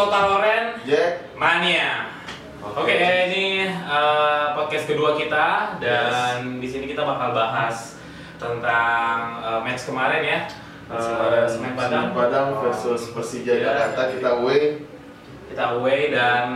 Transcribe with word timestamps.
Total 0.00 0.32
Oren 0.32 0.64
Jack 0.88 1.36
Mania. 1.36 2.08
Oke, 2.72 2.96
ini 3.28 3.68
uh, 3.84 4.56
podcast 4.56 4.88
kedua 4.88 5.12
kita 5.12 5.76
dan 5.76 6.56
di 6.56 6.64
sini 6.64 6.88
kita 6.88 7.04
bakal 7.04 7.36
bahas 7.36 8.00
tentang 8.40 9.44
uh, 9.44 9.60
match 9.60 9.84
kemarin 9.84 10.24
ya. 10.24 10.40
Uh, 10.88 11.04
pada 11.20 11.44
Semen 11.44 11.76
Padang. 11.76 12.16
Padang 12.16 12.48
versus 12.64 13.12
Persija 13.12 13.52
Iya. 13.52 13.76
Jakarta 13.92 14.16
kita 14.16 14.28
away. 14.40 14.80
Kita 15.52 15.76
away 15.76 16.08
dan 16.08 16.48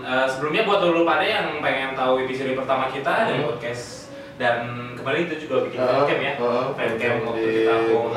uh, 0.00 0.24
sebelumnya 0.24 0.64
buat 0.64 0.80
dulu 0.80 1.04
pada 1.04 1.28
yang 1.28 1.60
pengen 1.60 1.92
tahu 1.92 2.24
episode 2.24 2.56
pertama 2.56 2.88
kita 2.88 3.28
dari 3.28 3.44
Hmm. 3.44 3.52
podcast 3.52 4.08
dan 4.40 4.56
kemarin 4.96 5.28
itu 5.28 5.44
juga 5.44 5.68
bikin 5.68 5.76
Uh, 5.76 5.92
fancam 5.92 6.18
ya. 6.18 6.32
uh, 6.40 6.72
Fancam 6.72 7.14
waktu 7.20 7.44
di 7.44 7.52
kita 7.60 7.74
home 7.92 8.16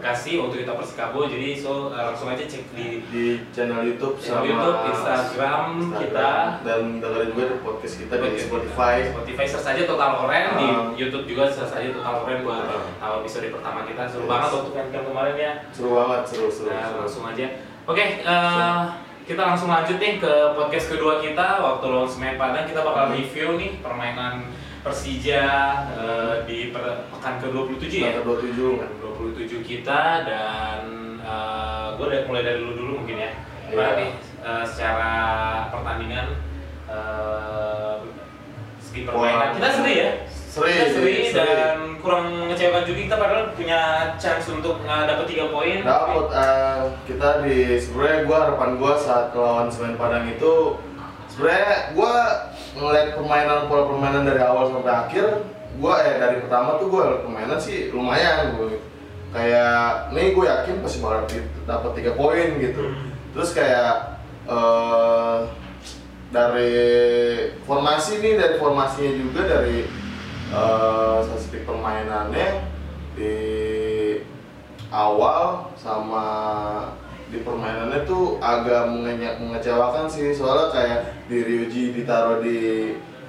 Bekasi 0.00 0.30
Bekasi 0.30 0.40
waktu 0.40 0.56
kita 0.58 0.72
Persikabo 0.72 1.20
jadi 1.24 1.48
so 1.54 1.88
uh, 1.88 2.08
langsung 2.08 2.26
aja 2.26 2.40
cek 2.42 2.64
di 2.72 3.04
di 3.06 3.24
channel 3.50 3.84
YouTube 3.84 4.16
Channel 4.16 4.40
sama 4.40 4.48
YouTube, 4.48 4.78
Instagram 4.88 5.64
kita. 5.94 6.30
dan 6.62 6.80
dengerin 6.98 7.28
juga 7.30 7.44
di 7.46 7.56
podcast 7.60 7.94
kita 7.98 8.14
di 8.16 8.40
Spotify. 8.40 8.96
Spotify 9.06 9.44
search 9.44 9.68
aja 9.70 9.82
Total 9.84 10.12
Oren 10.18 10.44
di 10.56 10.66
Uh. 10.66 10.88
YouTube 10.96 11.24
juga 11.26 11.44
search 11.46 11.74
aja 11.74 11.88
Total 11.90 12.14
Oren 12.18 12.38
buat 12.40 12.64
Uh. 12.96 13.20
episode 13.20 13.52
pertama 13.52 13.84
kita 13.84 14.02
seru 14.06 14.24
Yes. 14.24 14.30
banget 14.30 14.50
waktu 14.50 14.70
fancam 14.72 15.02
kemarin 15.06 15.34
ya. 15.36 15.52
Seru 15.70 15.88
banget, 15.94 16.22
seru 16.26 16.46
seru. 16.48 16.68
Nah, 16.70 16.80
seru. 16.82 16.98
langsung 17.04 17.24
aja. 17.26 17.46
Oke, 17.84 18.04
eh, 18.18 18.80
kita 19.22 19.42
langsung 19.44 19.68
lanjut 19.68 19.96
nih 19.96 20.16
ke 20.16 20.32
podcast 20.54 20.86
kedua 20.88 21.14
kita 21.18 21.46
waktu 21.60 21.84
lawan 21.86 22.08
Semen 22.08 22.34
Padang 22.34 22.64
kita 22.64 22.80
bakal 22.80 23.04
Hmm. 23.06 23.14
review 23.14 23.48
nih 23.54 23.70
permainan 23.78 24.48
Persija 24.80 25.44
eh, 25.92 26.34
di 26.44 26.58
per- 26.70 27.04
pekan 27.10 27.34
ke-27 27.38 27.92
ya. 27.92 28.10
Tanggal 28.16 28.40
27. 28.40 28.80
Pekan 28.80 28.92
27 29.36 29.60
kita 29.62 30.02
dan 30.24 30.80
gue 31.94 32.06
udah 32.06 32.24
mulai 32.24 32.42
dari 32.42 32.58
dulu 32.58 32.72
dulu 32.74 32.92
mungkin 32.98 33.16
ya. 33.18 33.30
Gimana 33.68 33.86
Iya. 33.86 33.98
nih 33.98 34.10
eh, 34.40 34.64
secara 34.64 35.12
pertandingan 35.68 36.26
eh, 36.86 37.96
segi 38.80 39.00
permainan 39.04 39.52
kita 39.54 39.68
seri 39.70 39.94
ya. 39.94 40.10
Seri, 40.50 40.72
Kita 40.72 40.86
seri 40.90 41.14
seri. 41.30 41.46
dan 41.54 41.78
kurang 42.02 42.26
mengecewakan 42.34 42.82
juga 42.82 43.00
kita 43.06 43.14
padahal 43.14 43.46
punya 43.54 43.80
chance 44.18 44.50
untuk 44.50 44.82
uh, 44.82 45.06
dapat 45.06 45.30
tiga 45.30 45.46
poin. 45.46 45.78
Dapat 45.78 46.26
eh, 46.26 46.80
kita 47.06 47.28
di 47.44 47.58
sebenarnya 47.78 48.18
gua 48.24 48.36
harapan 48.42 48.70
gua 48.74 48.92
saat 48.96 49.30
lawan 49.30 49.70
Semen 49.70 49.94
Padang 49.94 50.26
itu 50.26 50.80
sebenarnya 51.30 51.94
gua 51.94 52.14
ngeliat 52.76 53.18
permainan 53.18 53.66
pola 53.66 53.88
permainan 53.90 54.22
dari 54.26 54.42
awal 54.42 54.70
sampai 54.70 54.92
akhir 54.92 55.26
gua 55.80 56.02
eh 56.06 56.18
dari 56.18 56.36
pertama 56.44 56.78
tuh 56.78 56.86
gua 56.90 57.02
liat 57.10 57.22
permainan 57.26 57.58
sih 57.58 57.90
lumayan 57.90 58.54
gua 58.54 58.78
kayak 59.30 60.10
nih 60.10 60.34
gue 60.34 60.42
yakin 60.42 60.82
pasti 60.82 60.98
bakal 60.98 61.22
dapat 61.62 61.90
tiga 61.94 62.12
poin 62.18 62.58
gitu 62.58 62.82
Hmm. 62.82 63.14
terus 63.30 63.54
kayak 63.54 64.18
eh 64.50 65.38
dari 66.30 66.74
formasi 67.66 68.18
nih 68.18 68.34
dari 68.38 68.54
formasinya 68.58 69.12
juga 69.18 69.40
dari 69.46 69.86
statistik 71.22 71.62
permainannya 71.62 72.66
di 73.14 73.34
awal 74.90 75.70
sama 75.78 76.26
di 77.30 77.38
permainannya 77.40 78.02
tuh 78.04 78.36
agak 78.42 78.90
menge- 78.90 79.38
mengecewakan 79.38 80.10
sih. 80.10 80.34
Soalnya 80.34 80.74
kayak 80.74 81.00
di 81.30 81.38
Ryuji 81.40 81.82
ditaruh 81.94 82.42
di 82.42 82.58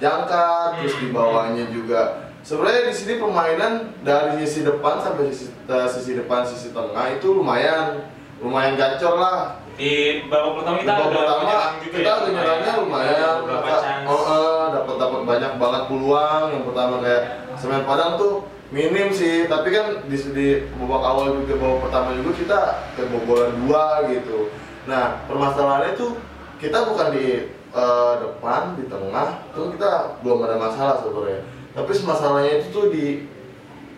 jangka 0.02 0.76
terus 0.82 0.98
di 0.98 1.14
bawahnya 1.14 1.70
juga. 1.70 2.34
Sebenarnya 2.42 2.90
di 2.90 2.94
sini 2.94 3.22
permainan 3.22 3.94
dari 4.02 4.42
sisi 4.42 4.66
depan 4.66 4.98
sampai 4.98 5.30
sisi, 5.30 5.54
eh, 5.70 5.86
sisi 5.86 6.18
depan 6.18 6.42
sisi 6.42 6.74
tengah 6.74 7.06
itu 7.14 7.30
lumayan 7.30 8.02
lumayan 8.42 8.74
gacor 8.74 9.14
lah. 9.14 9.62
Di 9.78 10.26
babak 10.26 10.58
pertama 10.58 10.76
kita 10.82 10.92
babak 10.98 11.06
udah 11.06 11.22
pertama 11.38 11.42
juga 11.78 11.98
kita 12.02 12.10
ya. 12.10 12.30
nyerangnya 12.34 12.72
lumayan. 12.82 13.34
Maka- 13.46 13.82
chance. 13.86 14.06
oh, 14.10 14.22
eh, 14.26 14.64
dapat 14.74 14.94
dapat 14.98 15.20
banyak 15.22 15.52
banget 15.62 15.82
peluang. 15.86 16.44
Yang 16.50 16.64
pertama 16.66 16.94
kayak 16.98 17.22
Semen 17.54 17.82
Padang 17.86 18.12
tuh 18.18 18.34
minim 18.72 19.12
sih 19.12 19.46
tapi 19.46 19.68
kan 19.68 20.00
di, 20.08 20.16
di 20.16 20.48
babak 20.80 21.02
awal 21.04 21.44
juga 21.44 21.60
babak 21.60 21.78
pertama 21.86 22.08
juga 22.16 22.32
kita 22.40 22.60
kebobolan 22.96 23.52
dua 23.62 24.08
gitu. 24.08 24.48
Nah 24.88 25.20
permasalahannya 25.28 25.92
tuh 25.94 26.16
kita 26.56 26.88
bukan 26.88 27.12
di 27.12 27.52
eh, 27.52 28.14
depan 28.16 28.74
di 28.80 28.88
tengah 28.88 29.44
tuh 29.52 29.76
kita 29.76 30.16
belum 30.24 30.48
ada 30.48 30.56
masalah 30.56 31.04
sebenarnya. 31.04 31.44
Tapi 31.76 31.92
masalahnya 32.02 32.52
itu 32.58 32.68
tuh 32.72 32.86
di 32.88 33.28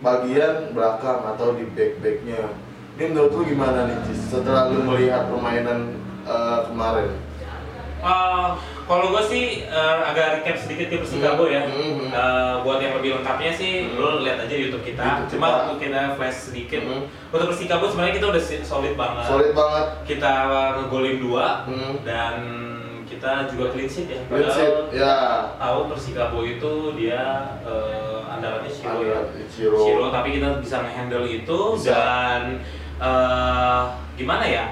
bagian 0.03 0.75
belakang 0.75 1.23
atau 1.23 1.55
di 1.55 1.65
back 1.73 2.03
backnya 2.03 2.51
ini 2.95 3.11
menurut 3.11 3.35
lu 3.35 3.43
gimana 3.47 3.91
nih 3.91 3.99
setelah 4.15 4.71
lu 4.71 4.87
melihat 4.87 5.31
permainan 5.31 5.99
eh, 6.27 6.59
kemarin? 6.67 7.11
Eh, 8.05 8.51
kalau 8.85 9.11
gue 9.11 9.23
sih 9.25 9.45
eh, 9.63 9.97
agak 10.05 10.41
recap 10.41 10.57
sedikit 10.57 10.87
di 10.87 10.97
Persikabo 10.99 11.45
ya. 11.47 11.65
Hmm, 11.65 11.73
hmm, 11.75 11.95
hmm. 11.99 12.11
Eh, 12.11 12.55
buat 12.61 12.79
yang 12.79 12.95
lebih 12.97 13.11
lengkapnya 13.17 13.51
sih, 13.51 13.73
Hmm. 13.87 13.97
lo 13.97 14.09
lihat 14.21 14.39
aja 14.39 14.51
di 14.51 14.63
YouTube 14.65 14.85
kita. 14.85 15.05
YouTube 15.21 15.31
Cuma 15.35 15.47
kita. 15.47 15.61
untuk 15.65 15.79
kita 15.81 16.01
flash 16.15 16.39
sedikit. 16.49 16.81
Hmm. 16.83 17.03
Untuk 17.31 17.47
Persikabo 17.49 17.85
sebenarnya 17.87 18.15
kita 18.15 18.27
udah 18.29 18.43
solid 18.63 18.95
banget. 18.95 19.25
solid 19.25 19.53
banget 19.53 19.87
Kita 20.05 20.33
ngegolin 20.77 21.17
dua 21.19 21.47
Hmm. 21.65 21.95
dan 22.03 22.35
kita 23.05 23.47
juga 23.47 23.71
clean 23.71 23.87
sheet 23.87 24.09
ya. 24.11 24.21
Clean 24.27 24.49
sheet, 24.49 24.75
ya. 24.93 25.17
Tahu 25.57 25.79
Persikabo 25.89 26.43
itu 26.43 26.73
dia 26.95 27.23
eh, 27.63 28.21
andalannya 28.27 28.69
Shiro 28.69 29.01
ya. 29.01 29.21
Ichiro. 29.33 29.77
Shiro, 29.81 30.07
tapi 30.11 30.37
kita 30.37 30.59
bisa 30.59 30.83
ngehandle 30.83 31.25
itu 31.25 31.59
Bisa. 31.77 31.89
dan 31.89 32.41
eh, 33.01 33.83
gimana 34.15 34.45
ya? 34.45 34.65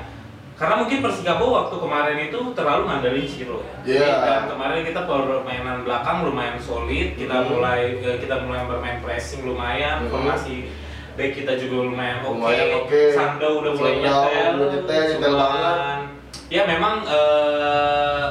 Karena 0.63 0.79
mungkin 0.79 1.03
Persikabo 1.03 1.45
waktu 1.51 1.75
kemarin 1.75 2.19
itu 2.23 2.39
terlalu 2.55 2.87
ngandelin 2.87 3.27
Shiro 3.27 3.67
ya. 3.83 3.99
Jadi, 3.99 4.23
Dan 4.23 4.43
kemarin 4.47 4.81
kita 4.87 5.01
permainan 5.03 5.83
belakang 5.83 6.23
lumayan 6.23 6.55
solid, 6.55 7.19
kita 7.19 7.35
Hmm. 7.35 7.49
mulai 7.51 7.99
eh, 7.99 8.17
kita 8.23 8.47
mulai 8.47 8.63
bermain 8.71 9.03
pressing 9.03 9.43
lumayan, 9.43 10.07
Hmm. 10.07 10.11
formasi 10.15 10.71
back 11.19 11.35
kita 11.35 11.59
juga 11.59 11.83
lumayan 11.83 12.23
oke. 12.23 12.39
Lumayan 12.39 12.69
oke. 12.79 13.01
Sando 13.11 13.49
udah 13.59 13.73
mulai 13.75 13.95
nyetel, 13.99 14.53
udah 14.55 14.69
nyetel, 14.71 15.03
nyetel 15.11 15.19
cuman- 15.19 15.41
banget. 15.43 16.01
Ya 16.47 16.63
memang 16.63 16.95
eh, 17.05 18.27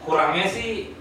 kurangnya 0.00 0.48
sih 0.48 0.96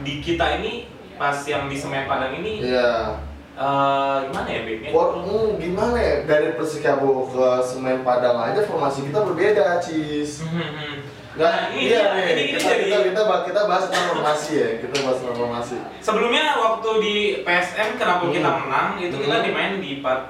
di 0.00 0.14
kita 0.22 0.62
ini 0.62 0.86
pas 1.18 1.34
yang 1.44 1.66
di 1.66 1.74
Semen 1.74 2.06
Padang 2.06 2.38
ini 2.38 2.62
Iya. 2.62 3.18
Eh, 3.60 4.18
gimana 4.26 4.48
ya 4.48 4.60
backnya? 4.64 4.88
Wah, 4.90 5.08
hmm, 5.20 5.48
gimana 5.56 5.96
ya 5.96 6.16
dari 6.24 6.48
Persikabo 6.52 7.28
ke 7.28 7.46
Semen 7.60 8.00
Padang 8.00 8.40
aja 8.40 8.64
formasi 8.64 9.04
kita 9.04 9.20
berbeda, 9.22 9.76
Cis. 9.78 10.40
Hmm, 10.42 11.04
Nggak, 11.30 11.46
Nah, 11.46 11.70
ini 11.70 11.82
iya 11.86 12.00
dia, 12.00 12.10
nih. 12.10 12.26
ini- 12.26 12.42
ini 12.42 12.52
kita, 12.58 12.66
jadi- 12.66 12.84
kita, 12.90 12.98
kita, 13.22 13.36
kita 13.46 13.60
bahas 13.64 13.84
tentang 13.86 14.06
formasi 14.10 14.52
ya. 14.56 14.68
Kita 14.82 14.94
bahas 14.98 15.16
tentang 15.22 15.38
formasi. 15.38 15.76
Sebelumnya 16.02 16.44
waktu 16.58 16.90
di 16.98 17.14
PSM 17.40 17.88
kenapa 17.94 18.24
Hmm. 18.26 18.34
kita 18.34 18.50
menang 18.58 18.88
itu 18.98 19.14
kita 19.14 19.36
Hmm. 19.38 19.44
dimain 19.46 19.74
di 19.78 20.02
4 20.02 20.20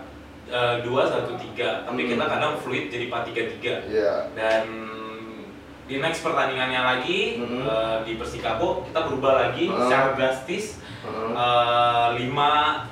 2 0.84 1.08
1 1.08 1.32
3, 1.34 1.88
tapi 1.88 2.04
Hmm. 2.04 2.10
kita 2.10 2.24
kadang 2.28 2.52
fluid 2.58 2.92
jadi 2.92 3.08
4 3.08 3.22
3 3.24 3.42
3. 3.48 3.72
Iya. 3.88 4.28
Dan 4.36 4.62
di 5.88 5.96
next 5.98 6.20
pertandingannya 6.20 6.80
lagi 6.84 7.40
Hmm. 7.40 7.64
eh, 7.64 7.96
di 8.04 8.12
Persikabo 8.14 8.84
kita 8.84 9.00
berubah 9.08 9.32
lagi 9.40 9.72
Hmm. 9.72 9.80
secara 9.80 10.12
drastis 10.12 10.84
eh, 11.32 12.08
5 12.12 12.84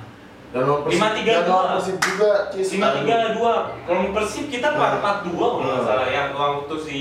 Dan 0.49 0.65
lawan 0.65 0.81
Persib, 0.81 0.97
Lima, 0.97 1.09
tiga, 1.13 1.33
dua. 1.45 1.61
Persib 1.77 1.97
juga. 2.01 2.31
5 2.49 3.05
3 3.05 3.37
2. 3.37 3.85
Kalau 3.85 4.01
Persib 4.11 4.45
kita 4.49 4.67
4 4.73 4.97
4 4.97 5.29
2 5.29 5.37
kalau 5.37 5.61
nggak 5.61 5.77
Hmm. 5.77 5.85
salah 5.85 6.09
yang 6.09 6.29
waktu 6.33 6.75
si 6.81 6.99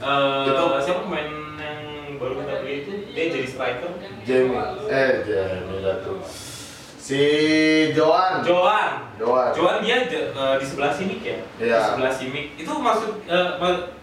eh, 0.00 0.44
Itu- 0.44 0.80
siapa 0.80 1.00
pemain 1.04 1.28
yang 1.54 1.78
baru 2.16 2.40
kita 2.40 2.54
beli 2.60 2.74
itu 2.80 2.92
dia 3.12 3.24
jadi 3.30 3.46
striker 3.46 3.90
Jamie, 4.24 4.58
eh 4.88 5.10
Jamie 5.22 5.80
Datu. 5.80 6.18
Si 7.00 7.20
Joan. 7.92 8.40
Joan 8.40 8.90
Joan. 9.16 9.50
Joan 9.52 9.76
dia 9.80 10.08
eh, 10.08 10.54
di 10.56 10.64
sebelah 10.64 10.90
sini 10.90 11.20
ya 11.20 11.36
Iya. 11.58 11.78
di 11.78 11.86
sebelah 11.86 12.12
sini 12.12 12.40
itu 12.56 12.72
maksud 12.72 13.12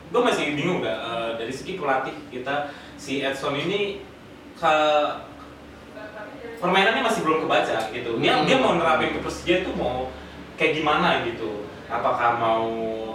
gue 0.07 0.21
masih 0.23 0.55
bingung 0.55 0.79
gak 0.79 0.95
eh, 0.95 1.29
dari 1.35 1.51
segi 1.51 1.75
pelatih 1.75 2.15
kita 2.29 2.71
si 2.95 3.19
Edson 3.19 3.51
ini 3.53 3.99
ke 4.53 4.75
permainannya 6.57 7.03
masih 7.03 7.21
belum 7.21 7.45
kebaca 7.45 7.77
gitu 7.89 8.09
dia 8.17 8.33
Hmm. 8.33 8.45
dia 8.45 8.57
mau 8.57 8.73
nerapin 8.73 9.11
ke 9.11 9.19
Persija 9.19 9.55
itu 9.61 9.71
mau 9.73 10.09
kayak 10.53 10.73
gimana 10.75 11.21
gitu 11.23 11.63
apakah 11.87 12.35
mau 12.35 12.65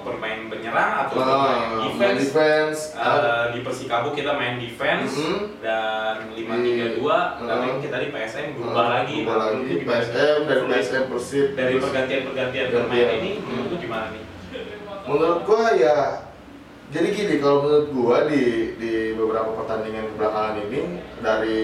bermain 0.00 0.48
menyerang 0.48 1.06
atau 1.06 1.14
bermain 1.14 1.62
main 1.69 1.82
defense 1.86 2.22
defense. 2.24 2.80
Eh, 2.92 3.44
di 3.52 3.60
Persikabo 3.60 4.10
kita 4.10 4.32
main 4.32 4.58
defense 4.58 5.14
Mhm. 5.14 5.62
dan 5.62 6.14
5-3-2 6.32 6.98
Di- 7.36 7.46
tapi 7.46 7.66
Mhm. 7.69 7.78
kita 7.78 7.96
di 7.98 8.08
PSM 8.08 8.46
berubah 8.56 8.86
lagi 8.90 9.16
Berubah 9.22 9.36
Nah, 9.36 9.46
lagi 9.52 9.74
gimana? 9.76 9.94
PSM 9.94 10.38
dari. 10.42 10.62
PSM 10.66 11.04
Persib. 11.06 11.46
dari 11.54 11.74
pergantian-pergantian 11.76 12.66
Pergantian. 12.66 12.88
bermain 12.88 13.08
ini 13.16 13.32
Hmm. 13.36 13.54
menurut 13.60 13.78
gimana 13.78 14.06
nih? 14.10 14.24
Menurut 15.02 15.40
gua 15.42 15.64
ya 15.74 15.98
jadi 16.93 17.09
gini 17.09 17.35
kalau 17.41 17.65
menurut 17.65 17.89
gua 17.97 18.19
di 18.29 18.77
di 18.77 19.17
beberapa 19.17 19.56
pertandingan 19.56 20.12
belakangan 20.21 20.61
ini 20.69 21.00
dari 21.25 21.62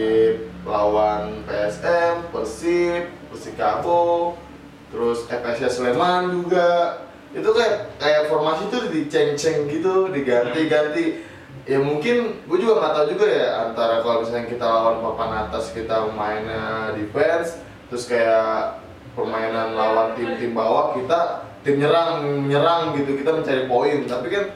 lawan 0.65 1.45
PSM, 1.45 2.33
Persib, 2.33 3.13
Persikabo, 3.29 4.41
terus 4.89 5.29
FSS 5.29 5.85
Sleman 5.85 6.33
juga 6.33 6.97
itu 7.37 7.45
kayak 7.45 8.01
kayak 8.01 8.33
formasi 8.33 8.73
tuh 8.73 8.89
diceng-ceng 8.89 9.69
gitu, 9.69 10.09
diganti-ganti. 10.09 11.29
ya 11.69 11.77
mungkin 11.77 12.49
gue 12.49 12.59
juga 12.65 12.81
nggak 12.81 12.95
tahu 12.97 13.07
juga 13.13 13.27
ya 13.29 13.49
antara 13.69 14.01
kalau 14.01 14.25
misalnya 14.25 14.49
kita 14.49 14.65
lawan 14.65 15.05
papan 15.05 15.33
atas 15.45 15.69
kita 15.77 16.09
mainnya 16.17 16.97
defense 16.97 17.61
terus 17.93 18.09
kayak 18.09 18.81
permainan 19.13 19.77
lawan 19.77 20.17
tim-tim 20.17 20.57
bawah 20.57 20.97
kita 20.97 21.45
tim 21.61 21.77
nyerang 21.77 22.25
nyerang 22.49 22.97
gitu 22.97 23.21
kita 23.21 23.37
mencari 23.37 23.69
poin 23.69 24.01
tapi 24.09 24.33
kan 24.33 24.49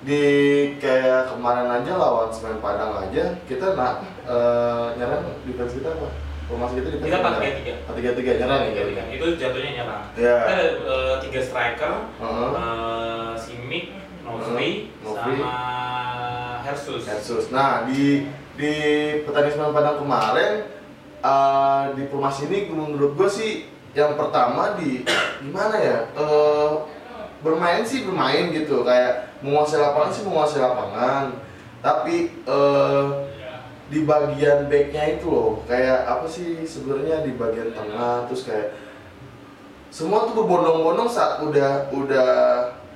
di 0.00 0.22
kayak 0.76 1.26
kemarin 1.28 1.66
aja 1.68 1.92
lawan 1.94 2.28
Semen 2.28 2.58
Padang 2.58 2.94
aja 2.96 3.34
kita 3.44 3.74
nak 3.74 3.98
eh, 4.22 4.86
nyerang 4.94 5.26
defense 5.42 5.74
kita 5.74 5.90
apa 5.90 6.06
formasi 6.46 6.78
kita 6.78 6.88
defense 6.92 7.04
Kita 7.04 7.18
nyerang. 7.18 7.34
4-3-3. 8.14 8.14
4-3-3 8.14 8.40
nyerang 8.40 8.60
ya 8.62 8.70
kayaknya 8.72 9.04
itu 9.10 9.26
jatuhnya 9.34 9.70
nyerang 9.74 10.02
Iya. 10.14 10.36
kita 10.38 10.52
ada 10.52 10.66
eh, 10.86 11.14
tiga 11.20 11.40
striker 11.40 11.92
Heeh. 12.14 12.48
eh, 12.54 13.30
si 13.34 13.52
Mick 13.60 13.84
Nofri 14.22 14.54
Heeh, 14.54 15.02
Nofri. 15.02 15.34
sama 15.34 15.54
Hersus 16.60 17.02
Versus. 17.02 17.44
Nah 17.48 17.82
di 17.84 18.28
di 18.54 18.72
petani 19.22 19.48
Semen 19.48 19.70
Padang 19.70 19.98
kemarin 19.98 20.62
eh, 21.18 21.84
di 21.92 22.02
formasi 22.06 22.46
ini 22.46 22.58
menurut 22.68 23.12
gue 23.14 23.28
sih 23.28 23.52
yang 23.92 24.14
pertama 24.14 24.78
di 24.78 25.02
gimana 25.40 25.74
ya 25.74 25.98
eh, 26.12 26.70
bermain 27.40 27.86
sih 27.86 28.02
bermain 28.02 28.50
gitu 28.50 28.82
kayak 28.82 29.30
menguasai 29.40 29.78
lapangan 29.78 30.10
sih 30.10 30.24
menguasai 30.26 30.60
lapangan. 30.62 31.24
Tapi 31.78 32.42
eh, 32.42 33.06
di 33.88 34.04
bagian 34.04 34.68
backnya 34.68 35.16
itu 35.16 35.26
loh 35.32 35.64
kayak 35.64 36.04
apa 36.04 36.26
sih 36.28 36.66
sebenarnya 36.66 37.24
di 37.24 37.32
bagian 37.38 37.72
tengah 37.72 38.28
terus 38.28 38.44
kayak 38.44 38.76
semua 39.88 40.28
tuh 40.28 40.44
berbondong-bondong 40.44 41.08
saat 41.08 41.40
udah 41.40 41.88
udah 41.94 42.30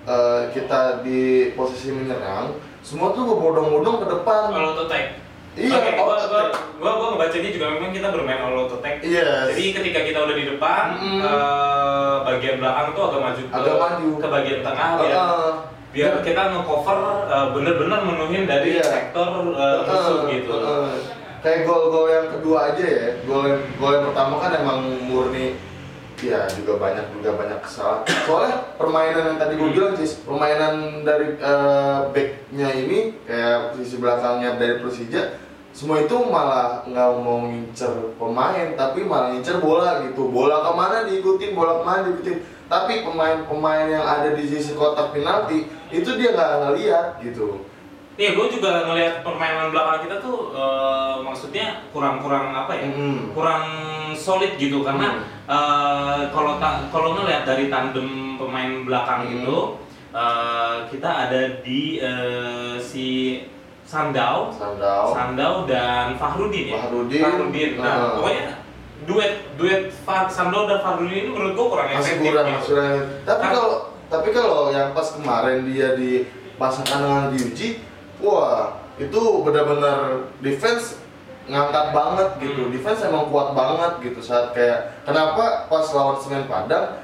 eh, 0.05 0.43
kita 0.53 1.01
di 1.07 1.55
posisi 1.57 1.95
menyerang 1.95 2.53
semua 2.83 3.15
tuh 3.15 3.25
berbondong-bondong 3.31 4.03
ke 4.03 4.07
depan. 4.11 4.51
Auto 4.51 4.91
tag 4.91 5.22
Iya, 5.53 5.69
Oke, 5.71 5.91
gua, 5.95 6.17
gua, 6.23 6.43
gua, 6.81 6.93
gua 6.97 7.07
ngebacanya 7.13 7.51
juga 7.51 7.67
memang 7.71 7.93
kita 7.93 8.09
bermain 8.09 8.41
all 8.41 8.57
auto 8.59 8.81
tag 8.81 9.05
Yes. 9.05 9.53
jadi 9.53 9.63
ketika 9.77 10.01
kita 10.01 10.19
udah 10.23 10.33
di 10.33 10.47
depan 10.49 10.85
Mm-mm. 10.97 11.21
eh, 11.21 12.17
bagian 12.25 12.57
belakang 12.57 12.89
tuh 12.91 13.03
agak 13.07 13.21
maju 13.21 13.43
ke, 13.43 13.53
Agak 13.53 13.77
maju. 13.77 14.09
ke 14.17 14.27
bagian 14.27 14.61
tengah 14.63 14.89
biar 14.97 15.13
Heeh. 15.13 15.53
biar 15.93 16.13
kita 16.25 16.43
nge-cover 16.49 16.99
eh, 17.29 17.47
bener-bener 17.53 18.01
menuhin 18.01 18.45
dari 18.47 18.69
Iya. 18.75 18.85
sektor 18.87 19.29
eh, 19.51 19.79
musuh 19.85 20.19
gitu 20.27 20.53
heeh. 20.57 20.93
Kayak 21.43 21.61
gol-gol 21.67 22.07
yang 22.07 22.27
kedua 22.31 22.59
aja 22.71 22.85
ya. 22.87 23.09
Gol 23.23 23.43
yang 23.45 23.61
gol 23.77 23.93
yang 23.93 24.05
pertama 24.09 24.35
kan 24.39 24.51
emang 24.55 24.79
murni 25.05 25.59
ya 26.17 26.47
juga 26.49 26.79
banyak 26.79 27.03
juga 27.13 27.35
banyak 27.35 27.59
kesalahan. 27.61 28.07
Soalnya 28.25 28.57
permainan 28.79 29.25
yang 29.27 29.39
tadi 29.39 29.59
gue 29.59 29.67
Hmm. 29.67 29.75
bilang 29.75 29.95
sih, 29.99 30.23
permainan 30.23 30.75
dari 31.03 31.35
eh, 31.35 31.99
backnya 32.09 32.69
ini 32.73 32.99
kayak 33.23 33.75
sisi 33.75 33.99
belakangnya 33.99 34.55
dari 34.55 34.79
Persija 34.79 35.42
semua 35.73 36.05
itu 36.05 36.17
malah 36.29 36.85
nggak 36.85 37.09
mau 37.19 37.49
ngincer 37.49 38.15
pemain 38.17 38.69
tapi 38.77 39.03
malah 39.03 39.33
ngincer 39.33 39.57
bola 39.59 40.05
gitu 40.05 40.29
bola 40.29 40.61
ke 40.61 40.71
mana 40.73 40.97
diikutin 41.09 41.53
bola 41.53 41.81
ke 41.81 41.85
mana 41.85 42.01
diikutin 42.07 42.39
tapi 42.69 43.05
pemain-pemain 43.05 43.89
yang 43.89 44.01
ada 44.01 44.33
di 44.33 44.45
sisi 44.45 44.73
kotak 44.73 45.13
penalti 45.13 45.65
itu 45.89 46.11
dia 46.17 46.33
nggak 46.33 46.53
ngeliat 46.63 47.07
gitu 47.21 47.65
Iya, 48.13 48.37
gue 48.37 48.45
juga 48.53 48.85
ngelihat 48.85 49.25
permainan 49.25 49.73
belakang 49.73 50.05
kita 50.05 50.21
tuh 50.21 50.53
eh, 50.53 51.17
maksudnya 51.25 51.81
kurang-kurang 51.97 52.53
apa 52.53 52.77
ya? 52.77 52.93
Mm. 52.93 53.33
Kurang 53.33 53.65
solid 54.13 54.61
gitu 54.61 54.85
karena 54.85 55.25
eh, 55.49 56.29
kalau 56.29 56.61
ta- 56.61 56.85
kalau 56.93 57.17
ngelihat 57.17 57.49
dari 57.49 57.73
tandem 57.73 58.37
pemain 58.37 58.85
belakang 58.85 59.25
Hmm. 59.25 59.33
itu 59.41 59.57
eh, 60.13 60.77
kita 60.93 61.09
ada 61.09 61.41
di 61.65 62.05
eh, 62.05 62.77
si 62.77 63.41
Sandau, 63.93 64.49
Sandau 64.49 65.13
Sandau 65.13 65.55
dan 65.69 66.17
Fahrudin 66.17 66.65
ya. 66.67 66.81
Fahrudin. 66.81 67.21
Fahrudin. 67.21 67.71
Nah, 67.77 67.85
Nah. 67.85 68.11
pokoknya 68.17 68.45
duet 69.03 69.33
duet 69.55 69.83
Fa- 70.01 70.25
Sandau 70.27 70.65
dan 70.65 70.81
Fahrudin 70.81 71.13
ini 71.19 71.29
menurut 71.29 71.53
gue 71.53 71.67
kurang 71.69 71.87
masih 71.91 72.01
efektif. 72.17 72.25
kurang 72.25 72.47
gitu. 72.47 72.57
masih 72.57 72.71
kurang 72.71 72.95
tapi 73.23 73.43
Kan- 73.43 73.53
kalau 73.53 73.71
tapi 74.09 74.29
kalau 74.31 74.61
yang 74.71 74.89
pas 74.91 75.09
kemarin 75.11 75.59
dia 75.67 75.89
dipasangkan 75.93 76.99
dengan 77.01 77.25
diuji 77.29 77.69
wah 78.19 78.65
itu 78.95 79.21
benar-benar 79.43 79.99
defense 80.39 81.03
ngangkat 81.45 81.87
banget 81.91 82.29
gitu 82.39 82.63
Hmm. 82.63 82.73
defense 82.73 83.01
emang 83.03 83.27
kuat 83.27 83.53
banget 83.53 83.93
gitu 84.01 84.21
saat 84.23 84.53
kayak 84.53 85.03
kenapa 85.03 85.67
pas 85.67 85.85
lawan 85.91 86.17
Semen 86.17 86.47
Padang 86.47 87.03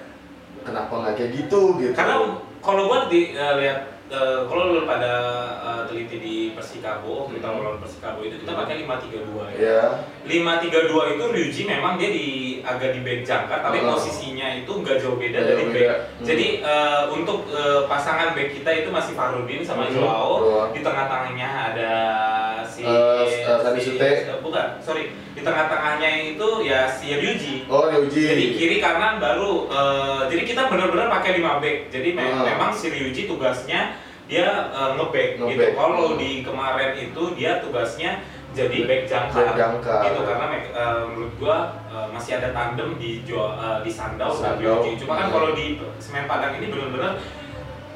kenapa 0.62 0.92
nggak 0.94 1.14
kayak 1.14 1.30
gitu 1.34 1.76
gitu 1.76 1.92
Karena 1.92 2.38
kalau 2.58 2.86
gua 2.86 3.10
di 3.10 3.34
eh, 3.34 3.54
lihat 3.58 3.97
eh, 4.08 4.40
kalau 4.44 4.64
lu 4.70 4.82
pada 4.82 5.12
eh, 5.58 5.82
teliti 5.84 6.16
di 6.18 6.36
Persikabo, 6.50 7.28
kita 7.28 7.46
Hmm. 7.46 7.60
lawan 7.60 7.78
Persikabo 7.78 8.20
itu 8.20 8.36
kita 8.38 8.50
Hmm. 8.50 8.60
pakai 8.60 8.74
532 8.80 9.44
ya. 9.50 9.58
ya 9.58 9.82
532 10.24 10.60
itu 11.10 11.24
Ryuji 11.26 11.62
memang 11.64 11.96
dia 11.96 12.10
di 12.10 12.26
agak 12.60 12.90
di 12.90 13.00
back 13.00 13.20
jangkar 13.22 13.58
tapi 13.60 13.78
Hmm. 13.78 13.88
posisinya 13.90 14.46
itu 14.54 14.68
nggak 14.70 14.96
jauh 14.98 15.16
beda 15.16 15.38
Nggak 15.38 15.48
dari 15.48 15.62
back. 15.62 15.74
beda. 15.74 15.94
Hmm. 15.94 16.24
Jadi 16.24 16.46
eh, 16.60 17.02
untuk 17.10 17.38
eh, 17.48 17.80
pasangan 17.84 18.28
back 18.32 18.48
kita 18.52 18.70
itu 18.74 18.88
masih 18.88 19.12
Farudin 19.12 19.62
sama 19.62 19.84
Hmm. 19.84 19.94
Joao. 19.94 20.32
Joao. 20.40 20.64
Di 20.70 20.80
tengah-tengahnya 20.80 21.48
ada 21.68 21.92
si 22.88 23.38
Eh, 23.38 23.46
eh, 23.46 23.58
Sandi 23.58 23.80
si- 23.80 23.86
Sute. 23.92 24.10
bukan, 24.40 24.66
sorry. 24.78 25.04
Di 25.30 25.40
tengah-tengahnya 25.40 26.10
itu 26.30 26.48
ya 26.62 26.88
si 26.88 27.12
Ryuji. 27.12 27.54
oh 27.66 27.86
diuji 27.86 28.20
Jadi 28.26 28.44
kiri 28.54 28.76
kanan 28.78 29.16
baru 29.18 29.66
eh, 29.66 30.20
jadi 30.26 30.42
kita 30.44 30.62
benar-benar 30.66 31.06
pakai 31.12 31.38
5 31.38 31.58
back. 31.58 31.78
Jadi 31.88 32.08
me- 32.10 32.26
Ah. 32.26 32.42
memang 32.44 32.70
si 32.70 32.88
Ryuji 32.88 33.24
tugasnya 33.24 33.94
dia 34.24 34.46
eh, 34.68 34.90
nge-back 34.94 35.28
gitu. 35.36 35.46
Nge-back. 35.46 35.72
Kalau 35.74 36.06
Hmm. 36.08 36.18
di 36.18 36.30
kemarin 36.42 36.90
itu 36.96 37.22
dia 37.32 37.52
tugasnya 37.58 38.10
jadi 38.50 38.78
back 38.82 39.02
jangkar. 39.06 39.44
Back 39.44 39.56
jangkar. 39.56 40.00
Gitu 40.04 40.20
karena 40.22 40.46
eh, 40.50 41.00
menurut 41.06 41.32
gua 41.38 41.56
eh, 41.86 42.06
masih 42.10 42.32
ada 42.36 42.50
tandem 42.50 42.98
di 42.98 43.22
Jo- 43.22 43.54
eh, 43.54 43.78
di 43.80 43.90
Sandau 43.90 44.32
dan 44.32 44.58
Sandau. 44.58 44.82
Ryuji. 44.82 44.98
Cuma 44.98 45.12
kan 45.16 45.26
Hmm. 45.26 45.34
kalau 45.34 45.50
di 45.52 45.66
Semen 45.98 46.26
Padang 46.26 46.52
ini 46.54 46.66
benar-benar 46.66 47.14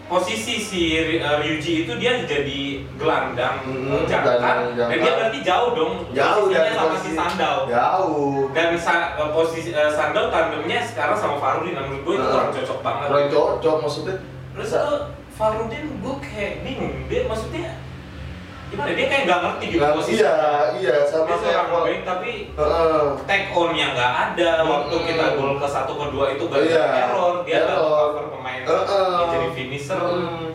posisi 0.05 0.59
si 0.59 0.83
eh, 0.95 1.19
Ryuji 1.19 1.83
itu 1.83 1.93
dia 1.97 2.21
jadi 2.23 2.61
gelandang 2.95 3.65
Hmm, 3.65 4.05
jangkar, 4.05 4.39
dan 4.75 4.93
dia 4.93 5.13
berarti 5.15 5.39
jauh 5.41 5.71
dong 5.73 5.95
jauh 6.11 6.47
posisinya 6.47 6.59
dari 6.59 6.73
sama 6.73 6.85
si 6.85 6.93
posisi 6.93 7.11
Sandau 7.15 7.57
jauh. 7.67 8.37
Dan 8.51 8.67
sa- 8.77 9.13
eh, 9.15 9.31
posisi 9.33 9.71
eh, 9.71 9.91
Sandau 9.91 10.29
tandemnya 10.29 10.79
sekarang 10.83 11.17
sama 11.17 11.37
Farudin 11.37 11.73
nah, 11.73 11.85
menurut 11.85 12.03
gue 12.03 12.15
itu 12.15 12.27
kurang 12.27 12.51
cocok 12.51 12.79
banget. 12.81 13.07
Kurang 13.09 13.29
cocok 13.29 13.77
maksudnya. 13.81 14.17
Terus 14.53 14.71
tuh 14.71 15.01
Farudin 15.33 15.85
gue 15.97 16.15
kayak 16.21 16.55
bingung 16.61 16.95
dia 17.07 17.25
maksudnya 17.25 17.73
gimana 18.73 18.91
dia 18.91 19.07
kayak 19.07 19.23
nggak 19.23 19.41
ngerti 19.43 19.65
gitu 19.67 19.79
Nggak- 19.79 19.95
posisi 19.95 20.17
iya 20.17 20.35
iya 20.75 20.97
sama 21.05 21.23
dia 21.23 21.37
kayak 21.37 21.41
seorang 21.45 21.69
baik 21.79 22.01
tapi 22.03 22.33
Heeh. 22.51 23.05
take 23.23 23.47
on 23.53 23.69
nya 23.71 23.87
nggak 23.93 24.13
ada 24.27 24.51
waktu 24.65 24.95
Hmm. 24.95 25.07
kita 25.07 25.25
gol 25.35 25.53
ke 25.55 25.69
satu 25.69 25.93
kedua 25.95 26.25
itu 26.31 26.45
gak 26.47 26.61
Iya, 26.63 26.85
error 27.05 27.35
dia 27.43 27.59
nggak 27.61 27.77
error. 27.77 28.07
cover 28.09 28.25
pemain 28.33 28.61
Heeh. 28.63 29.13
yang 29.15 29.29
jadi 29.31 29.49
finisher 29.53 30.01
Hmm. 30.01 30.49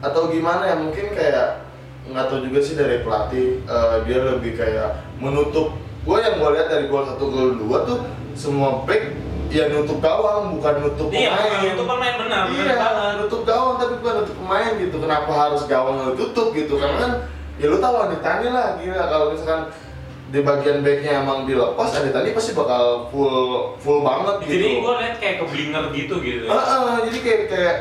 atau 0.00 0.22
gimana 0.26 0.62
ya 0.64 0.76
mungkin 0.76 1.06
kayak 1.10 1.68
nggak 2.06 2.24
tahu 2.26 2.40
juga 2.40 2.58
sih 2.58 2.74
dari 2.74 3.04
pelatih 3.04 3.60
eh, 3.60 3.96
dia 4.02 4.18
lebih 4.24 4.52
kayak 4.54 4.88
menutup 5.18 5.76
gue 6.00 6.16
yang 6.16 6.34
gue 6.34 6.50
lihat 6.50 6.66
dari 6.66 6.86
gol 6.86 7.04
satu 7.04 7.28
gol 7.28 7.50
dua 7.58 7.84
tuh 7.84 8.00
semua 8.32 8.80
back 8.82 9.12
ya 9.48 9.64
nutup 9.72 9.98
gawang 9.98 10.56
bukan 10.60 10.74
nutup 10.84 11.08
iya 11.08 11.32
pemain 11.32 11.72
itu 11.72 11.82
pemain 11.84 12.14
benar 12.20 12.42
benar 12.48 12.64
iya 12.68 12.74
banget 12.76 13.14
nutup 13.24 13.42
gawang 13.48 13.74
tapi 13.80 13.92
bukan 14.00 14.14
nutup 14.22 14.36
pemain 14.36 14.72
gitu 14.76 14.96
kenapa 15.00 15.30
harus 15.32 15.62
gawang 15.64 15.96
yang 16.04 16.14
tutup 16.16 16.48
gitu 16.52 16.74
karena 16.76 16.96
kan 17.00 17.12
ya 17.58 17.66
lu 17.72 17.78
tahu 17.80 17.94
Aditani 18.06 18.48
lah 18.52 18.76
gila 18.78 19.04
kalau 19.08 19.26
misalkan 19.34 19.62
di 20.28 20.44
bagian 20.44 20.84
backnya 20.84 21.24
emang 21.24 21.48
dilepas 21.48 21.90
Aditani 21.96 22.36
pasti 22.36 22.52
bakal 22.52 23.08
full 23.08 23.74
full 23.80 24.04
banget 24.04 24.44
gitu 24.44 24.52
jadi 24.54 24.68
gue 24.84 24.94
liat 25.00 25.16
kayak 25.16 25.36
keblinger 25.40 25.84
gitu 25.96 26.14
gitu 26.20 26.44
Ah, 26.52 26.60
ah, 26.60 26.98
jadi 27.08 27.18
kayak 27.24 27.42
kayak 27.48 27.76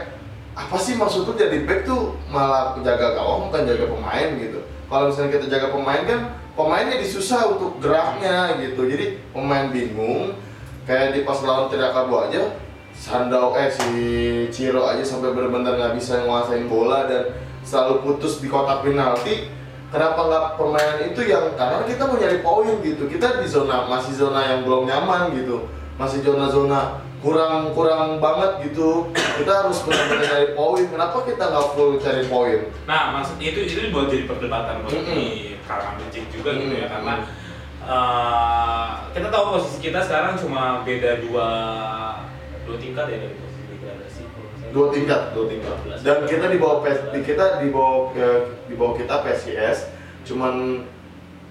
apa 0.57 0.77
sih 0.81 0.97
maksud 0.97 1.29
tuh 1.29 1.37
jadi 1.37 1.69
back 1.69 1.85
tuh 1.85 2.17
malah 2.33 2.73
jaga 2.81 3.13
gawang 3.13 3.53
bukan 3.53 3.61
jaga 3.69 3.85
pemain 3.93 4.29
gitu. 4.41 4.59
Kalau 4.89 5.05
misalnya 5.13 5.31
kita 5.37 5.45
jaga 5.53 5.67
pemain 5.69 6.01
kan 6.01 6.19
pemainnya 6.57 6.97
disusah 6.97 7.45
untuk 7.53 7.77
geraknya 7.77 8.57
gitu. 8.65 8.89
Jadi 8.89 9.21
pemain 9.29 9.69
bingung. 9.69 10.33
Kayak 10.87 11.19
di 11.19 11.19
pas 11.27 11.43
lawan 11.43 11.67
Tirakabu 11.67 12.15
aja 12.31 12.55
Sandau 12.97 13.53
eh 13.53 13.69
si 13.69 13.91
Ciro 14.49 14.81
aja 14.89 15.05
sampai 15.05 15.29
benar-benar 15.35 15.77
nggak 15.77 15.93
bisa 16.01 16.25
nguasain 16.25 16.65
bola 16.65 17.05
dan 17.05 17.29
selalu 17.61 18.01
putus 18.01 18.41
di 18.41 18.49
kotak 18.49 18.81
penalti. 18.81 19.53
Kenapa 19.93 20.19
nggak 20.27 20.45
permainan 20.57 20.99
itu 21.13 21.21
yang 21.29 21.53
karena 21.53 21.85
kita 21.85 22.03
mau 22.09 22.17
nyari 22.17 22.39
poin 22.41 22.75
gitu. 22.81 23.05
Kita 23.05 23.37
di 23.37 23.47
zona 23.47 23.85
masih 23.85 24.17
zona 24.17 24.41
yang 24.49 24.65
belum 24.65 24.89
nyaman 24.89 25.29
gitu. 25.37 25.69
Masih 26.01 26.25
zona-zona 26.25 27.05
kurang 27.21 27.71
kurang 27.77 28.17
banget 28.17 28.65
gitu. 28.65 29.13
Kita 29.13 29.51
harus 29.63 29.77
benar-benar 29.85 30.25
nyari 30.25 30.49
poin. 30.57 30.85
Kenapa 30.89 31.17
kita 31.21 31.43
nggak 31.53 31.67
full 31.77 31.91
cari 32.01 32.23
poin? 32.25 32.59
Nah, 32.89 33.13
maksud 33.13 33.37
itu 33.37 33.61
itu 33.61 33.93
buat 33.93 34.09
jadi 34.09 34.25
perdebatan 34.25 34.81
buat 34.83 34.91
Mm-mm. 34.91 35.13
di 35.13 35.25
kalangan 35.69 36.09
juga 36.09 36.49
gitu 36.57 36.73
ya 36.73 36.87
karena 36.89 37.13
eh, 37.87 38.87
kita 39.15 39.27
tahu 39.31 39.43
posisi 39.57 39.77
kita 39.79 39.99
sekarang 40.03 40.35
cuma 40.35 40.83
beda 40.83 41.23
dua 41.23 41.49
dua 42.67 42.77
tingkat 42.77 43.05
ya 43.07 43.17
dari 43.23 43.35
posisi 43.39 43.61
degradasi. 43.71 44.21
Dua 44.75 44.87
tingkat 44.91 45.21
dua 45.31 45.45
tingkat. 45.47 45.77
Dan 46.03 46.17
kita 46.27 46.45
di 46.51 46.57
bawah 46.59 46.83
kita 47.15 47.45
di 47.63 47.69
bawah 47.71 48.11
di 48.67 48.75
bawah 48.75 48.93
kita 48.99 49.15
PSIS 49.23 49.95
cuman 50.27 50.83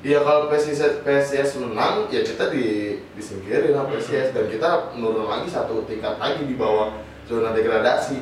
ya 0.05 0.21
kalau 0.21 0.53
PSIS 0.53 1.01
PSIS 1.01 1.57
menang 1.57 2.13
ya 2.13 2.21
kita 2.21 2.53
di 2.53 3.01
disingkirin 3.17 3.73
sama 3.73 3.89
PSIS 3.97 4.37
dan 4.37 4.45
kita 4.53 4.93
menurun 4.93 5.27
lagi 5.27 5.49
satu 5.49 5.89
tingkat 5.89 6.21
lagi 6.21 6.45
di 6.45 6.55
bawah 6.55 6.93
zona 7.25 7.57
degradasi. 7.57 8.21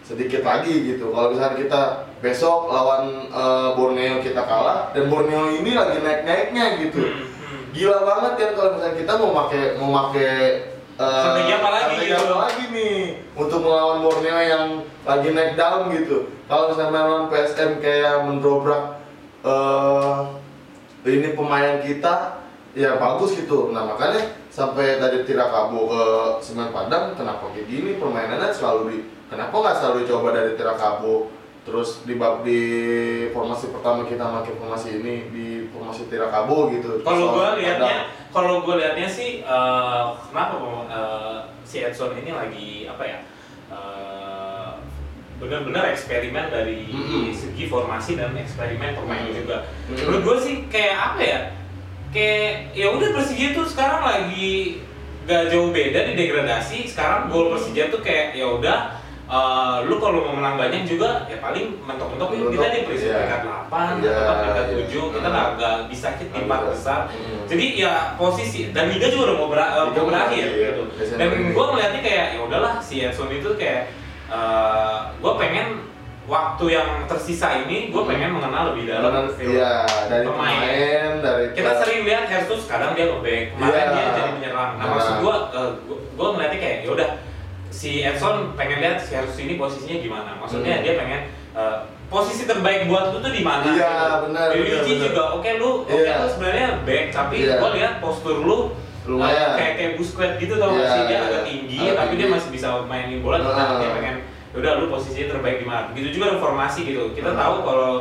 Sedikit 0.00 0.42
lagi 0.42 0.96
gitu. 0.96 1.14
Kalau 1.14 1.30
misalnya 1.30 1.60
kita 1.60 1.82
besok 2.18 2.72
lawan 2.72 3.30
eh, 3.30 3.68
Borneo 3.78 4.18
kita 4.18 4.42
kalah 4.42 4.90
dan 4.90 5.06
Borneo 5.06 5.54
ini 5.54 5.76
lagi 5.76 6.02
naik 6.02 6.26
naiknya 6.26 6.64
gitu. 6.82 6.98
Hmm, 6.98 7.39
gila 7.70 7.98
banget 8.02 8.32
kan 8.36 8.50
kalau 8.58 8.70
misalnya 8.76 8.96
kita 8.98 9.12
mau 9.18 9.30
pakai 9.44 9.62
mau 9.78 9.90
pakai 9.90 10.32
eh, 10.98 11.20
Strategi 11.22 11.52
apa 11.54 11.68
lagi 11.70 11.84
strategi 11.86 12.10
gitu? 12.10 12.22
apa 12.22 12.36
lagi 12.44 12.64
nih? 12.74 12.96
Untuk 13.38 13.58
melawan 13.64 13.98
Borneo 14.04 14.38
yang 14.42 14.64
lagi 15.06 15.28
naik 15.32 15.52
down 15.54 15.88
gitu. 15.94 16.18
Kalau 16.50 16.74
misalnya 16.74 16.90
melawan 16.92 17.26
PSM 17.30 17.70
kayak 17.78 18.16
mendobrak 18.26 18.82
eh 19.40 20.18
ini 21.08 21.32
pemain 21.32 21.80
kita 21.80 22.44
ya 22.76 23.00
bagus 23.00 23.34
gitu. 23.38 23.72
Nah 23.72 23.88
makanya 23.88 24.36
sampai 24.50 24.98
dari 25.00 25.24
Tirakabo 25.24 25.88
ke 25.88 26.02
Semen 26.44 26.74
Padang 26.74 27.14
kenapa 27.14 27.48
kayak 27.54 27.70
gini 27.70 27.96
permainannya 27.96 28.50
selalu 28.50 28.82
di 28.90 28.98
kenapa 29.30 29.54
nggak 29.54 29.76
selalu 29.78 30.00
coba 30.10 30.28
dari 30.34 30.52
Tirakabo 30.58 31.39
terus 31.60 32.02
di 32.02 32.16
bab 32.16 32.40
di 32.40 32.60
formasi 33.30 33.68
pertama 33.68 34.02
kita 34.02 34.24
pakai 34.24 34.56
formasi 34.56 34.88
ini 34.98 35.28
di 35.28 35.46
formasi 35.68 36.08
Tirakabo 36.08 36.72
gitu 36.72 37.00
Kalau 37.00 37.36
gue 37.36 37.48
liatnya, 37.60 38.08
kalau 38.28 38.64
gue 38.64 38.80
liatnya 38.80 39.04
sih 39.04 39.40
eh, 39.40 40.04
kenapa 40.24 40.56
eh, 40.88 41.38
si 41.62 41.84
Edson 41.84 42.16
ini 42.16 42.32
lagi 42.32 42.88
apa 42.88 43.04
ya? 43.04 43.18
eh, 43.70 44.70
benar-benar 45.36 45.88
eksperimen 45.90 46.52
dari 46.52 46.92
Mm-mm. 46.92 47.32
segi 47.32 47.64
formasi 47.64 48.12
dan 48.14 48.36
eksperimen 48.36 48.92
pemain 48.92 49.24
Mm. 49.24 49.36
juga. 49.40 49.64
Mm-mm. 49.88 49.96
Menurut 49.96 50.20
gue 50.20 50.36
sih 50.40 50.54
kayak 50.68 50.96
apa 51.12 51.20
ya? 51.20 51.40
Kayak 52.10 52.76
ya 52.76 52.86
udah 52.92 53.08
Persija 53.14 53.54
tuh 53.54 53.64
sekarang 53.64 54.02
lagi 54.04 54.82
gak 55.24 55.48
jauh 55.48 55.72
beda 55.72 56.08
di 56.08 56.12
degradasi. 56.12 56.84
Sekarang 56.84 57.32
gol 57.32 57.56
Persija 57.56 57.88
tuh 57.88 58.04
kayak 58.04 58.36
ya 58.36 58.52
udah 58.52 58.99
eh, 59.30 59.76
lu 59.86 59.94
kalau 59.96 60.26
mau 60.26 60.34
menang 60.34 60.56
banyak 60.56 60.82
juga 60.84 61.22
ya 61.24 61.38
paling 61.38 61.78
mentok-mentok 61.80 62.28
kita 62.28 62.42
Mentok, 62.50 62.66
di 62.66 62.80
peringkat 62.82 63.40
iya. 63.40 63.62
8 63.70 64.02
Iya, 64.02 64.10
atau 64.12 64.34
peringkat 64.36 64.66
iya. 64.66 64.76
7 64.84 65.14
kita 65.14 65.22
Mm. 65.22 65.32
nggak 65.32 65.48
nggak 65.54 65.76
bisa 65.86 66.08
hit 66.12 66.28
di 66.28 66.38
empat 66.40 66.60
besar. 66.66 67.00
Mm. 67.08 67.38
Jadi 67.46 67.66
ya 67.78 67.94
posisi 68.14 68.60
dan 68.68 68.84
liga 68.88 69.06
juga 69.06 69.22
udah 69.24 69.36
mau, 69.36 69.48
ber- 69.48 69.62
eh, 69.62 69.86
mau 69.86 70.04
berakhir 70.04 70.04
berakhir, 70.04 70.46
gitu. 70.50 70.82
Dan 71.14 71.26
ini. 71.30 71.50
gue 71.50 71.64
ngeliatnya 71.64 72.00
kayak 72.00 72.26
ya 72.34 72.40
udahlah 72.40 72.74
si 72.80 72.94
Edson 73.00 73.30
itu 73.30 73.50
kayak 73.54 73.82
gue 75.16 75.32
pengen 75.36 75.68
waktu 76.24 76.64
yang 76.70 76.88
tersisa 77.06 77.58
ini 77.60 77.90
gue 77.90 78.02
pengen 78.04 78.30
mengenal 78.32 78.70
lebih 78.70 78.86
dalam 78.86 79.26
film 79.32 79.50
iya 79.50 79.82
dari 80.06 80.22
pemain. 80.22 80.58
pemain 80.62 81.12
dari 81.18 81.44
Kita 81.50 81.70
sering 81.76 82.00
lihat 82.04 82.24
Jesus 82.26 82.66
kadang 82.66 82.94
dia 82.94 83.10
nge-back, 83.10 83.44
kemarin 83.52 83.74
Iya. 83.80 83.90
dia 83.90 84.06
jadi 84.12 84.30
menyerang. 84.32 84.70
Nah, 84.72 84.78
Nah. 84.80 84.90
maksud 84.92 85.14
gue, 85.18 85.34
gue 86.14 86.26
ngeliatnya 86.28 86.58
kayak 86.60 86.76
ya 86.82 86.90
udah 86.92 87.08
si 87.70 88.02
Edson 88.02 88.52
pengen 88.52 88.78
lihat 88.78 88.98
si 88.98 89.10
Jesus 89.10 89.38
ini 89.38 89.54
posisinya 89.54 89.96
gimana. 89.96 90.30
Maksudnya 90.36 90.78
Hmm. 90.78 90.84
dia 90.84 90.94
pengen 90.94 91.20
eh, 91.50 91.76
posisi 92.06 92.44
terbaik 92.44 92.86
buat 92.86 93.10
lu 93.10 93.18
tuh 93.18 93.30
di 93.30 93.42
mana? 93.42 93.62
Iya, 93.64 93.74
gitu. 93.74 94.26
benar, 94.26 94.46
benar. 94.54 94.82
juga 94.86 95.22
oke 95.34 95.50
lu, 95.56 95.70
oke 95.82 95.94
Iya. 95.96 96.22
lu 96.22 96.28
sebenarnya 96.28 96.68
back, 96.82 97.04
tapi 97.10 97.36
Iya. 97.40 97.58
gue 97.58 97.70
lihat 97.74 97.92
postur 97.98 98.36
lu 98.40 98.58
Lumayan. 99.02 99.34
eh, 99.34 99.50
kayak 99.56 99.72
kayak 99.74 99.92
Busquets 99.94 100.36
gitu 100.36 100.54
tau 100.54 100.70
Iya, 100.70 100.86
sih 100.86 101.02
dia 101.04 101.10
iya. 101.12 101.26
agak 101.26 101.42
tinggi 101.42 101.78
Agak 101.80 101.96
tapi 101.96 102.12
dia 102.12 102.18
tinggi. 102.20 102.34
masih 102.36 102.50
bisa 102.52 102.66
mainin 102.84 103.18
bola 103.18 103.38
nah, 103.38 103.50
Heeh. 103.50 103.78
dia 103.78 103.90
pengen 103.92 104.16
udah 104.50 104.72
lu 104.76 104.86
posisinya 104.86 105.26
terbaik 105.28 105.56
di 105.58 105.66
mana 105.66 105.80
begitu 105.88 106.08
juga 106.12 106.24
dengan 106.28 106.42
formasi 106.42 106.80
gitu 106.84 107.02
kita 107.10 107.30
Heeh. 107.30 107.38
tahu 107.38 107.54
kalau 107.64 107.92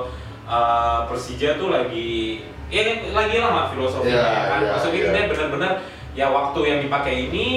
uh, 0.46 1.00
Persija 1.06 1.50
tuh 1.56 1.70
lagi 1.70 2.42
ya 2.68 2.82
lagi 3.10 3.36
lama 3.38 3.70
filosofinya 3.70 4.14
Iya, 4.14 4.30
ya 4.30 4.44
kan 4.46 4.60
iya, 4.60 4.70
maksudnya 4.72 5.00
iya. 5.00 5.08
kita 5.08 5.20
benar-benar 5.28 5.72
ya 6.12 6.26
waktu 6.28 6.60
yang 6.64 6.80
dipakai 6.80 7.16
ini 7.26 7.48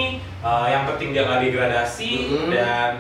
uh, 0.43 0.67
yang 0.67 0.85
penting 0.85 1.11
dia 1.11 1.23
nggak 1.23 1.41
degradasi 1.41 2.11
Mhm. 2.29 2.49
dan 2.51 2.93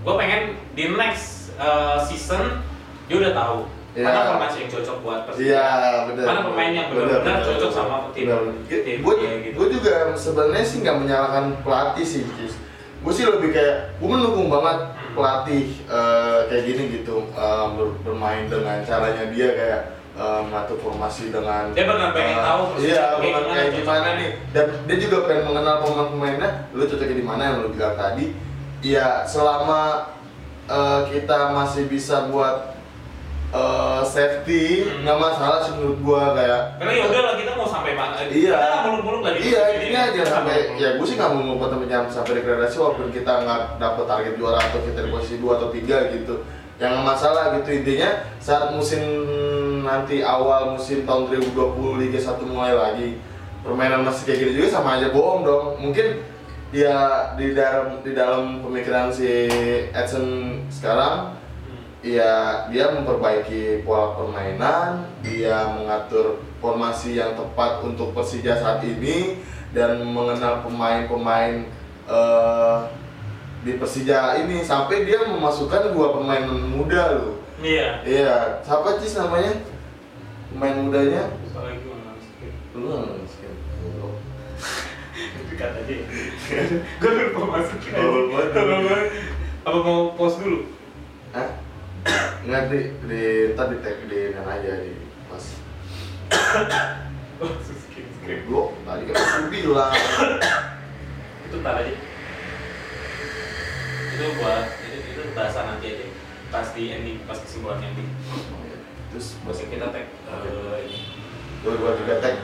gue 0.00 0.14
pengen 0.16 0.42
di 0.72 0.84
next 0.90 1.54
uh, 1.54 2.00
season 2.00 2.64
dia 3.06 3.16
udah 3.18 3.32
tahu 3.32 3.58
Iya. 3.90 4.06
mana 4.06 4.20
formasi 4.24 4.56
yang 4.62 4.70
cocok 4.70 4.96
buat 5.00 5.20
Persija 5.26 5.50
Iya, 5.50 5.66
benar. 6.06 6.24
Mana 6.24 6.40
pemain 6.46 6.70
yang 6.70 6.86
benar-benar 6.88 7.42
cocok 7.42 7.70
sama 7.70 7.94
tim- 8.14 8.30
tim 8.64 9.02
Gue 9.02 9.14
dia 9.18 9.32
gitu. 9.42 9.54
gue 9.56 9.68
juga 9.74 9.92
sebenarnya 10.14 10.62
sih 10.62 10.78
nggak 10.80 10.96
menyalahkan 10.96 11.44
pelatih 11.60 12.06
sih, 12.06 12.22
Cis. 12.32 12.54
Gue 13.02 13.10
sih 13.10 13.26
lebih 13.26 13.50
kayak 13.50 13.98
gue 13.98 14.06
mendukung 14.06 14.46
banget 14.46 14.78
Hmm. 14.86 15.10
pelatih 15.10 15.64
eh, 15.84 16.40
kayak 16.46 16.64
gini 16.64 16.82
gitu 16.94 17.26
ber- 17.74 17.98
bermain 18.00 18.46
dengan 18.46 18.78
caranya 18.80 19.26
dia 19.26 19.48
kayak 19.50 19.80
mengatur 20.18 20.76
formasi 20.82 21.30
dengan 21.30 21.70
Dia 21.70 21.86
benar 21.86 22.10
pengen 22.10 22.38
tahu 22.42 22.62
Persija 22.74 22.90
iya 22.90 23.04
gimana, 23.22 23.46
kayak 23.54 23.70
gimana 23.78 24.08
nih 24.18 24.30
dan 24.50 24.66
dia 24.84 24.96
juga 24.98 25.16
pengen 25.24 25.44
mengenal 25.48 25.76
pemain-pemainnya 25.80 26.50
lu 26.74 26.82
cocoknya 26.84 27.16
di 27.16 27.24
mana 27.24 27.42
yang 27.46 27.56
lu 27.62 27.68
bilang 27.72 27.94
tadi 27.94 28.34
ya 28.82 29.22
selama 29.24 30.10
eh, 30.66 31.00
kita 31.14 31.54
masih 31.54 31.86
bisa 31.86 32.26
buat 32.28 32.74
eh, 33.54 34.02
safety 34.04 34.86
Hmm. 34.86 35.02
nggak 35.06 35.18
masalah 35.18 35.58
sih 35.64 35.72
menurut 35.78 35.98
gua 36.02 36.34
kayak 36.34 36.60
Karena 36.78 36.92
ya 36.92 37.04
udah 37.06 37.20
lah 37.24 37.34
kita 37.38 37.52
mau 37.56 37.66
sampai 37.66 37.92
mana? 37.98 38.14
Iya. 38.26 38.52
Kita 38.54 38.66
nggak 38.66 38.82
muluk-muluk 38.86 39.20
lah 39.24 39.32
di 39.34 39.40
Iya, 39.46 39.62
intinya 39.78 40.00
ini. 40.04 40.08
aja 40.10 40.20
Kita 40.20 40.30
sampai 40.30 40.56
ya 40.76 40.88
gue 40.98 41.06
sih 41.06 41.16
nggak 41.18 41.30
mau 41.34 41.42
membuat 41.42 41.70
sampai 42.10 42.32
degradasi 42.38 42.76
walaupun 42.78 43.08
kita 43.10 43.32
nggak 43.42 43.60
dapet 43.78 44.04
target 44.06 44.34
juara 44.38 44.58
atau 44.60 44.80
kita 44.84 44.98
di 45.06 45.10
posisi 45.10 45.36
2 45.38 45.56
atau 45.58 45.68
3 45.72 46.14
gitu. 46.14 46.34
Yang 46.80 46.94
masalah 47.04 47.44
gitu 47.60 47.70
intinya 47.76 48.10
saat 48.40 48.72
musim 48.72 49.02
nanti 49.90 50.22
awal 50.22 50.78
musim 50.78 51.02
tahun 51.02 51.26
2020 51.50 51.98
Liga 51.98 52.20
1 52.22 52.46
mulai 52.46 52.74
lagi 52.78 53.18
permainan 53.66 54.06
masih 54.06 54.22
kayak 54.30 54.38
gini 54.38 54.52
juga 54.62 54.68
sama 54.78 54.96
aja 54.96 55.10
bohong 55.10 55.42
dong. 55.42 55.66
Mungkin 55.82 56.22
ya 56.70 56.94
di 57.34 57.50
dalam 57.50 57.98
di 58.06 58.14
dalam 58.14 58.62
pemikiran 58.62 59.10
si 59.10 59.50
Edson 59.90 60.62
sekarang 60.70 61.34
ya 62.00 62.64
dia 62.70 62.94
memperbaiki 62.94 63.82
pola 63.82 64.14
permainan, 64.14 65.10
dia 65.20 65.66
mengatur 65.74 66.38
formasi 66.62 67.18
yang 67.18 67.34
tepat 67.34 67.82
untuk 67.82 68.14
Persija 68.14 68.56
saat 68.56 68.80
ini 68.86 69.42
dan 69.74 70.00
mengenal 70.06 70.64
pemain-pemain 70.64 71.66
eh, 72.08 72.78
di 73.60 73.76
Persija 73.76 74.40
ini 74.40 74.64
sampai 74.64 75.04
dia 75.04 75.28
memasukkan 75.28 75.92
dua 75.92 76.16
pemain 76.16 76.48
muda 76.48 77.20
loh. 77.20 77.36
Iya. 77.60 78.00
Iya, 78.08 78.64
siapa 78.64 78.96
Cis 78.96 79.20
namanya? 79.20 79.52
Pemain 80.50 80.76
mudanya? 80.82 81.30
Apalagi 81.30 81.86
mana 81.86 82.18
skip. 82.18 82.52
Lu 82.74 82.90
nggak? 82.90 83.22
Belum. 83.80 84.14
Dekat 85.46 85.70
aja. 85.78 85.94
Gue 86.98 87.10
lupa 87.14 87.42
masukin. 87.54 87.92
Oh, 87.94 88.26
lupa. 88.26 88.38
Apa- 89.62 89.82
mau 89.86 90.10
pause 90.18 90.42
dulu? 90.42 90.60
Hah? 91.30 91.48
Nggak 92.48 92.62
di, 92.72 92.80
di 93.06 93.22
tadi 93.52 93.76
tag 93.84 94.08
di 94.08 94.32
mana 94.32 94.56
aja 94.56 94.72
di 94.82 94.92
pas 95.28 95.44
Oh. 97.40 97.56
Blok 98.48 98.76
tadi 98.84 99.02
kan 99.08 99.14
aku 99.16 99.48
bilang 99.52 99.92
Itu 101.48 101.56
ntar 101.60 101.76
aja. 101.76 101.94
Itu 104.16 104.24
buat 104.40 104.64
itu 104.80 104.96
itu 105.12 105.22
bahasa 105.36 105.60
nanti 105.68 105.86
aja. 105.92 106.06
Pas 106.50 106.66
di 106.74 106.82
ending, 106.90 107.20
pas 107.28 107.38
kesimpulan 107.38 107.84
ending. 107.84 108.08
Terus 109.10 109.26
Masih 109.42 109.66
kita 109.68 109.86
tag 109.88 110.06
eh, 110.06 110.78
ini. 110.84 110.98
dua 111.60 111.74
dua 111.76 111.90
tiga 111.96 112.14
tag 112.18 112.34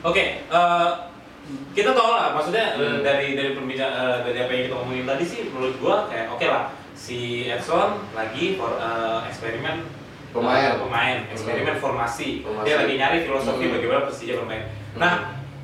Oke, 0.00 0.24
eh, 0.42 0.90
kita 1.70 1.92
tahu 1.92 2.10
lah, 2.10 2.32
maksudnya 2.32 2.72
eh, 2.72 2.80
Hmm. 2.80 3.00
dari 3.00 3.34
dari 3.34 3.52
pembicara 3.52 4.22
dari 4.22 4.38
apa 4.38 4.50
yang 4.50 4.64
kita 4.64 4.76
ngomongin 4.76 5.04
tadi 5.04 5.24
sih, 5.24 5.40
menurut 5.46 5.76
gua 5.76 5.96
kayak 6.06 6.30
oke 6.30 6.42
lah, 6.42 6.64
si 6.94 7.18
Edson 7.46 8.00
lagi 8.10 8.56
for, 8.56 8.74
eh, 8.74 9.20
eksperimen 9.26 9.84
Pemain. 10.30 10.72
eh, 10.72 10.78
pemain, 10.78 11.16
eksperimen 11.28 11.74
Hmm. 11.74 11.82
formasi. 11.82 12.40
Formasi. 12.40 12.64
dia 12.64 12.76
lagi 12.78 12.94
nyari 12.96 13.18
filosofi 13.22 13.64
Hmm. 13.66 13.74
bagaimana 13.74 14.00
Persija 14.02 14.34
bermain. 14.36 14.64
Hmm. 14.94 14.98
Nah, 14.98 15.14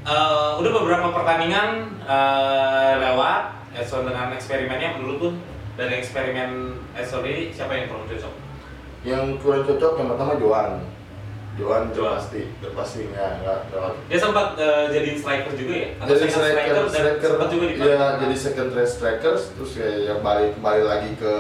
eh, 0.03 0.51
udah 0.59 0.71
beberapa 0.75 1.09
pertandingan 1.13 1.69
eh, 2.05 2.93
lewat 3.01 3.43
Edson 3.73 4.05
dengan 4.05 4.31
eksperimennya, 4.31 4.95
menurut 4.95 5.17
tuh 5.19 5.33
dari 5.75 5.97
eksperimen 5.97 6.51
Edson 6.93 7.25
ini 7.25 7.49
siapa 7.51 7.73
yang 7.73 7.89
kurang 7.89 8.05
cocok? 8.07 8.33
Yang 9.07 9.39
kurang 9.39 9.63
cocok 9.63 9.93
yang 10.03 10.09
pertama 10.11 10.35
Joan 10.43 10.71
Joan 11.57 11.89
itu 11.89 12.05
Joan. 12.05 12.21
pasti 12.21 12.41
itu 12.45 12.69
pasti. 12.77 13.01
Nggak 13.09 13.31
nggak 13.41 13.59
Dia 14.13 14.19
sempat 14.21 14.47
eh, 14.61 14.85
jadiin 14.93 15.17
striker 15.17 15.53
juga 15.57 15.73
ya? 15.73 15.89
Atau 15.97 16.15
jadi 16.21 16.29
striker 16.29 16.75
striker 16.93 17.29
sempat 17.33 17.49
juga 17.49 17.65
di 17.65 17.75
ya 17.81 18.03
jadi 18.21 18.37
second 18.37 18.71
race 18.77 18.93
strikers 19.01 19.43
terus 19.57 19.73
ya, 19.81 19.89
ya 19.89 20.15
balik 20.21 20.53
kembali 20.61 20.83
lagi 20.85 21.11
ke 21.17 21.33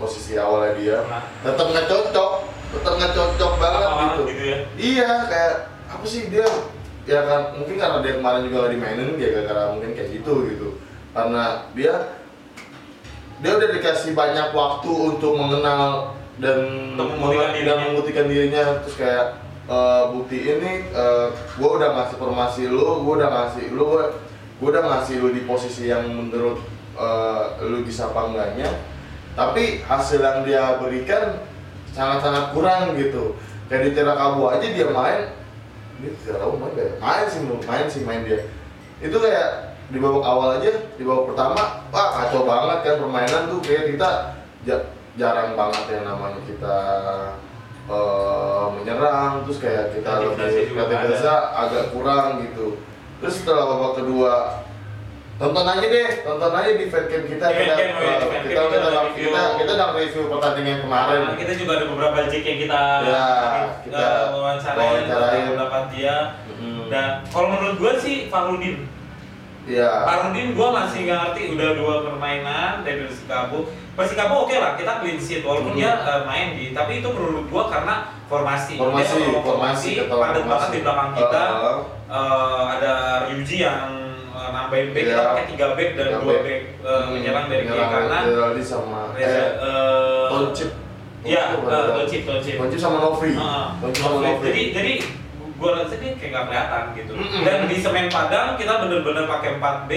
posisi 0.00 0.40
awalnya 0.40 0.72
dia. 0.80 0.98
Nah. 1.04 1.22
tetap 1.44 1.66
nggak 1.68 1.86
cocok 1.92 2.32
tetap 2.72 2.92
nggak 2.96 3.12
cocok 3.12 3.52
banget 3.60 3.80
Apa-apa 3.84 4.00
gitu. 4.00 4.22
gitu 4.32 4.42
ya? 4.48 4.58
iya 4.80 5.10
kayak 5.28 5.54
apa 5.92 6.04
sih 6.08 6.22
dia? 6.32 6.48
Ya 7.04 7.20
kan 7.28 7.40
mungkin 7.60 7.76
karena 7.76 7.98
dia 8.00 8.14
kemarin 8.16 8.40
juga 8.48 8.56
nggak 8.64 8.72
dimainin 8.80 9.18
dia 9.20 9.28
gara-gara 9.34 9.62
mungkin 9.76 9.90
kayak 9.92 10.08
gitu 10.08 10.34
gitu. 10.48 10.68
Karena 11.12 11.68
dia 11.76 11.94
dia 13.44 13.50
udah 13.60 13.68
dikasih 13.76 14.16
banyak 14.16 14.56
waktu 14.56 14.88
untuk 14.88 15.32
mengenal 15.36 16.16
dan 16.40 16.58
Untuk 16.96 17.06
membuktikan 17.14 17.46
dan 17.46 17.54
dirinya. 17.54 17.74
membuktikan 17.86 18.24
dirinya 18.26 18.64
terus 18.80 18.96
kayak 18.96 19.26
eh, 19.68 20.02
bukti 20.10 20.38
ini 20.40 20.72
gue 21.54 21.70
udah 21.70 21.88
ngasih 21.94 22.16
formasi 22.16 22.62
lu 22.66 22.80
gue 23.04 23.14
udah 23.20 23.30
ngasih 23.30 23.64
lu 23.70 23.84
gue 23.86 24.04
udah 24.60 24.82
ngasih 24.82 25.20
lu 25.20 25.28
di 25.30 25.44
posisi 25.44 25.86
yang 25.86 26.08
menurut 26.08 26.58
eh, 26.96 27.44
lu 27.62 27.84
bisa 27.84 28.08
apa 28.08 28.32
enggaknya 28.32 28.68
tapi 29.36 29.84
hasil 29.84 30.18
yang 30.18 30.42
dia 30.42 30.80
berikan 30.80 31.38
sangat-sangat 31.92 32.50
kurang 32.50 32.96
gitu 32.96 33.38
kayak 33.70 33.86
di 33.86 33.90
Tirakabu 33.94 34.50
aja 34.50 34.66
dia 34.66 34.88
main 34.90 35.30
dia 36.00 36.10
tidak 36.18 36.42
tahu 36.42 36.58
main 36.58 36.72
gak 36.74 36.86
ya? 36.86 36.94
main 36.98 37.24
sih 37.28 37.40
main 37.44 37.86
sih 37.86 38.02
main 38.02 38.22
dia 38.24 38.40
itu 38.98 39.14
kayak 39.14 39.76
di 39.90 39.98
babak 39.98 40.22
awal 40.22 40.58
aja 40.58 40.70
di 40.70 41.02
babak 41.02 41.34
pertama 41.34 41.62
wah 41.90 42.08
kacau 42.14 42.46
banget 42.46 42.78
kan 42.82 42.94
permainan 42.98 43.42
tuh 43.50 43.58
kayak 43.62 43.94
kita 43.94 44.10
ja- 44.64 44.86
jarang 45.14 45.54
banget 45.54 45.84
yang 45.90 46.04
namanya 46.06 46.40
kita 46.44 46.76
eh, 47.86 48.64
menyerang 48.74 49.42
terus 49.42 49.58
kayak 49.58 49.90
kita 49.92 50.10
lebih 50.22 50.70
kreativitasnya 50.70 51.36
agak 51.52 51.84
kurang 51.90 52.42
gitu 52.42 52.78
terus 53.18 53.34
setelah 53.36 53.64
babak 53.68 53.92
kedua 53.98 54.34
tonton 55.36 55.64
aja 55.64 55.86
deh 55.88 56.10
tonton 56.20 56.52
aja 56.52 56.70
di 56.70 56.86
fancam 56.86 57.22
kita 57.24 57.46
Di 57.48 57.56
kita 57.56 57.74
fancam, 57.74 57.96
oh 57.96 58.02
iya, 58.04 58.12
eh, 58.12 58.20
fancam 58.20 58.42
kita 58.44 58.60
kita 58.60 58.60
kita 58.68 58.86
udah 58.86 59.02
review. 59.08 59.24
kita 59.26 59.42
kita 59.56 59.70
udah 59.72 59.88
review 59.96 60.22
pertandingan 60.28 60.78
kemarin 60.80 61.20
Nah, 61.24 61.36
kita 61.36 61.52
juga 61.56 61.72
ada 61.74 61.86
beberapa 61.88 62.18
jik 62.28 62.44
yang 62.44 62.58
kita, 62.60 62.80
Ya, 63.00 63.26
kita 63.80 63.96
kita 63.96 64.04
wawancarain, 64.30 64.84
wawancarain. 64.84 65.44
pendapat 65.50 65.84
dia. 65.90 66.16
Mhm. 66.46 66.82
Dan 66.92 67.06
kalau 67.26 67.46
menurut 67.50 67.76
gue 67.76 67.92
sih 67.98 68.16
Farudin, 68.28 68.84
Iya. 69.70 69.90
Farudin 70.02 70.48
gue 70.50 70.68
masih 70.72 70.98
nggak 71.06 71.18
ngerti 71.22 71.42
udah 71.54 71.68
dua 71.72 71.94
permainan 72.02 72.72
dari 72.82 73.06
Persikabo. 73.06 73.58
Persikabo 73.94 74.34
oke 74.42 74.56
lah 74.56 74.74
kita 74.74 74.92
clean 74.98 75.16
sheet 75.16 75.42
walaupun 75.42 75.72
Mhm. 75.72 75.78
dia 75.78 75.92
eh, 75.94 76.22
main 76.24 76.48
di, 76.52 76.64
tapi 76.70 76.98
itu 76.98 77.08
menurut 77.08 77.46
gue 77.46 77.64
karena 77.70 77.94
formasi. 78.26 78.74
Formasi, 78.74 79.14
dia 79.16 79.40
formasi, 79.40 79.90
formasi, 80.02 80.10
padat 80.10 80.44
banget 80.44 80.68
di 80.68 80.80
belakang 80.82 81.10
kita. 81.14 81.42
Uh, 81.62 81.80
Eh, 82.10 82.64
ada 82.74 82.94
Ryuji 83.30 83.62
yang 83.62 83.86
eh, 84.34 84.50
nambahin 84.50 84.90
back, 84.90 84.98
kita 85.00 85.14
Iya. 85.14 85.28
pakai 85.30 85.44
tiga 85.46 85.66
back 85.72 85.90
dan 85.94 86.06
Tiga 86.10 86.18
dua 86.18 86.32
back. 86.32 86.42
back 86.42 86.60
eh, 86.82 87.02
menyerang 87.06 87.46
dari 87.46 87.62
kiri 87.64 87.84
kanan. 87.86 88.22
Geraldi 88.26 88.62
sama 88.64 89.00
Reza, 89.14 89.42
eh 89.54 90.26
Toncip. 90.26 90.70
Iya, 91.22 91.42
ada. 91.54 91.78
Toncip, 91.94 92.20
Toncip. 92.26 92.54
Toncip 92.58 92.80
sama 92.80 92.98
Novri. 92.98 93.30
Heeh. 93.30 93.64
Toncip 93.78 94.00
sama 94.00 94.16
Oke, 94.16 94.26
Novri. 94.26 94.46
Jadi 94.48 94.62
jadi 94.72 94.92
gua 95.60 95.70
rasa 95.76 95.94
dia 95.94 96.10
kayak 96.12 96.30
nggak 96.30 96.44
kelihatan 96.46 96.82
gitu. 96.96 97.12
Dan 97.38 97.58
di 97.66 97.76
semen 97.76 98.08
Padang 98.08 98.56
kita 98.56 98.80
bener-bener 98.80 99.24
pakai 99.26 99.50
4 99.54 99.84
B 99.84 99.92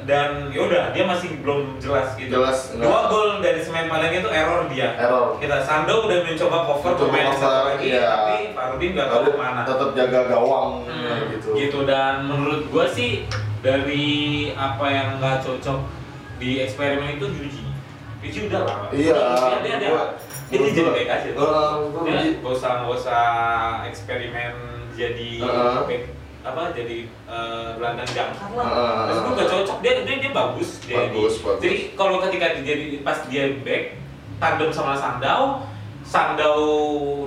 dan 0.00 0.48
yaudah 0.48 0.90
dia 0.90 1.04
masih 1.04 1.38
belum 1.38 1.76
jelas 1.76 2.14
gitu. 2.14 2.32
Jelas, 2.32 2.72
enggak. 2.72 2.84
Dua 2.84 3.00
gol 3.06 3.28
dari 3.38 3.60
semen 3.60 3.86
Padang 3.86 4.10
itu 4.10 4.28
error 4.28 4.66
dia. 4.66 4.96
Error. 4.96 5.36
Kita 5.36 5.60
Sando 5.60 6.04
udah 6.04 6.18
mencoba 6.20 6.58
cover 6.64 6.90
Mencoba 6.90 7.06
pemain 7.06 7.26
cover, 7.28 7.38
satu 7.38 7.60
lagi, 7.70 7.86
iya. 7.86 8.02
tapi 8.02 8.34
Farudin 8.52 8.90
nggak 8.92 9.08
tahu 9.08 9.22
ke 9.24 9.32
mana. 9.34 9.60
tetap 9.62 9.90
jaga 9.94 10.20
gawang 10.26 10.70
Hmm, 10.84 11.18
gitu. 11.30 11.48
gitu 11.54 11.78
dan 11.84 12.24
menurut 12.24 12.66
gua 12.66 12.86
sih 12.86 13.28
dari 13.60 14.08
apa 14.52 14.86
yang 14.86 15.08
nggak 15.16 15.40
cocok 15.40 15.78
di 16.38 16.60
eksperimen 16.60 17.14
itu 17.14 17.26
Yuji 17.28 17.62
Yuji 18.20 18.40
udah 18.48 18.62
lah 18.62 18.76
Iya, 18.90 19.16
dia 19.54 19.58
dia 19.60 19.74
dia, 19.76 19.88
gua- 19.90 20.12
dia, 20.46 20.58
gua- 20.58 20.68
jadi 20.70 20.90
baik 20.90 21.08
aja 21.10 21.28
tuh 21.30 21.40
Heeh, 21.42 21.72
gua 21.86 22.00
dia 22.02 22.12
Yuji. 22.14 22.28
gak 22.38 22.52
usah 22.54 22.70
gak 22.80 22.92
usah 22.94 23.24
eksperimen 23.84 24.19
jadi 25.00 25.30
Heeh. 25.40 25.80
back 25.82 26.02
apa 26.40 26.62
jadi 26.72 26.98
eh, 27.26 27.68
gelandang 27.74 28.10
jangkar 28.10 28.50
lah 28.52 28.66
Heeh. 28.66 29.00
terus 29.06 29.18
gua 29.18 29.32
gak 29.34 29.48
cocok 29.50 29.78
dia 29.80 29.92
dia, 30.02 30.16
dia 30.18 30.30
bagus 30.30 30.70
dia 30.82 30.96
Bagus, 31.02 31.32
di- 31.34 31.42
bagus. 31.42 31.60
jadi 31.60 31.76
kalau 31.94 32.16
ketika 32.20 32.46
dia 32.56 32.74
jadi 32.76 32.96
pas 33.00 33.18
dia 33.26 33.44
back 33.58 33.84
tandem 34.36 34.70
sama 34.70 34.92
Sandau 34.94 35.64
Sandau 36.02 36.56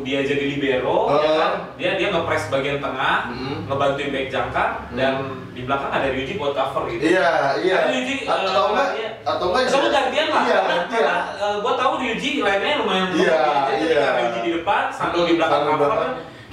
dia 0.02 0.20
jadi 0.22 0.44
libero 0.50 1.08
ya 1.08 1.18
Heeh. 1.20 1.38
kan 1.40 1.52
dia 1.76 1.92
dia 1.96 2.08
ngepres 2.10 2.50
bagian 2.50 2.78
tengah 2.78 3.30
Mhm. 3.30 3.56
ngebantuin 3.66 4.10
back 4.10 4.28
jangkar 4.28 4.70
Hmm. 4.86 4.98
dan 4.98 5.14
di 5.54 5.62
belakang 5.62 5.94
ada 5.94 6.10
Ryuji 6.10 6.34
buat 6.36 6.58
cover 6.58 6.90
gitu. 6.90 7.14
Iya, 7.14 7.62
iya. 7.62 7.76
Karena 7.78 7.94
Yuji, 7.94 8.16
atau 8.26 8.42
eh, 8.42 8.70
enggak 8.74 8.90
iya. 8.98 9.10
atau 9.22 9.46
enggak 9.48 9.64
Atau 9.70 9.86
gantian 9.88 10.28
lah, 10.28 10.42
Iya, 10.42 10.58
karena, 10.58 10.74
gantian. 10.74 11.04
karena 11.06 11.18
eh, 11.38 11.56
gua 11.62 11.74
tahu 11.78 11.94
Ryuji 11.96 12.30
lainnya 12.42 12.82
lumayan 12.82 13.08
Iya. 13.14 13.38
Jadi 13.70 13.86
iya. 13.86 14.06
Ryuji 14.18 14.40
di 14.42 14.52
depan, 14.58 14.84
Sando 14.90 15.20
di 15.22 15.24
Hmm, 15.30 15.38
belakang 15.38 15.64
cover. 15.70 15.90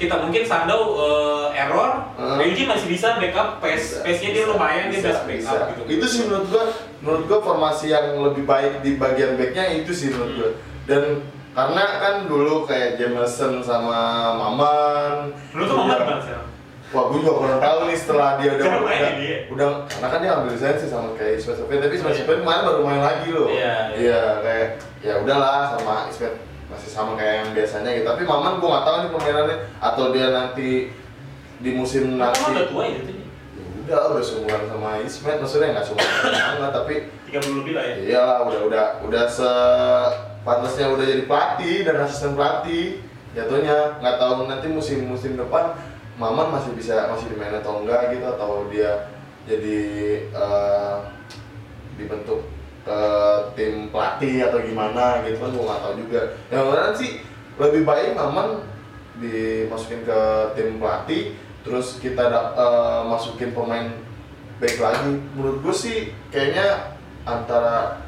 Kita 0.00 0.16
mungkin 0.16 0.42
Sando 0.48 0.96
eh, 0.96 1.60
error, 1.60 2.08
Hmm. 2.16 2.36
Ryuji 2.40 2.64
masih 2.64 2.88
bisa 2.88 3.20
backup 3.20 3.60
pace, 3.60 4.00
pace-nya 4.00 4.30
dia 4.32 4.44
lumayan, 4.48 4.88
dia 4.88 5.00
bisa 5.00 5.20
backup 5.24 5.76
gitu. 5.76 6.00
Itu 6.00 6.04
sih 6.08 6.20
menurut 6.24 6.46
gua, 6.48 6.64
menurut 7.04 7.24
gua 7.28 7.38
formasi 7.40 7.92
yang 7.92 8.16
lebih 8.20 8.48
baik 8.48 8.80
di 8.80 8.96
bagian 8.96 9.36
backnya 9.36 9.84
itu 9.84 9.92
sih 9.92 10.08
menurut 10.12 10.32
Hmm. 10.32 10.38
gua. 10.40 10.50
Dan 10.88 11.02
karena 11.50 11.84
kan 12.00 12.14
dulu 12.24 12.64
kayak 12.64 12.96
Jameson 12.96 13.60
sama 13.60 14.32
Maman. 14.36 15.34
Lu 15.52 15.62
tuh 15.68 15.76
Maman 15.76 15.96
gimana 16.00 16.22
sekarang? 16.24 16.48
Wah, 16.90 17.06
gue 17.06 17.22
juga 17.22 17.32
kurang 17.38 17.60
tahu 17.62 17.78
nih 17.86 17.98
setelah 18.02 18.30
dia 18.34 18.50
udah 18.58 18.66
main 18.82 18.98
udah, 18.98 19.12
dia? 19.14 19.38
udah 19.46 19.68
karena 19.86 20.08
kan 20.10 20.18
dia 20.26 20.30
ambil 20.34 20.50
lisensi 20.58 20.90
sama 20.90 21.14
kayak 21.14 21.38
Ismet 21.38 21.56
Sofian, 21.62 21.78
tapi 21.86 21.94
Ismet 21.94 22.10
iya. 22.10 22.18
Sofian 22.18 22.38
kemarin 22.42 22.62
baru 22.66 22.80
main 22.82 22.98
lagi 22.98 23.28
loh. 23.30 23.46
Iya, 23.46 23.74
iya. 23.94 23.94
Iya, 23.94 24.22
kayak 24.42 24.68
ya 24.98 25.14
udahlah 25.22 25.78
sama 25.78 25.94
Ismet 26.10 26.34
masih 26.70 26.90
sama 26.90 27.18
kayak 27.18 27.34
yang 27.44 27.50
biasanya 27.52 27.90
gitu. 27.98 28.06
Tapi 28.06 28.22
Maman 28.24 28.62
gue 28.62 28.68
nggak 28.70 28.86
tahu 28.86 28.96
nih 29.02 29.10
permainannya 29.10 29.56
atau 29.82 30.04
dia 30.14 30.26
nanti 30.30 30.70
di 31.60 31.70
musim 31.76 32.16
Kamu 32.16 32.22
nanti. 32.22 32.40
udah 32.54 32.66
tua 32.70 32.82
ya 32.86 32.96
itu? 33.02 33.12
Ya 33.90 33.98
udah, 33.98 34.00
udah 34.14 34.24
seumuran 34.24 34.62
sama 34.70 34.90
Ismet, 35.02 35.36
maksudnya 35.42 35.68
nggak 35.74 35.84
seumuran 35.84 36.14
banget, 36.30 36.70
tapi 36.72 36.94
30 37.26 37.58
lebih 37.60 37.72
lah 37.74 37.84
ya. 37.84 37.94
Iya 37.98 38.20
lah, 38.22 38.38
udah 38.46 38.60
udah 38.70 38.84
udah 39.10 39.24
se 39.26 39.50
pantasnya 40.40 40.86
udah 40.88 41.04
jadi 41.04 41.22
pelatih 41.26 41.76
dan 41.84 41.94
asisten 42.06 42.32
pelatih. 42.38 43.02
Jatuhnya 43.34 43.98
nggak 43.98 44.16
tahu 44.18 44.46
nanti 44.50 44.66
musim-musim 44.70 45.34
depan 45.38 45.74
Maman 46.20 46.52
masih 46.52 46.76
bisa 46.76 47.08
masih 47.08 47.32
dimain 47.32 47.54
atau 47.54 47.80
enggak 47.80 48.12
gitu 48.12 48.26
atau 48.28 48.68
dia 48.68 49.08
jadi 49.48 49.78
eh, 50.28 50.96
dibentuk 51.96 52.44
ke 52.90 53.02
tim 53.54 53.86
pelatih 53.94 54.50
atau 54.50 54.58
gimana 54.58 55.22
gitu 55.22 55.38
kan 55.38 55.50
gua 55.54 55.64
nggak 55.70 55.82
tahu 55.86 55.94
juga. 56.02 56.20
Yang 56.50 56.64
mana 56.66 56.82
sih 56.98 57.10
lebih 57.62 57.82
baik 57.86 58.18
Maman 58.18 58.66
dimasukin 59.22 60.02
ke 60.02 60.20
tim 60.58 60.82
pelatih 60.82 61.38
terus 61.62 62.00
kita 62.00 62.24
eh, 62.56 63.02
masukin 63.06 63.52
pemain 63.52 63.92
back 64.60 64.76
lagi 64.80 65.12
menurut 65.36 65.60
gue 65.60 65.74
sih 65.76 65.98
kayaknya 66.32 66.96
antara 67.28 68.00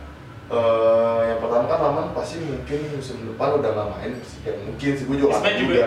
eh, 0.49 1.21
yang 1.33 1.39
pertama 1.45 1.69
kan 1.69 1.81
Maman 1.85 2.07
pasti 2.17 2.41
mungkin 2.41 2.81
musim 2.97 3.29
depan 3.29 3.61
udah 3.61 3.71
nggak 3.77 3.91
main 3.93 4.13
sih 4.25 4.41
ya 4.49 4.53
mungkin 4.57 4.91
sih 4.97 5.05
gue 5.05 5.17
juga 5.21 5.37
nggak 5.37 5.53
Ismet 5.53 5.61
juga? 5.61 5.87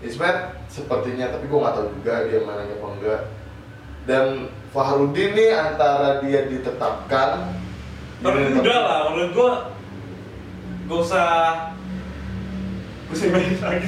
Ismet 0.00 0.36
sepertinya 0.70 1.26
tapi 1.34 1.44
gue 1.50 1.58
nggak 1.58 1.74
tahu 1.74 1.88
juga 1.98 2.14
dia 2.30 2.40
mainnya 2.46 2.74
apa 2.78 2.88
enggak 2.94 3.22
dan 4.08 4.26
Fahrudin 4.70 5.34
nih 5.34 5.50
antara 5.50 6.22
dia 6.22 6.46
ditetapkan 6.46 7.58
Tapi 8.20 8.38
udah 8.52 8.78
lah, 8.84 9.00
menurut 9.10 9.30
gua 9.32 9.50
gak 10.86 11.00
usah 11.00 11.28
gak 13.08 13.14
usah 13.16 13.26
main 13.32 13.56
lagi 13.56 13.86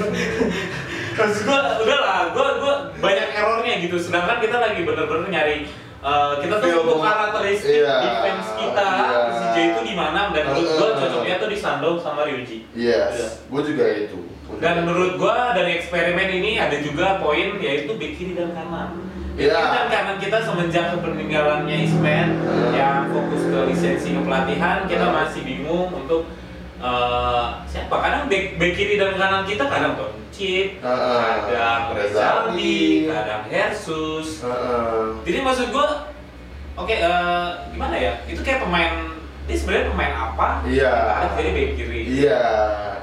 Maksud 1.12 1.42
gua, 1.44 1.60
udah 1.84 1.98
lah, 2.00 2.20
gua, 2.32 2.46
gua 2.56 2.74
banyak 2.96 3.28
errornya 3.36 3.74
gitu 3.84 4.00
Sedangkan 4.00 4.40
kita 4.40 4.56
lagi 4.56 4.80
bener-bener 4.88 5.28
nyari 5.28 5.56
eh, 6.02 6.32
kita 6.40 6.54
tuh 6.58 6.68
untuk 6.80 7.04
karakteristik 7.04 7.84
iya, 7.84 8.00
defense 8.00 8.48
kita 8.56 8.88
iya. 8.88 9.18
Persija 9.28 9.62
itu 9.68 9.80
di 9.84 9.94
mana 9.94 10.32
dan 10.32 10.44
menurut 10.48 10.70
gua 10.74 10.80
Uh, 10.82 10.88
uh, 10.88 10.96
uh. 10.96 11.00
cocoknya 11.04 11.36
tuh 11.38 11.48
di 11.52 11.58
Sando 11.60 11.90
sama 12.00 12.20
Ryuji 12.24 12.58
yes 12.72 13.12
Iya. 13.12 13.28
gue 13.52 13.62
juga 13.68 13.84
itu 13.92 14.18
Gua 14.48 14.58
dan 14.58 14.74
juga. 14.74 14.86
menurut 14.88 15.12
gua 15.20 15.36
dari 15.52 15.70
eksperimen 15.78 16.28
ini 16.40 16.52
ada 16.56 16.76
juga 16.80 17.20
poin 17.20 17.60
yaitu 17.60 17.92
back 17.94 18.12
kiri 18.16 18.32
dan 18.32 18.50
kanan. 18.56 19.11
Kiri 19.32 19.48
dan 19.48 19.86
kanan 19.88 20.16
kita 20.18 20.38
semenjak 20.38 20.92
kepeninggalannya 20.92 21.76
Ismen 21.82 22.26
Hmm. 22.38 22.70
yang 22.70 23.08
fokus 23.08 23.42
ke 23.42 23.58
lisensi 23.64 24.08
kepelatihan 24.12 24.84
kita 24.84 25.06
Hmm. 25.06 25.16
masih 25.18 25.40
bingung 25.42 25.88
untuk 25.90 26.28
eh, 26.78 27.44
siapa 27.64 27.94
kadang 27.94 28.26
back, 28.26 28.58
back 28.58 28.72
kiri 28.74 28.98
dan 28.98 29.14
kanan 29.14 29.46
kita 29.46 29.64
kadang 29.64 29.94
Toncip, 29.94 30.68
Heeh. 30.76 31.30
kadang 31.46 31.82
Rezaldi. 31.94 33.06
Kadang 33.06 33.42
Hersus. 33.46 34.42
Heeh. 34.42 35.22
Jadi 35.22 35.38
maksud 35.40 35.70
gua 35.70 36.10
oke 36.74 36.90
eh, 36.90 37.48
gimana 37.70 37.94
ya? 37.94 38.12
Itu 38.26 38.42
kayak 38.42 38.60
pemain 38.60 39.14
ini 39.42 39.54
sebenarnya 39.54 39.86
pemain 39.88 40.14
apa? 40.14 40.48
Iya. 40.66 40.92
Ditarik 41.22 41.32
Jadi 41.38 41.50
back 41.54 41.70
kiri. 41.72 42.00
iya 42.20 42.42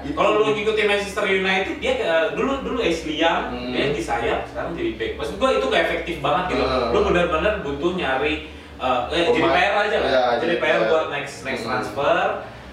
itu. 0.01 0.13
Kalau 0.13 0.29
lu 0.35 0.49
ngikutin 0.49 0.85
Manchester 0.85 1.25
United 1.25 1.75
dia 1.77 1.93
eh, 1.95 2.25
dulu 2.33 2.61
dulu 2.61 2.79
Ashley 2.79 3.17
Young 3.17 3.49
Hmm. 3.49 3.71
dia 3.71 3.89
di 3.89 3.99
sayap 3.99 4.47
sekarang 4.47 4.73
jadi 4.73 4.91
back. 4.95 5.11
Maksud 5.15 5.35
gua 5.35 5.49
itu 5.51 5.65
gak 5.65 5.83
efektif 5.85 6.15
banget 6.19 6.43
gitu. 6.51 6.63
Hmm. 6.63 6.89
Lu 6.89 6.99
benar-benar 7.03 7.53
butuh 7.59 7.91
nyari 7.93 8.47
eh, 8.75 9.01
eh, 9.09 9.23
jadi 9.25 9.39
Pemain. 9.39 9.53
PR 9.53 9.73
aja 9.81 9.97
lah. 9.97 10.09
Iya, 10.09 10.23
jadi 10.37 10.39
jadi 10.41 10.55
PR 10.57 10.79
buat 10.87 11.05
next 11.09 11.35
next 11.43 11.61
Hmm. 11.61 11.69
transfer. 11.69 12.19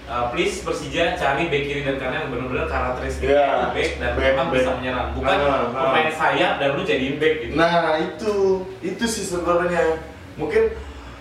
Eh, 0.07 0.25
please 0.31 0.63
Persija 0.63 1.03
cari 1.13 1.43
back 1.45 1.63
kiri 1.63 1.81
dan 1.83 1.95
kanan 1.97 2.17
yang 2.17 2.29
benar-benar 2.31 2.63
karakteristiknya 2.65 3.35
Iya. 3.35 3.75
back 3.75 3.89
dan 3.97 4.11
Back, 4.13 4.23
memang 4.31 4.47
back. 4.47 4.55
bisa 4.55 4.71
menyerang. 4.73 5.07
Bukan 5.11 5.35
Ah, 5.37 5.51
ah. 5.67 5.91
pemain 5.91 6.07
sayap 6.09 6.53
dan 6.57 6.69
lu 6.73 6.81
jadiin 6.81 7.15
back 7.17 7.33
gitu. 7.41 7.53
Nah 7.53 7.75
itu 7.99 8.33
itu 8.79 9.03
sih 9.03 9.25
sebenarnya 9.25 9.99
mungkin 10.33 10.71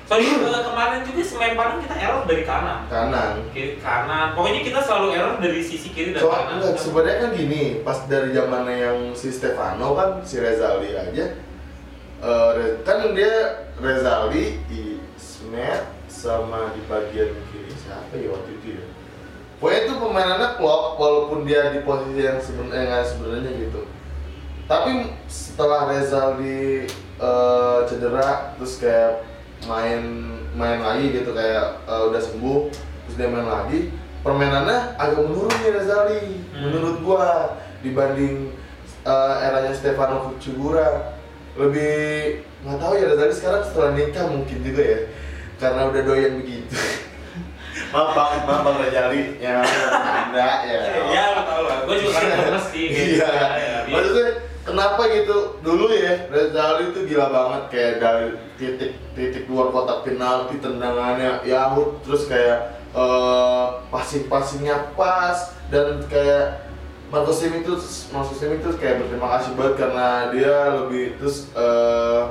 Soalnya 0.07 0.38
eh, 0.38 0.62
kemarin 0.62 1.01
juga 1.03 1.23
semen 1.23 1.53
Padang 1.53 1.83
kita 1.83 1.95
error 1.99 2.23
dari 2.25 2.42
kanan. 2.42 2.87
kanan 2.87 3.42
Kiri 3.51 3.83
kanan. 3.83 4.38
Pokoknya 4.38 4.62
kita 4.62 4.79
selalu 4.81 5.09
error 5.12 5.35
dari 5.37 5.61
sisi 5.61 5.90
kiri 5.90 6.14
dan 6.14 6.23
So, 6.23 6.31
kanan. 6.31 6.62
enggak, 6.62 6.79
sebenarnya 6.79 7.16
kan 7.19 7.31
gini, 7.35 7.62
pas 7.83 7.99
dari 8.07 8.31
zamannya 8.31 8.75
yang 8.77 8.99
si 9.12 9.29
Stefano 9.29 9.92
kan 9.92 10.23
si 10.23 10.38
Rezali 10.38 10.95
aja 10.95 11.27
eh, 12.16 12.49
Re- 12.55 12.79
kan 12.81 13.12
dia 13.12 13.35
Rezali 13.77 14.62
di 14.66 15.03
Smith 15.19 15.85
sama 16.07 16.71
di 16.73 16.81
bagian 16.87 17.35
kiri 17.51 17.75
siapa 17.77 18.14
ya 18.14 18.31
waktu 18.31 18.51
itu 18.57 18.66
ya 18.79 18.85
pokoknya 19.59 19.81
itu 19.85 19.92
pemainannya 19.97 20.49
klop 20.57 20.97
walaupun 20.97 21.45
dia 21.45 21.71
di 21.71 21.81
posisi 21.81 22.21
yang 22.21 22.40
sebenarnya 22.40 22.85
nggak 22.88 23.05
sebenarnya 23.05 23.51
gitu 23.59 23.83
tapi 24.64 24.90
setelah 25.27 25.87
Rezali 25.87 26.88
eh, 27.21 27.79
cedera 27.85 28.57
terus 28.57 28.81
kayak 28.81 29.21
main 29.62 30.01
main 30.53 30.79
lagi 30.79 31.12
gitu 31.14 31.33
kayak 31.33 31.81
eh, 31.83 32.03
udah 32.07 32.19
sembuh 32.19 32.69
terus 33.03 33.16
dia 33.16 33.27
main 33.27 33.45
lagi 33.45 33.88
permainannya 34.21 34.95
agak 34.95 35.23
menurun 35.23 35.55
nih 35.57 35.73
Rezali 35.73 36.25
Hmm. 36.51 36.62
menurut 36.66 36.97
gua 37.01 37.53
dibanding 37.79 38.53
eh, 39.03 39.35
eranya 39.42 39.71
Stefano 39.71 40.33
Cugura 40.37 41.12
lebih 41.55 41.97
nggak 42.61 42.79
tahu 42.79 42.92
ya 42.95 43.07
Rezali 43.07 43.33
sekarang 43.33 43.62
setelah 43.62 43.90
nikah 43.92 44.27
mungkin 44.27 44.59
juga 44.61 44.83
ya 44.83 45.01
karena 45.57 45.81
udah 45.87 46.03
doyan 46.03 46.33
begitu 46.37 46.73
maaf 47.92 48.12
bang 48.12 48.33
maaf 48.42 48.61
bang 48.62 48.77
Rezali 48.83 49.21
ya 49.38 49.61
anda 49.95 50.51
ya 50.64 50.81
Ya, 51.07 51.25
lo 51.31 51.42
tau 51.42 51.62
lah. 51.62 51.79
Gue 51.85 51.97
juga 51.99 52.19
kan 52.19 52.38
gemes 52.42 52.66
sih. 52.69 52.87
gitu. 52.88 53.14
Iya. 53.14 53.29
Ya, 53.31 53.49
dia- 53.55 53.88
Maksudnya 53.88 54.29
kenapa 54.77 55.09
gitu? 55.09 55.57
Dulu 55.65 55.89
ya 55.89 56.29
Rezali 56.29 56.93
itu 56.93 57.09
gila 57.09 57.33
banget 57.33 57.62
kayak 57.73 57.95
dari 57.97 58.29
titik 58.61 58.93
titik 59.17 59.49
luar 59.49 59.73
kotak 59.73 60.05
penalti 60.05 60.61
tendangannya 60.61 61.41
Yahut 61.49 62.05
terus 62.05 62.29
kayak 62.29 62.77
eh 62.93 63.67
passing-passingnya 63.89 64.93
pas 64.93 65.57
dan 65.73 66.05
kayak 66.12 66.69
Marcus 67.09 67.41
Simic 67.41 67.65
itu 67.65 67.75
Marcus 68.12 68.37
Simic 68.37 68.61
itu 68.61 68.77
kayak 68.77 69.01
berterima 69.01 69.41
kasih 69.41 69.57
banget 69.57 69.75
karena 69.81 70.09
dia 70.29 70.57
lebih 70.85 71.17
terus 71.17 71.49
eh 71.57 72.23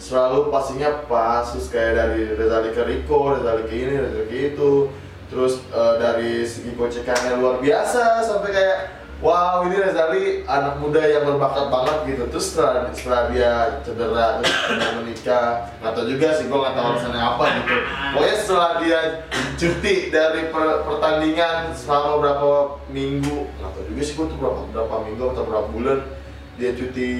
selalu 0.00 0.48
passingnya 0.52 1.04
pas 1.08 1.44
terus 1.52 1.68
kayak 1.72 1.96
dari 1.96 2.36
Rezali 2.36 2.72
ke 2.76 2.84
Rico, 2.84 3.32
Rezali 3.32 3.64
ke 3.64 3.74
ini, 3.76 3.94
Rezali 3.96 4.26
ke 4.28 4.36
itu 4.52 4.72
terus 5.26 5.64
eh, 5.72 5.94
dari 5.98 6.46
segi 6.46 6.72
gocekannya 6.76 7.40
luar 7.40 7.58
biasa 7.58 8.22
sampai 8.22 8.50
kayak 8.52 8.78
wow 9.24 9.64
ini 9.64 9.76
Rezali 9.80 10.44
anak 10.44 10.76
muda 10.76 11.00
yang 11.00 11.24
berbakat 11.24 11.72
banget 11.72 11.96
gitu. 12.14 12.22
Terus 12.28 12.46
setelah, 12.52 12.92
setelah 12.92 13.22
dia 13.32 13.52
cedera 13.80 14.26
terus 14.40 14.56
dia 14.76 14.90
menikah 15.00 15.48
tahu 15.80 16.04
juga 16.04 16.28
sih 16.36 16.44
gua 16.52 16.58
nggak 16.68 16.74
tahu 16.76 16.86
alasannya 16.92 17.22
apa 17.22 17.44
gitu. 17.60 17.76
Pokoknya 18.12 18.36
setelah 18.36 18.70
dia 18.84 19.00
cuti 19.56 19.94
dari 20.12 20.42
per- 20.52 20.80
pertandingan 20.84 21.72
selama 21.72 22.10
berapa 22.20 22.50
minggu 22.92 23.38
nggak 23.56 23.70
tahu 23.72 23.84
juga 23.88 24.02
sih 24.04 24.14
gua 24.20 24.26
tuh 24.28 24.38
berapa 24.38 24.60
berapa 24.76 24.94
minggu 25.08 25.22
atau 25.32 25.44
berapa 25.48 25.68
bulan 25.72 25.98
dia 26.56 26.70
cuti 26.76 27.10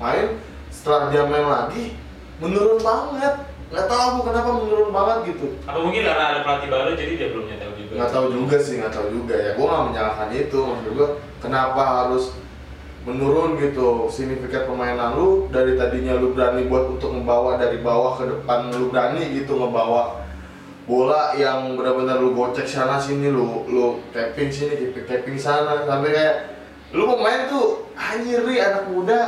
main 0.00 0.40
setelah 0.72 1.12
dia 1.12 1.22
main 1.28 1.46
lagi 1.48 1.96
menurun 2.40 2.80
banget. 2.80 3.52
Nggak 3.72 3.88
tahu 3.88 4.06
bu 4.16 4.20
kenapa 4.28 4.50
menurun 4.52 4.90
banget 4.92 5.32
gitu. 5.32 5.56
Apa 5.64 5.80
mungkin 5.80 6.04
karena 6.04 6.24
ada 6.28 6.40
pelatih 6.44 6.68
baru 6.68 6.92
jadi 6.92 7.12
dia 7.16 7.28
belum 7.32 7.48
nyetel 7.48 7.71
juga. 7.92 7.96
nggak 8.00 8.10
tahu 8.16 8.26
juga 8.32 8.56
sih 8.56 8.74
nggak 8.80 8.94
tahu 8.96 9.06
juga 9.12 9.34
ya 9.36 9.50
gue 9.52 9.66
nggak 9.68 9.84
menyalahkan 9.92 10.28
itu 10.32 10.58
maksud 10.64 10.90
gue 10.96 11.08
kenapa 11.44 11.82
harus 11.84 12.24
menurun 13.02 13.58
gitu 13.58 14.06
signifikan 14.08 14.64
permainan 14.64 15.18
lu 15.18 15.50
dari 15.52 15.74
tadinya 15.76 16.16
lu 16.16 16.32
berani 16.32 16.70
buat 16.70 16.86
untuk 16.96 17.10
membawa 17.12 17.58
dari 17.58 17.82
bawah 17.82 18.16
ke 18.16 18.24
depan 18.30 18.70
lu 18.72 18.94
berani 18.94 19.26
gitu 19.36 19.58
ngebawa 19.58 20.22
bola 20.86 21.34
yang 21.34 21.74
benar-benar 21.78 22.18
lu 22.22 22.34
gocek 22.34 22.66
sana 22.66 22.98
sini 22.98 23.30
lu 23.30 23.66
lu 23.70 24.02
tapping 24.14 24.50
sini 24.50 24.74
tapping, 24.90 25.06
tapping 25.06 25.38
sana 25.38 25.82
sampai 25.86 26.10
kayak 26.14 26.36
lu 26.94 27.06
pemain 27.10 27.50
tuh 27.50 27.86
anjir 27.98 28.42
nih 28.46 28.62
anak 28.62 28.84
muda 28.90 29.20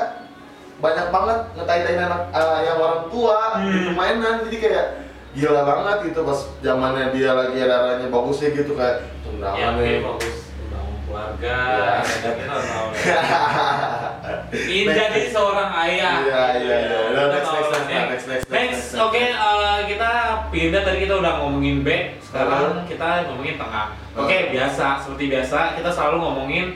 banyak 0.83 1.07
banget 1.14 1.38
ngetai-tain 1.55 1.98
anak 2.03 2.22
eh, 2.35 2.61
yang 2.66 2.79
orang 2.79 3.03
tua 3.11 3.38
di 3.59 3.70
Hmm. 3.70 3.85
permainan 3.90 4.35
jadi 4.46 4.57
kayak 4.59 4.87
gila 5.34 5.62
banget 5.62 5.96
gitu 6.08 6.20
pas 6.22 6.40
zamannya 6.60 7.10
dia 7.10 7.30
lagi 7.34 7.56
era-eranya 7.58 8.06
bagusnya 8.08 8.54
gitu 8.54 8.72
kayak 8.74 9.02
Ya, 9.02 9.26
tendangan 9.26 9.72
oke, 9.74 9.82
nih 9.82 9.98
bagus. 10.00 10.36
Bangun 10.70 10.96
keluarga, 11.04 11.56
Iya. 11.74 11.90
ya. 11.90 12.56
Ingin 14.70 14.86
jadi 14.94 15.20
seorang 15.28 15.70
ayah. 15.84 16.14
Iya, 16.22 16.42
iya, 16.56 16.76
iya. 16.80 16.98
Kita 17.10 17.24
next, 17.28 17.50
next, 17.50 17.70
next, 17.74 17.90
ya. 17.90 18.02
next, 18.06 18.26
next, 18.30 18.46
next, 18.48 18.84
oke, 18.96 19.18
eh, 19.18 19.78
kita 19.90 20.10
pindah 20.48 20.82
tadi 20.82 20.98
kita 21.02 21.14
udah 21.18 21.32
ngomongin 21.42 21.82
back, 21.82 22.04
sekarang 22.22 22.86
kita 22.86 23.08
ngomongin 23.28 23.56
tengah. 23.58 23.86
Oke, 24.14 24.38
biasa, 24.54 24.86
seperti 25.02 25.24
biasa, 25.28 25.58
kita 25.74 25.90
selalu 25.90 26.16
ngomongin 26.22 26.66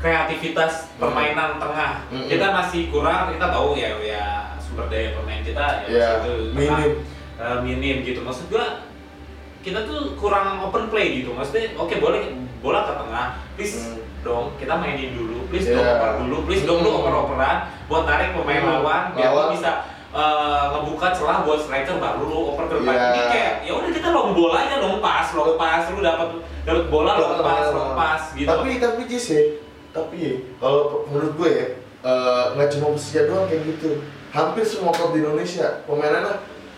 kreativitas 0.00 0.88
permainan 0.96 1.60
tengah. 1.60 1.92
Mm-mm. 2.08 2.26
Kita 2.26 2.46
masih 2.50 2.88
kurang, 2.88 3.36
kita 3.36 3.46
tahu 3.52 3.76
ya, 3.76 3.92
ya 4.00 4.24
sumber 4.56 4.88
daya 4.88 5.14
pemain 5.14 5.40
kita 5.40 5.66
ya 5.84 5.86
Iya, 5.86 6.08
itu 6.18 6.32
minim. 6.56 6.90
Eh, 7.36 7.58
minim 7.60 8.02
gitu. 8.02 8.20
Maksud 8.20 8.48
gua 8.48 8.84
kita 9.60 9.82
tuh 9.82 10.14
kurang 10.14 10.62
open 10.62 10.88
play 10.88 11.20
gitu. 11.20 11.34
Maksudnya 11.34 11.74
oke 11.74 11.94
boleh 11.98 12.22
bola 12.62 12.86
ke 12.86 12.92
tengah, 12.94 13.26
please 13.58 13.76
Hmm. 13.82 13.98
dong 14.22 14.46
kita 14.58 14.74
mainin 14.74 15.14
dulu, 15.14 15.46
please 15.46 15.70
Iya. 15.70 15.78
dong 15.78 15.86
oper 15.86 16.10
dulu, 16.22 16.36
please 16.46 16.64
dong 16.66 16.82
lu 16.82 16.90
Hmm. 16.90 16.98
oper-operan 17.02 17.56
buat 17.86 18.02
narik 18.06 18.34
pemain 18.34 18.62
Hmm. 18.62 18.70
lawan 18.82 19.02
biar 19.14 19.30
lu 19.30 19.42
bisa 19.54 19.72
eh, 20.16 20.64
ngebuka 20.72 21.12
celah 21.12 21.44
buat 21.44 21.60
striker 21.60 22.00
baru 22.00 22.24
lu 22.24 22.38
oper 22.54 22.64
ke 22.66 22.74
depan. 22.80 22.94
Iya. 22.94 23.06
Ini 23.12 23.22
kayak 23.28 23.54
ya 23.68 23.72
udah 23.76 23.90
kita 23.92 24.08
long 24.10 24.30
bola 24.32 24.56
aja 24.64 24.80
long 24.80 24.96
pass, 24.98 25.36
long 25.36 25.54
pass 25.60 25.92
lu 25.92 26.00
dapat 26.00 26.40
dapat 26.64 26.84
bola 26.88 27.12
long 27.20 27.36
pass, 27.44 27.66
long 27.68 27.92
pass 27.92 28.22
gitu. 28.32 28.48
Tapi 28.48 28.80
tapi 28.80 29.00
Jis 29.04 29.26
ya, 29.28 29.42
tapi 29.92 30.16
ya, 30.16 30.34
kalau 30.56 31.04
menurut 31.06 31.32
gue 31.36 31.50
ya 31.52 31.66
eh, 32.06 32.44
nggak 32.56 32.68
cuma 32.72 32.96
Persija 32.96 33.28
doang 33.28 33.44
kayak 33.44 33.62
gitu. 33.66 33.90
Hampir 34.32 34.64
semua 34.64 34.94
klub 34.94 35.12
di 35.12 35.20
Indonesia 35.20 35.84
pemainannya 35.84 36.34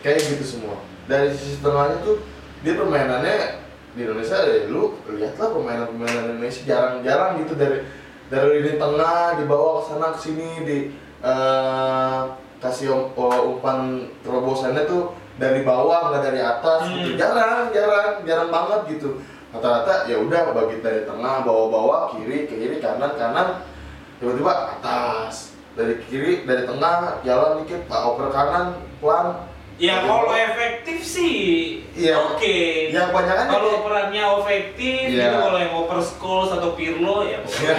kayak 0.09 0.25
gitu 0.25 0.45
semua. 0.57 0.81
Dari 1.05 1.29
sisi 1.37 1.61
tengahnya 1.61 2.01
tuh 2.01 2.25
dia 2.65 2.73
permainannya 2.81 3.61
di 3.93 4.01
Indonesia 4.09 4.41
ya 4.41 4.65
lu 4.73 4.97
lihatlah 5.11 5.53
pemainan-pemainan 5.53 6.25
Indonesia 6.37 6.63
jarang-jarang 6.65 7.45
gitu 7.45 7.53
dari 7.61 7.85
dari 8.33 8.49
lini 8.61 8.81
tengah 8.81 9.37
dibawa 9.37 9.81
ke 9.81 9.83
sana 9.89 10.09
ke 10.17 10.21
sini 10.21 10.49
di 10.65 10.79
eh, 11.25 12.21
kasih 12.59 12.91
um- 12.91 13.11
uh, 13.15 13.41
umpan 13.55 14.11
terobosannya 14.27 14.87
tuh 14.87 15.15
dari 15.39 15.63
bawah 15.63 16.11
nggak 16.11 16.23
dari 16.31 16.41
atas 16.43 16.91
gitu 16.91 17.15
Hmm. 17.15 17.19
jarang 17.19 17.71
jarang 17.71 18.27
jarang 18.27 18.51
banget 18.51 18.99
gitu 18.99 19.23
rata-rata 19.55 20.11
ya 20.11 20.19
udah 20.19 20.53
bagi 20.53 20.83
dari 20.83 21.07
tengah 21.07 21.47
bawa-bawa 21.47 22.13
kiri 22.13 22.51
ke 22.51 22.55
kiri 22.59 22.77
kanan 22.83 23.15
kanan 23.15 23.63
tiba-tiba 24.19 24.77
atas 24.77 25.55
dari 25.79 26.03
kiri 26.11 26.43
dari 26.43 26.67
tengah 26.67 27.23
jalan 27.23 27.63
dikit 27.63 27.87
pak 27.87 28.03
oper 28.03 28.29
kanan 28.35 28.75
pelan 28.99 29.47
Ya 29.79 30.03
kalau 30.03 30.35
efektif 30.35 31.07
sih, 31.07 31.39
Iya. 31.95 32.19
oke. 32.19 32.57
yang 32.91 33.15
kebanyakan 33.15 33.47
Kalau 33.47 33.87
perannya 33.87 34.25
efektif, 34.43 35.07
Iya. 35.07 35.23
gitu 35.25 35.37
kalau 35.39 35.59
yang 35.63 35.73
oper 35.73 35.99
Scholes 36.03 36.51
atau 36.51 36.75
Pirlo 36.75 37.23
ya 37.23 37.39
pokoknya. 37.47 37.75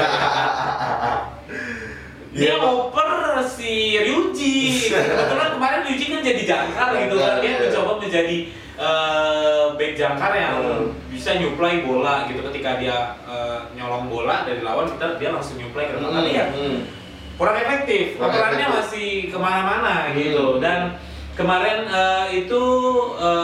Dia 2.29 2.55
Iya. 2.55 2.63
oper 2.63 3.09
si 3.43 3.99
Ryuji. 3.99 4.87
Kebetulan 4.95 5.49
kemarin 5.59 5.79
Ryuji 5.83 6.05
kan 6.07 6.21
jadi 6.23 6.41
jangkar 6.47 6.89
gitu 6.95 7.15
kan. 7.19 7.33
Dia 7.43 7.49
Iya. 7.49 7.59
mencoba 7.67 7.93
menjadi 7.99 8.37
eh, 8.79 9.65
back 9.75 9.91
jangkar 9.91 10.31
yang 10.39 10.55
Hmm. 10.63 10.95
bisa 11.11 11.35
nyuplai 11.35 11.83
bola 11.83 12.23
gitu 12.31 12.39
ketika 12.47 12.79
dia 12.79 13.11
eh, 13.27 13.59
nyolong 13.75 14.07
bola 14.07 14.47
dari 14.47 14.63
lawan 14.63 14.87
kita 14.87 15.19
dia 15.19 15.35
langsung 15.35 15.59
nyuplai 15.59 15.91
ke 15.91 15.99
depan. 15.99 16.15
Tapi 16.15 16.31
ya 16.31 16.47
Hmm. 16.47 16.87
kurang 17.35 17.59
efektif. 17.59 18.15
Kurang 18.15 18.31
efektif. 18.55 18.71
masih 18.71 19.09
ke 19.27 19.35
mana-mana 19.35 20.07
Hmm. 20.07 20.15
gitu. 20.15 20.45
Dan 20.63 20.95
kemarin 21.39 21.87
eh, 21.87 22.25
itu 22.37 22.61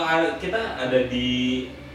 ada- 0.04 0.36
kita 0.36 0.60
ada 0.76 1.00
di 1.08 1.28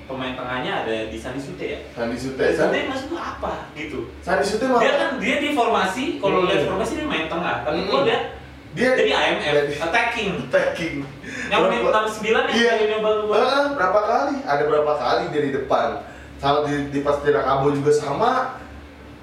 pemain 0.08 0.34
tengahnya 0.34 0.82
ada 0.82 1.06
di 1.06 1.14
Sandi 1.14 1.38
Sute 1.38 1.66
ya. 1.68 1.80
Sandi 1.92 2.16
Sute 2.16 2.42
Sandi 2.50 2.88
lu 2.88 3.14
apa 3.14 3.68
gitu? 3.72 4.10
Sandi 4.18 4.42
Sute 4.42 4.66
mah 4.66 4.80
Dia 4.80 4.92
kan 4.96 5.10
dia 5.16 5.36
di 5.38 5.52
formasi, 5.52 6.18
kalau 6.18 6.42
Hmm. 6.42 6.48
lihat 6.50 6.66
formasi 6.66 6.92
dia 6.96 7.06
main 7.06 7.28
tengah, 7.28 7.62
tapi 7.62 7.84
Hmm. 7.84 8.02
lihat 8.02 8.22
dia 8.70 8.88
jadi 8.96 9.10
IMF 9.12 9.54
Jadi- 9.54 9.78
attacking. 9.78 10.30
attacking 10.46 10.94
Yang 11.46 11.60
menit 11.62 11.80
Berapa- 11.84 12.06
69 12.06 12.44
yang 12.48 12.58
Iya. 12.58 12.72
nyoba 12.88 13.10
gua. 13.22 13.34
Eh, 13.36 13.64
berapa 13.74 14.00
kali? 14.00 14.36
Ada 14.42 14.62
berapa 14.64 14.92
kali 14.94 15.22
dia 15.30 15.42
di 15.42 15.52
depan. 15.52 15.88
Sama 16.40 16.58
di, 16.64 16.74
di 16.88 16.98
pas 17.02 17.20
di 17.20 17.30
Rakabo 17.30 17.68
juga 17.70 17.92
sama. 17.92 18.30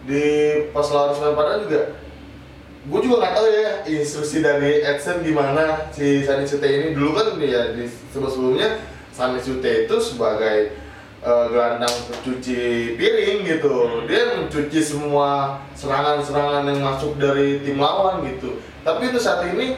Di 0.03 0.23
pas 0.69 0.87
lawan 0.87 1.11
Semen 1.11 1.33
Padang 1.33 1.65
juga. 1.65 1.81
Gue 2.87 2.99
juga 3.03 3.15
nggak 3.19 3.33
tahu 3.35 3.47
ya 3.51 3.71
instruksi 3.83 4.39
dari 4.39 4.79
Edson 4.79 5.19
gimana 5.19 5.91
si 5.91 6.23
Sani 6.23 6.47
Sute 6.47 6.67
ini 6.67 6.95
dulu 6.95 7.11
kan 7.11 7.35
dia 7.35 7.75
di 7.75 7.83
sebelum 7.83 8.31
sebelumnya 8.31 8.69
Sani 9.11 9.43
Sute 9.43 9.83
itu 9.83 9.95
sebagai 9.99 10.71
eh, 11.19 11.45
gelandang 11.51 11.91
pencuci 12.07 12.95
piring 12.95 13.43
gitu. 13.43 13.75
Hmm. 13.75 14.07
Dia 14.07 14.39
mencuci 14.39 14.79
semua 14.79 15.59
serangan-serangan 15.75 16.63
yang 16.63 16.79
masuk 16.79 17.19
dari 17.19 17.59
tim 17.59 17.75
lawan 17.75 18.23
gitu. 18.23 18.55
Tapi 18.87 19.11
itu 19.11 19.19
saat 19.19 19.43
ini 19.51 19.75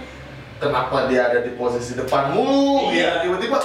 kenapa 0.62 1.10
dia 1.10 1.34
ada 1.34 1.39
di 1.41 1.56
posisi 1.56 1.95
depan 1.95 2.36
mulu 2.36 2.91
Iya. 2.91 3.24
gitu 3.26 3.32
tiba-tiba 3.32 3.58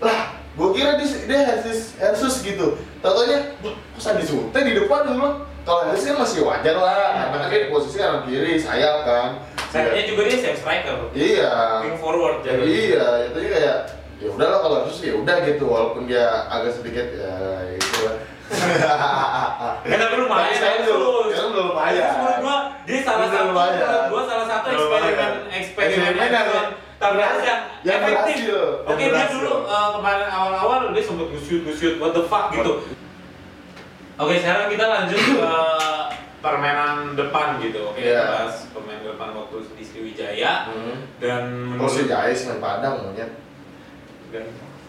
lah 0.00 0.20
gue 0.58 0.68
kira 0.74 0.96
dia 0.96 1.06
dia 1.28 1.40
Hersus 1.44 1.94
Hersus 2.00 2.40
gitu 2.40 2.80
tatonya 2.98 3.52
kok 3.60 3.76
Sandi 4.00 4.24
Sute 4.24 4.56
di 4.56 4.72
depan 4.74 5.06
dulu 5.12 5.44
kalau 5.68 5.80
Hersus 5.84 6.04
kan 6.06 6.16
masih 6.18 6.40
wajar 6.42 6.74
lah 6.74 6.96
karena 7.28 7.36
kan 7.38 7.48
dia 7.50 7.60
di 7.60 7.68
posisi 7.68 7.96
kanan 7.96 8.24
kiri 8.24 8.56
sayap 8.56 9.04
kan 9.04 9.28
Sayapnya 9.68 10.02
juga 10.08 10.22
dia 10.24 10.38
safe 10.40 10.58
striker. 10.58 10.96
iya 11.12 11.52
Wing 11.84 12.00
forward 12.00 12.40
jadi 12.40 12.56
jadi. 12.56 12.72
iya 12.88 13.06
itu 13.28 13.38
kayak 13.44 13.78
ya 14.16 14.28
udahlah 14.32 14.58
kalau 14.58 14.76
Hersus 14.80 15.04
ya 15.04 15.12
udah 15.14 15.36
gitu 15.44 15.64
walaupun 15.64 16.08
dia 16.08 16.24
agak 16.48 16.72
sedikit 16.72 17.04
ya 17.12 17.34
itu 17.70 17.96
lah 18.02 18.16
Kan 18.48 19.96
tapi 19.98 20.14
lumayan 20.16 20.48
Tapi 20.48 20.56
saya 20.56 20.72
ya, 20.74 20.88
dulu- 20.88 21.28
ya 21.28 21.40
udah 21.44 21.64
lumayan. 21.68 22.00
Menurut 22.08 22.36
gua 22.40 22.56
dia 22.82 22.98
salah 23.04 23.28
satu 23.28 23.44
lumayan. 23.52 23.76
menurut 23.78 24.04
gua 24.08 24.22
salah 24.24 24.46
satu 24.48 24.66
eksperimen 24.72 25.12
lumayan. 25.12 25.52
eksperimen 25.52 26.66
tapi 26.98 27.14
yang 27.20 27.60
efektif. 27.84 28.36
Oke 28.88 29.04
dia 29.06 29.26
dulu 29.28 29.52
eh, 29.62 29.88
kemarin 29.94 30.26
awal-awal 30.26 30.78
dia 30.90 31.04
sempat 31.04 31.28
gusyut 31.28 31.60
gusyut 31.62 31.94
what 32.00 32.10
the 32.10 32.24
fuck 32.24 32.48
gitu. 32.50 32.88
Oke 34.18 34.34
sekarang 34.42 34.66
kita 34.66 34.84
lanjut 34.90 35.20
ke 35.22 35.52
permainan 36.42 37.14
depan 37.14 37.62
gitu. 37.62 37.94
Oke 37.94 38.02
Iya. 38.02 38.18
kita 38.18 38.34
bahas 38.34 38.56
permainan 38.74 39.04
depan 39.14 39.28
waktu 39.30 39.56
di 39.78 39.84
Sriwijaya 39.86 40.52
hmm. 40.74 40.96
dan 41.22 41.42
Oh 41.78 41.86
si 41.86 42.10
Jais 42.10 42.50
main 42.50 42.58
Padang 42.58 43.06
monyet 43.06 43.30
dan 44.34 44.44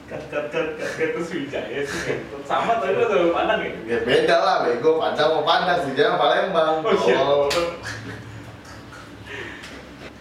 kat 0.10 0.26
kat 0.34 0.50
kat 0.50 0.68
kat 0.82 1.14
itu 1.14 1.22
Sriwijaya 1.22 1.86
sih 1.86 2.26
sama 2.42 2.82
tadi 2.82 2.98
lo 2.98 3.06
selalu 3.06 3.30
pandang 3.30 3.60
ya. 3.62 3.74
Ya 3.86 3.98
beda 4.02 4.38
lah, 4.42 4.58
bego 4.66 4.98
Padang 4.98 5.30
mau 5.38 5.44
Padang 5.46 5.80
sih, 5.86 5.94
jangan 5.94 6.18
Palembang. 6.18 6.74
Oh, 6.82 6.94
iya. 7.06 7.18
Oh, 7.22 7.46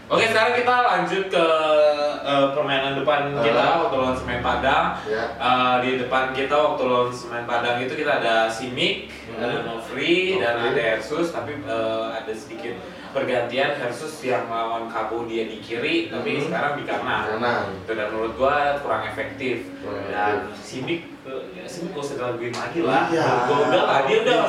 Oke, 0.08 0.24
sekarang 0.24 0.56
kita 0.56 0.72
lanjut 0.82 1.24
ke 1.28 1.46
eh, 2.24 2.46
permainan 2.52 2.96
depan 2.96 3.28
Ah. 3.30 3.44
kita 3.44 3.64
waktu 3.78 3.94
lawan 3.94 4.16
Semen 4.16 4.40
Padang. 4.40 4.96
Ya. 5.04 5.24
Eh, 5.30 5.74
di 5.80 5.90
depan 5.98 6.32
kita 6.32 6.52
waktu 6.52 6.82
lawan 6.82 7.12
Semen 7.12 7.44
Padang 7.44 7.76
itu 7.78 7.92
kita 7.92 8.16
ada 8.18 8.48
Simic, 8.48 9.12
Hmm. 9.28 9.36
ada 9.38 9.56
Novri, 9.62 10.36
dan 10.36 10.56
Novri. 10.58 10.68
ada 10.72 10.82
Hersus. 10.90 11.28
Tapi 11.28 11.60
eh, 11.60 12.06
ada 12.10 12.32
sedikit 12.32 12.80
pergantian 13.10 13.76
Hersus 13.76 14.16
yang 14.22 14.48
melawan 14.48 14.88
Kabo 14.88 15.24
dia 15.24 15.44
di 15.44 15.60
kiri, 15.60 16.08
tapi 16.08 16.36
Hmm. 16.36 16.44
sekarang 16.48 16.72
di 16.76 16.84
kanan. 16.84 17.24
kanan. 17.36 17.62
Itu 17.78 17.92
dan 17.92 18.08
menurut 18.08 18.32
gua 18.34 18.80
kurang 18.80 19.04
efektif. 19.04 19.68
Kurang 19.80 20.08
dan 20.08 20.36
Simic, 20.54 21.04
eh, 21.22 21.42
ya 21.54 21.64
Simic 21.64 21.92
gak 21.92 22.00
usah 22.02 22.16
lagi 22.32 22.80
lah. 22.80 23.04
Iya. 23.08 23.28
Gua 23.44 23.56
udah 23.68 23.82
lah, 23.84 23.98
dia 24.04 24.18
udah. 24.24 24.40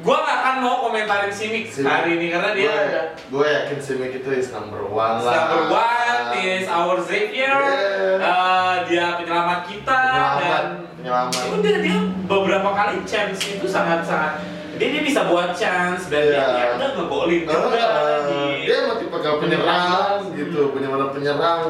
Gua 0.00 0.16
gak 0.18 0.36
akan 0.38 0.54
mau 0.60 0.76
komentarin 0.82 1.28
Simic 1.28 1.68
Simic. 1.68 1.84
hari 1.84 2.16
ini 2.16 2.26
karena 2.28 2.50
dia 2.52 2.72
Gue- 2.72 3.08
Gue 3.30 3.46
yakin 3.46 3.78
Simic 3.78 4.12
itu 4.16 4.30
is 4.32 4.48
number 4.48 4.80
one 4.82 5.20
lah. 5.20 5.34
Number 5.46 5.62
one 5.70 6.26
is 6.34 6.64
our 6.66 6.96
Xavier, 6.98 7.52
Yeah. 7.52 8.16
Uh, 8.18 8.74
dia 8.86 9.06
penyelamat 9.14 9.60
kita 9.66 9.92
Penyelamat, 9.92 10.40
dan 10.40 10.64
penyelamat. 10.94 11.36
Ya 11.36 11.50
udah 11.52 11.76
dia 11.78 11.98
beberapa 12.24 12.68
kali 12.70 12.96
chance 13.04 13.40
itu 13.44 13.66
sangat 13.66 14.00
sangat 14.02 14.40
dia, 14.74 14.88
dia 14.90 15.02
bisa 15.02 15.28
buat 15.28 15.52
chance 15.52 16.08
dan 16.08 16.22
dia 16.24 16.40
Iya. 16.40 16.48
ya 16.48 16.66
udah 16.74 16.88
ngegolin 16.94 17.42
Ah, 17.42 17.52
juga 17.52 17.84
di 18.24 18.38
dia 18.64 18.76
emang 18.80 18.96
tipe 18.96 19.16
kalau 19.18 19.36
penyerang 19.38 20.18
gitu, 20.32 20.58
Hmm. 20.58 20.72
benar-benar 20.72 21.08
penyerang. 21.10 21.62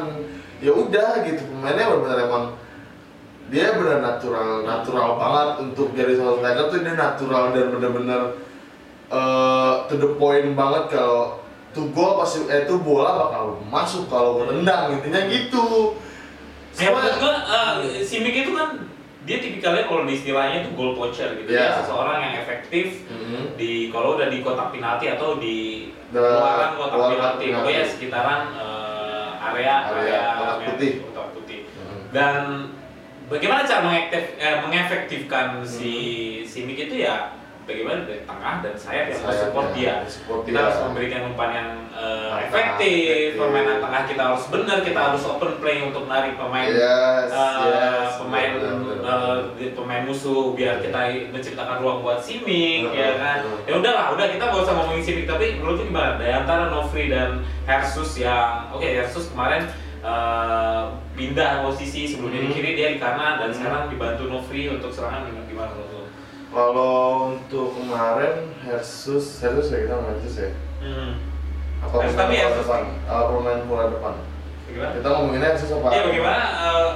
Ya 0.57 0.71
udah 0.71 1.09
gitu, 1.21 1.41
pemainnya 1.43 1.83
benar-benar 1.85 2.17
emang 2.23 2.43
dia 3.51 3.75
benar 3.75 3.99
natural, 3.99 4.63
natural 4.63 5.09
banget 5.15 5.49
untuk 5.61 5.91
jadi 5.91 6.15
seorang 6.15 6.39
striker 6.39 6.65
tuh 6.65 6.79
dia 6.79 6.95
natural 6.95 7.43
dan 7.51 7.65
benar-benar 7.69 8.21
eh, 9.09 9.73
to 9.85 9.95
the 9.97 10.09
point 10.15 10.47
banget 10.53 10.87
kalau 10.89 11.43
tuh 11.69 11.87
gol 11.89 12.15
pasti 12.17 12.47
eh 12.47 12.63
tuh 12.63 12.79
bola 12.79 13.11
bakal 13.17 13.43
masuk 13.65 14.07
kalau 14.07 14.35
gue 14.37 14.47
tendang 14.49 14.91
intinya 14.93 15.21
gitu. 15.25 15.95
Ya 16.73 16.87
Sama- 16.87 16.97
menurut 16.97 17.17
gua 17.17 17.33
uh, 17.41 17.73
Simic 18.01 18.35
itu 18.37 18.51
kan 18.53 18.79
dia 19.21 19.37
tipikalnya 19.37 19.85
kalau 19.85 20.03
di 20.03 20.15
istilahnya 20.15 20.63
itu 20.63 20.71
goal 20.73 20.95
poacher 20.95 21.35
gitu 21.35 21.47
Iya. 21.47 21.59
ya 21.61 21.77
seseorang 21.77 22.17
yang 22.21 22.33
efektif 22.37 23.03
Mhm. 23.05 23.53
di 23.53 23.71
kalau 23.87 24.15
udah 24.15 24.27
di 24.27 24.39
kotak 24.39 24.71
penalti 24.71 25.05
atau 25.09 25.35
di 25.35 25.91
luaran 26.09 26.73
kotak 26.73 26.99
penalti 27.11 27.45
pokoknya 27.51 27.83
sekitaran 27.85 28.41
eh, 28.53 29.29
area 29.43 29.75
Area 29.85 30.21
kotak 30.33 30.55
merah, 30.57 30.67
putih. 30.71 30.91
kotak 31.05 31.27
putih 31.35 31.59
Mhm. 31.69 31.99
dan 32.09 32.35
bagaimana 33.31 33.63
cara 33.63 33.81
mengaktif, 33.81 34.23
eh, 34.35 34.57
mengefektifkan 34.59 35.45
Hmm. 35.57 35.65
si 35.65 35.93
Simic 36.43 36.77
itu 36.85 37.01
ya? 37.01 37.31
Bagaimana? 37.61 38.03
Dari 38.03 38.25
tengah 38.25 38.55
dan 38.59 38.73
sayap 38.73 39.05
yang 39.07 39.21
Sayapnya, 39.21 39.37
support 39.39 39.67
dia. 39.71 39.95
support 40.03 40.41
kita 40.43 40.51
dia. 40.51 40.65
harus 40.65 40.77
memberikan 40.81 41.21
umpan 41.25 41.49
yang 41.53 41.69
Mantap, 41.93 42.41
efektif 42.43 43.37
permainan 43.37 43.77
tengah 43.79 44.03
kita 44.03 44.21
harus 44.25 44.43
benar 44.49 44.77
kita 44.81 44.99
harus 44.99 45.23
open 45.23 45.51
play 45.59 45.77
untuk 45.79 46.03
narik 46.05 46.35
pemain 46.35 46.65
Yes, 46.65 47.29
eh, 47.29 47.61
yes, 47.69 48.17
pemain 48.17 48.49
di- 49.53 49.71
pemain 49.71 50.03
musuh 50.03 50.51
biar 50.51 50.79
kita 50.79 50.99
menciptakan 51.29 51.77
ruang 51.79 51.99
buat 52.01 52.17
Benar, 52.17 52.91
ya 52.91 53.09
kan? 53.15 53.37
ya 53.63 53.73
udahlah 53.77 54.05
udah 54.09 54.25
kita 54.27 54.43
gak 54.43 54.61
usah 54.61 54.73
ngomongin 54.73 55.03
Simic 55.03 55.25
tapi 55.25 55.45
menurut 55.55 55.85
gimana? 55.85 56.17
Dari 56.17 56.33
antara 56.33 56.63
Novri 56.67 57.07
dan 57.07 57.45
Hersus 57.63 58.17
yang 58.17 58.67
oke 58.69 58.83
Hersus 58.83 59.29
kemarin 59.29 59.69
eh, 60.01 60.81
pindah 61.13 61.61
posisi 61.61 62.05
sebelumnya 62.05 62.41
di 62.41 62.49
Hmm. 62.49 62.55
kiri 62.55 62.71
dia 62.73 62.87
di 62.89 62.97
kanan 62.97 63.37
dan 63.37 63.49
Hmm. 63.49 63.55
sekarang 63.55 63.83
dibantu 63.87 64.23
Novri 64.27 64.65
untuk 64.67 64.89
serangan 64.89 65.23
gimana 65.23 65.45
gimana 65.45 65.71
lu? 65.77 66.01
Kalau 66.51 66.93
untuk 67.31 67.67
kemarin 67.73 68.35
Hersus, 68.59 69.39
Hersus 69.39 69.69
ya 69.69 69.77
kita 69.81 69.95
Hersus 69.95 70.35
ya. 70.37 70.49
Hmm. 70.81 71.15
Apa 71.79 71.93
Hersus 71.99 72.13
pemain 72.13 72.27
tapi 72.27 72.35
Hersus. 72.35 72.65
depan? 72.65 72.83
Apa 73.05 73.29
pemain 73.31 73.59
bola 73.65 73.85
depan? 73.87 74.13
Gimana? 74.65 74.91
Kita 74.93 75.07
ngomongin 75.11 75.41
Hersus 75.41 75.69
apa? 75.71 75.87
Iya 75.89 76.01
bagaimana? 76.03 76.43
eh, 76.59 76.89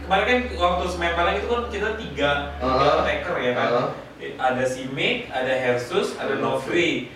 kemarin 0.00 0.24
kan 0.24 0.38
waktu 0.56 0.84
Semen 0.88 1.12
Padang 1.12 1.36
itu 1.36 1.46
kan 1.46 1.62
kita 1.68 1.88
tiga, 1.96 2.30
tiga 2.56 2.64
Uh-huh. 2.64 3.00
attacker 3.02 3.36
ya 3.38 3.52
kan. 3.52 3.68
Uh-huh. 3.68 3.88
Ada 4.18 4.64
Simic, 4.64 5.30
ada 5.30 5.52
Hersus, 5.52 6.16
ada 6.16 6.32
Ada 6.32 6.40
Novri. 6.40 7.12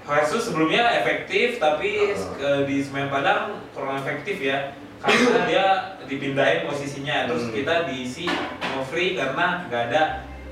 Hersus 0.00 0.46
sebelumnya 0.46 0.86
efektif 0.94 1.58
tapi 1.58 2.14
ke- 2.14 2.62
di 2.64 2.78
Semen 2.78 3.10
Padang 3.10 3.58
kurang 3.74 3.98
efektif 3.98 4.38
ya. 4.38 4.72
Karena 4.98 5.46
dia 5.46 5.66
dipindahin 6.06 6.66
posisinya, 6.66 7.26
terus 7.26 7.46
Hmm. 7.46 7.54
kita 7.54 7.74
diisi 7.86 8.26
Novri 8.68 9.14
karena 9.14 9.66
nggak 9.66 9.82
ada 9.90 10.02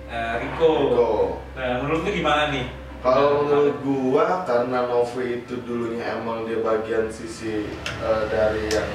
eh, 0.07 0.35
Rico. 0.39 0.71
Rico. 0.87 1.11
Nah, 1.59 1.83
menurut 1.83 2.07
lu 2.07 2.11
gimana 2.13 2.55
nih? 2.55 2.71
Kalau 3.03 3.43
menurut 3.43 3.75
gua 3.83 4.43
karena 4.43 4.87
Novi 4.87 5.43
itu 5.43 5.63
dulunya 5.63 6.15
emang 6.15 6.47
dia 6.47 6.59
bagian 6.59 7.07
sisi 7.07 7.67
eh, 7.83 8.23
dari 8.27 8.71
yang 8.71 8.91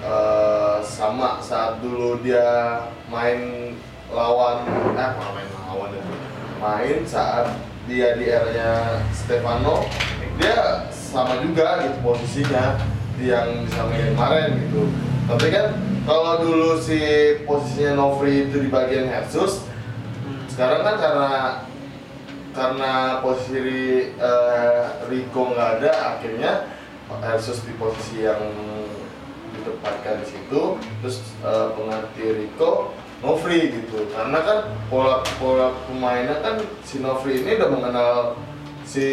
eh, 0.00 0.76
sama 0.80 1.40
saat 1.40 1.80
dulu 1.80 2.20
dia 2.20 2.80
main 3.08 3.72
lawan 4.08 4.64
eh 4.92 5.10
main 5.16 5.48
lawan 5.64 5.90
itu 5.92 6.12
main 6.60 7.02
saat 7.08 7.56
dia 7.88 8.14
di 8.14 8.28
eranya 8.28 9.00
Stefano 9.10 9.88
dia 10.36 10.86
sama 10.92 11.40
juga 11.42 11.84
gitu 11.84 11.98
posisinya 12.04 12.78
yang 13.20 13.68
disamain 13.68 14.16
kemarin 14.16 14.48
gitu. 14.56 14.88
Tapi 15.28 15.46
kan 15.52 15.66
kalau 16.08 16.40
dulu 16.40 16.80
si 16.80 17.00
posisinya 17.44 17.98
Novri 17.98 18.48
itu 18.48 18.56
di 18.64 18.68
bagian 18.72 19.08
Hersus 19.08 19.68
sekarang 20.48 20.80
kan 20.84 20.96
karena 20.96 21.32
karena 22.50 22.92
posisi 23.22 23.58
eh, 24.12 24.84
Rico 25.08 25.52
nggak 25.52 25.70
ada 25.80 25.92
akhirnya 26.16 26.52
Hersus 27.20 27.64
di 27.66 27.72
posisi 27.76 28.22
yang 28.24 28.40
ditempatkan 29.56 30.22
di 30.24 30.26
situ. 30.28 30.76
Terus 31.04 31.16
eh, 31.42 31.68
pengganti 31.76 32.24
Rico 32.32 32.92
Novri 33.20 33.60
gitu 33.68 34.08
karena 34.16 34.38
kan 34.40 34.58
pola 34.88 35.20
pola 35.36 35.76
pemainnya 35.84 36.40
kan 36.40 36.56
si 36.80 37.04
Novri 37.04 37.44
ini 37.44 37.60
udah 37.60 37.68
mengenal 37.68 38.12
si 38.88 39.06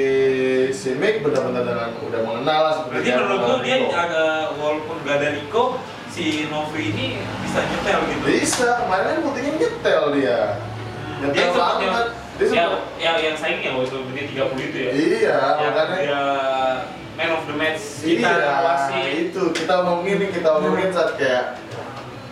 si 0.72 0.96
Mick 0.96 1.22
benar-benar 1.22 1.68
dengan 1.68 1.90
udah 2.02 2.22
mengenal 2.24 2.60
lah 2.66 2.74
seperti 2.82 2.94
Berarti 2.96 3.10
dia 3.12 3.18
menurut 3.20 3.42
lu 3.44 3.56
dia 3.62 3.78
Rico. 3.84 3.92
agak 3.94 4.42
walaupun 4.58 4.96
gak 5.06 5.16
ada 5.22 5.30
Rico, 5.36 5.64
si 6.08 6.26
Novri 6.48 6.96
ini 6.96 7.08
bisa 7.44 7.60
nyetel 7.62 8.00
gitu. 8.10 8.24
bisa 8.26 8.68
kemarin 8.82 9.06
kan 9.06 9.18
buktinya 9.22 9.52
nyetel 9.60 10.04
dia 10.16 10.40
Dia 11.20 11.28
nyetel 11.28 11.44
yang, 11.46 11.54
banget 11.54 12.08
dia 12.38 12.46
yang, 12.48 12.50
sempat 12.50 12.82
yang, 12.98 13.16
yang 13.22 13.36
saing 13.36 13.60
yang 13.60 13.76
waktu 13.76 13.98
dia 14.16 14.26
30 14.46 14.68
itu 14.72 14.78
ya. 14.78 14.92
iya 14.96 15.40
yang 15.62 15.74
makanya 15.76 15.98
dia 16.00 16.22
man 17.18 17.30
of 17.34 17.44
the 17.50 17.56
match 17.58 17.82
kita 18.06 18.30
iya, 18.30 18.56
wasit. 18.62 19.06
itu 19.30 19.42
kita 19.52 19.74
ngomongin 19.84 20.16
nih 20.22 20.30
kita 20.32 20.48
ngomongin 20.54 20.90
saat 20.94 21.12
kayak 21.18 21.46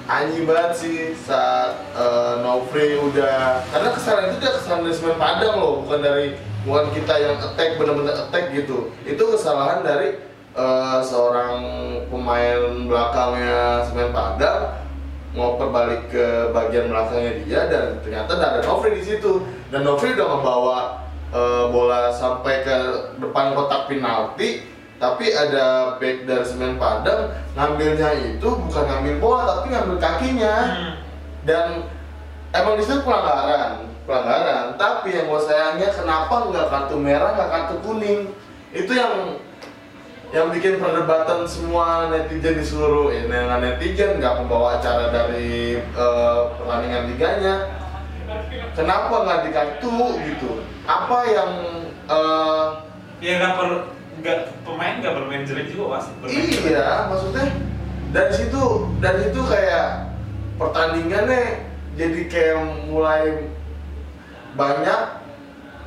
anjing 0.06 0.46
banget 0.46 0.74
sih 0.78 0.98
saat 1.26 1.74
eh, 1.98 2.34
Novri 2.46 2.98
udah 3.02 3.66
karena 3.74 3.90
kesalahan 3.90 4.30
itu 4.34 4.38
dia 4.42 4.52
kesalahan 4.54 4.86
dari 4.86 4.96
Semen 4.96 5.18
Padang 5.18 5.56
loh 5.58 5.74
bukan 5.86 6.00
dari 6.02 6.26
bukan 6.66 6.86
kita 6.94 7.14
yang 7.22 7.36
attack 7.42 7.78
bener-bener 7.78 8.14
attack 8.14 8.54
gitu. 8.54 8.94
Itu 9.06 9.24
kesalahan 9.34 9.82
dari 9.82 10.22
eh, 10.54 11.00
seorang 11.02 11.58
pemain 12.10 12.62
belakangnya 12.86 13.86
Semen 13.90 14.14
Padang 14.14 14.86
ngoper 15.36 15.68
balik 15.68 16.08
ke 16.14 16.56
bagian 16.56 16.88
belakangnya 16.88 17.34
dia 17.44 17.62
dan 17.68 18.00
ternyata 18.06 18.38
ada 18.38 18.62
Novri 18.62 19.02
di 19.02 19.04
situ. 19.04 19.42
Dan 19.74 19.84
Novri 19.84 20.14
udah 20.14 20.28
ngebawa 20.38 20.80
eh, 21.34 21.66
bola 21.74 22.14
sampai 22.14 22.62
ke 22.62 22.78
depan 23.18 23.58
kotak 23.58 23.90
penalti 23.90 24.75
tapi 24.96 25.32
ada 25.36 25.98
back 26.00 26.24
dari 26.24 26.46
semen 26.48 26.80
Padang 26.80 27.36
ngambilnya 27.54 28.16
itu 28.16 28.48
bukan 28.48 28.84
ngambil 28.88 29.16
bola 29.20 29.44
tapi 29.60 29.68
ngambil 29.76 29.98
kakinya. 30.00 30.56
Hmm. 30.72 30.94
dan 31.46 31.68
emang 32.56 32.74
di 32.80 32.84
situ 32.84 33.06
pelanggaran 33.06 33.86
pelanggaran. 34.06 34.78
Tapi 34.78 35.18
yang 35.18 35.28
gue 35.28 35.42
sayangnya 35.42 35.90
kenapa 35.92 36.50
nggak 36.50 36.68
kartu 36.70 36.96
merah 37.02 37.34
nggak 37.36 37.52
kartu 37.52 37.76
kuning? 37.82 38.22
Itu 38.72 38.94
yang 38.94 39.42
yang 40.34 40.50
bikin 40.50 40.82
perdebatan 40.82 41.46
semua 41.46 42.10
netizen 42.10 42.58
di 42.58 42.66
seluruh 42.66 43.14
eh, 43.14 43.26
nggak 43.26 43.62
netizen 43.62 44.18
nggak 44.22 44.42
pembawa 44.42 44.80
acara 44.80 45.10
dari 45.12 45.78
eh, 45.78 46.40
pertandingan 46.62 47.04
liganya. 47.12 47.56
Kenapa 48.74 49.16
nggak 49.26 49.42
di 49.46 49.50
kartu 49.54 49.98
gitu? 50.24 50.50
Apa 50.86 51.18
yang 51.30 51.52
eh, 52.10 52.66
Ya 53.24 53.42
nggak 53.42 53.54
per 53.58 53.70
nggak 54.22 54.64
pemain 54.64 54.96
nggak 55.04 55.14
bermain 55.16 55.44
jelek 55.44 55.68
juga 55.74 56.00
wasit 56.00 56.16
bermain 56.24 56.48
jelek. 56.48 56.72
Iya, 56.72 56.90
maksudnya 57.12 57.46
dari 58.16 58.32
situ 58.32 58.64
dari 59.04 59.20
situ 59.28 59.42
kayak 59.44 59.88
pertandingannya 60.56 61.44
jadi 61.96 62.20
kayak 62.32 62.60
mulai 62.88 63.52
banyak 64.56 65.02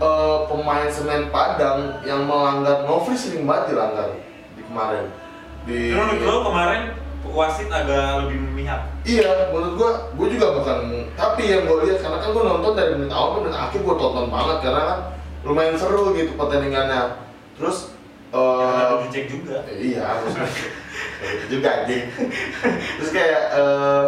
eh, 0.00 0.38
pemain 0.48 0.88
semen 0.92 1.32
Padang 1.32 2.04
yang 2.04 2.28
melanggar 2.28 2.84
no 2.84 3.00
free 3.00 3.16
sering 3.16 3.48
banget 3.48 3.72
dilanggar 3.72 4.08
di 4.56 4.62
kemarin 4.64 5.04
di 5.64 5.78
Menurut 5.92 6.20
lo 6.24 6.36
kemarin 6.52 6.82
wasit 7.28 7.68
agak 7.68 8.24
lebih 8.24 8.40
memihak. 8.40 8.88
Iya, 9.04 9.52
menurut 9.52 9.74
gua, 9.76 9.90
gua 10.16 10.26
juga 10.32 10.46
bukan. 10.60 10.78
Tapi 11.12 11.42
yang 11.50 11.68
gua 11.68 11.84
lihat 11.84 12.00
karena 12.00 12.18
kan 12.24 12.30
gua 12.32 12.44
nonton 12.56 12.72
dari 12.72 12.92
menit 12.96 13.12
awal 13.12 13.28
ke 13.36 13.38
menit 13.44 13.56
akhir 13.58 13.80
gua 13.84 13.96
tonton 14.00 14.26
banget 14.32 14.58
karena 14.64 14.80
kan 14.84 14.98
lumayan 15.44 15.76
seru 15.76 16.16
gitu 16.16 16.32
pertandingannya. 16.40 17.20
Terus 17.58 17.97
Ya, 18.28 18.36
eh 18.36 18.56
kenapa 18.60 18.94
dicek 19.08 19.24
juga. 19.32 19.56
iya, 19.72 20.04
itu 21.24 21.46
juga 21.56 21.68
anjing. 21.82 22.04
Terus 23.00 23.10
kayak 23.10 23.42
eh 23.56 24.04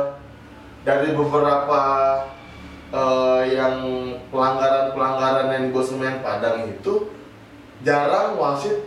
dari 0.84 1.08
beberapa 1.16 1.82
eh 2.92 3.42
yang 3.56 3.76
pelanggaran-pelanggaran 4.28 5.48
yang 5.54 5.64
gua 5.72 5.84
semen 5.84 6.20
Padang 6.20 6.68
itu 6.68 7.08
jarang 7.80 8.36
wasit 8.36 8.84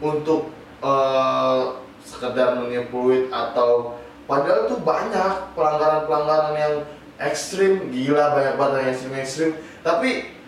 untuk 0.00 0.48
eh 0.80 1.60
sekedar 2.00 2.56
menipuit 2.56 3.28
atau 3.28 4.00
padahal 4.24 4.64
tuh 4.64 4.80
banyak 4.80 5.52
pelanggaran-pelanggaran 5.52 6.56
yang 6.56 6.74
ekstrim. 7.20 7.92
Gila 7.92 8.32
banyak 8.32 8.54
banget 8.56 8.76
yang 8.80 8.88
ekstrim 8.96 9.12
ekstrim. 9.20 9.50
Tapi 9.84 10.40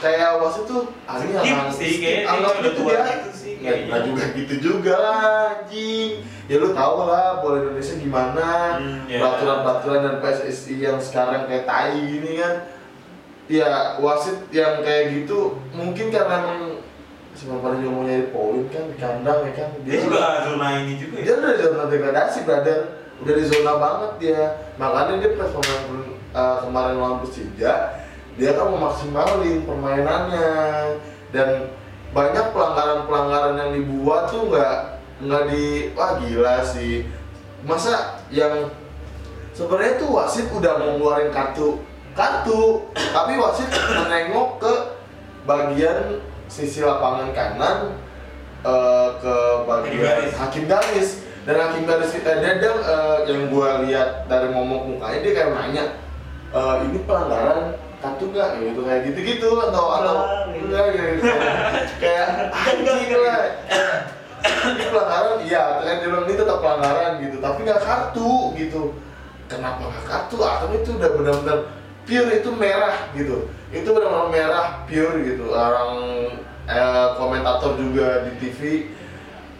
kayak 0.00 0.40
wasit 0.40 0.64
tuh 0.64 0.88
Skip 1.04 1.36
anggap 1.36 1.66
sih, 1.76 2.00
skip, 2.00 2.24
gitu 3.60 3.68
ya 3.68 3.76
gitu 3.76 3.84
sih, 3.84 3.86
nggak 3.86 4.02
juga 4.08 4.24
gitu 4.34 4.54
juga 4.58 4.94
lah 4.96 5.18
anjing. 5.52 6.10
Ya 6.48 6.56
lu 6.58 6.68
tau 6.72 7.06
lah 7.06 7.38
bola 7.44 7.56
Indonesia 7.62 7.94
gimana. 8.00 8.48
Hmm, 8.80 9.06
ya. 9.06 9.20
peraturan-peraturan 9.20 10.00
dan 10.02 10.16
PSSI 10.24 10.74
yang 10.80 10.98
sekarang 10.98 11.46
kayak 11.46 11.68
tai 11.68 12.00
gini 12.00 12.40
kan. 12.40 12.54
Ya 13.50 13.98
wasit 13.98 14.48
yang 14.54 14.80
kayak 14.80 15.12
gitu 15.12 15.58
mungkin 15.74 16.08
karena 16.08 16.34
emang 16.42 16.62
Semen 17.30 17.62
Padang 17.62 17.80
juga 17.80 17.94
mau 17.94 18.04
nyari 18.04 18.26
poin 18.34 18.66
kan 18.74 18.84
di 18.90 18.96
kandang 18.98 19.40
ya 19.46 19.52
kan. 19.54 19.68
Dia 19.86 19.96
juga 20.02 20.44
zona 20.44 20.66
ini 20.82 20.94
juga 20.98 21.14
ya. 21.22 21.24
dia 21.24 21.34
udah 21.38 21.52
zona 21.62 21.84
degradasi 21.86 22.38
brother. 22.42 22.80
Udah 23.22 23.34
di 23.36 23.44
zona 23.46 23.72
banget 23.78 24.12
dia. 24.18 24.42
Makanya 24.80 25.12
dia 25.22 25.38
pas 25.38 25.52
uh, 25.54 26.58
kemarin 26.66 26.96
lawan 26.98 27.22
Persija 27.22 27.74
dia 28.38 28.50
kan 28.56 28.66
memaksimalin 28.72 29.58
permainannya. 29.68 30.50
Dan 31.30 31.70
banyak 32.10 32.46
pelanggaran-pelanggaran 32.50 33.54
yang 33.54 33.70
dibuat 33.78 34.30
tuh 34.30 34.50
nggak 34.50 34.76
nggak 35.20 35.42
di 35.52 35.94
wah 35.94 36.18
gila 36.18 36.58
sih. 36.64 37.06
Masa 37.62 38.18
yang 38.32 38.72
sebenarnya 39.54 40.00
tuh 40.00 40.10
wasit 40.16 40.48
udah 40.50 40.80
mau 40.80 40.96
ngeluarin 40.96 41.30
kartu 41.30 41.78
kartu 42.16 42.90
tapi 42.94 43.38
wasit 43.38 43.68
menengok 43.70 44.58
ke 44.58 44.74
bagian 45.46 46.18
sisi 46.50 46.82
lapangan 46.82 47.30
kanan 47.30 47.94
eh, 48.66 49.08
ke 49.22 49.36
bagian 49.68 50.18
hakim 50.34 50.64
garis. 50.66 51.28
Dan 51.46 51.56
hakim 51.56 51.88
garis 51.88 52.10
kita 52.12 52.42
dadang 52.42 52.78
eh, 52.82 53.18
yang 53.30 53.48
gua 53.54 53.86
lihat 53.86 54.26
dari 54.26 54.50
momok 54.50 54.98
mukanya 54.98 55.18
dia 55.22 55.32
kayak 55.36 55.52
nanya 55.54 55.84
"Eh, 56.50 56.74
ini 56.90 56.98
pelanggaran 57.06 57.78
kartu 58.00 58.24
nggak 58.32 58.48
Ya 58.56 58.60
gitu 58.72 58.80
kayak 58.82 59.00
gitu 59.12 59.20
gitu 59.20 59.48
atau 59.60 59.84
atau 60.00 60.16
gitu. 60.56 60.64
enggak 60.66 60.84
gitu. 60.96 61.28
Kayak 62.00 62.28
anjing 62.52 63.12
lah 63.20 63.40
ini 64.40 64.84
pelanggaran 64.88 65.38
iya 65.44 65.64
kayak 65.84 65.96
dia 66.00 66.08
bilang 66.08 66.24
ini 66.24 66.34
tetap 66.36 66.58
pelanggaran 66.64 67.12
gitu 67.20 67.36
tapi 67.44 67.58
nggak 67.64 67.82
kartu 67.84 68.32
gitu. 68.56 68.82
Kenapa 69.52 69.82
nggak 69.84 70.06
kartu? 70.08 70.36
Atau 70.40 70.66
itu 70.72 70.90
udah 70.96 71.10
benar-benar 71.12 71.58
pure 72.08 72.30
itu 72.32 72.50
merah 72.56 72.96
gitu. 73.12 73.36
Itu 73.68 73.88
benar-benar 73.92 74.28
merah 74.32 74.66
pure 74.88 75.16
gitu. 75.20 75.44
Orang 75.52 75.92
eh, 76.70 77.08
komentator 77.20 77.76
juga 77.76 78.24
di 78.24 78.32
TV 78.40 78.60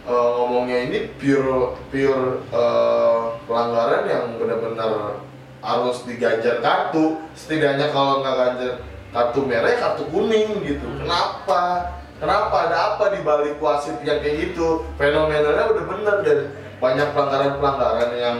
eh, 0.09 0.29
ngomongnya 0.41 0.77
ini 0.89 0.97
pure 1.21 1.77
pure 1.93 2.27
eh, 2.49 3.19
pelanggaran 3.45 4.03
yang 4.09 4.25
benar-benar 4.41 5.21
harus 5.61 6.03
diganjar 6.03 6.59
kartu. 6.59 7.21
Setidaknya 7.37 7.93
kalau 7.93 8.25
nggak 8.25 8.35
ganjar 8.35 8.73
kartu 9.13 9.39
merah 9.45 9.69
ya 9.69 9.77
kartu 9.77 10.03
kuning 10.09 10.49
gitu. 10.65 10.87
Kenapa? 10.99 11.95
Kenapa? 12.21 12.69
Ada 12.69 12.77
apa 12.95 13.03
di 13.17 13.19
balik 13.25 13.57
wasit 13.57 13.97
yang 14.05 14.21
kayak 14.21 14.51
gitu? 14.51 14.85
Fenomenalnya 14.97 15.73
udah 15.73 15.85
bener 15.89 16.17
dan 16.21 16.39
banyak 16.77 17.07
pelanggaran-pelanggaran 17.13 18.11
yang 18.17 18.37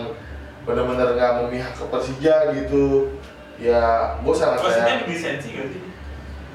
benar-benar 0.65 1.17
nggak 1.17 1.33
memihak 1.45 1.73
ke 1.77 1.85
Persija 1.89 2.53
gitu. 2.57 3.17
Ya 3.61 4.17
gue 4.21 4.33
sangat 4.33 4.61
Wasitnya 4.61 4.85
sayang. 4.85 5.01
di 5.05 5.13
lisensi 5.13 5.47
gak 5.53 5.67
sih? 5.69 5.83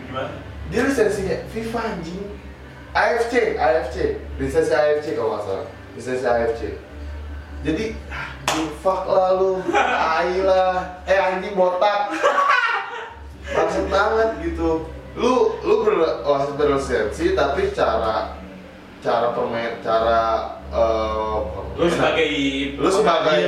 Gimana? 0.06 0.30
dia 0.66 0.82
lisensinya 0.82 1.36
FIFA 1.54 1.80
anjing. 1.94 2.22
AFC 2.96 3.32
AFC 3.60 3.96
lisensi 4.40 4.72
AFC 4.74 5.06
kalau 5.14 5.38
nggak 5.38 5.44
salah. 5.46 5.66
Lisensi 5.94 6.26
AFC 6.26 6.60
jadi 7.62 7.84
anjing 8.08 8.68
fuck 8.80 9.06
lah 9.06 9.36
lu 9.36 9.60
tai 9.68 10.40
lah. 10.40 11.00
Eh 11.04 11.16
anjing 11.16 11.54
botak. 11.54 12.12
Maksud 13.56 13.86
banget 13.88 14.28
gitu. 14.42 14.84
Lu 15.16 15.32
lu 15.64 15.74
ber 15.80 15.96
wasit 16.22 16.54
berlisensi 16.54 17.32
tapi 17.32 17.72
cara 17.72 18.36
cara 19.00 19.32
permain 19.32 19.80
cara 19.80 20.52
eh, 20.68 21.36
Lu 21.76 21.84
sebagai 21.88 22.26
lu 22.76 22.88
sebagai 22.88 23.40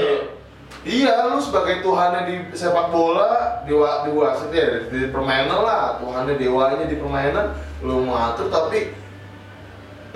iya 0.87 1.29
lu 1.29 1.37
sebagai 1.41 1.81
tuhannya 1.83 2.21
di 2.25 2.35
sepak 2.55 2.89
bola 2.89 3.61
di 3.67 3.73
wa- 3.75 4.05
di 4.07 4.11
wasit 4.15 4.49
ya 4.49 4.65
di, 4.89 5.09
di 5.09 5.09
permainan 5.13 5.61
lah. 5.61 6.01
Tuhannya 6.01 6.41
dewanya 6.41 6.89
di 6.89 6.97
permainan 6.97 7.53
lu 7.85 8.05
mau 8.07 8.33
atur 8.33 8.49
tapi 8.49 8.93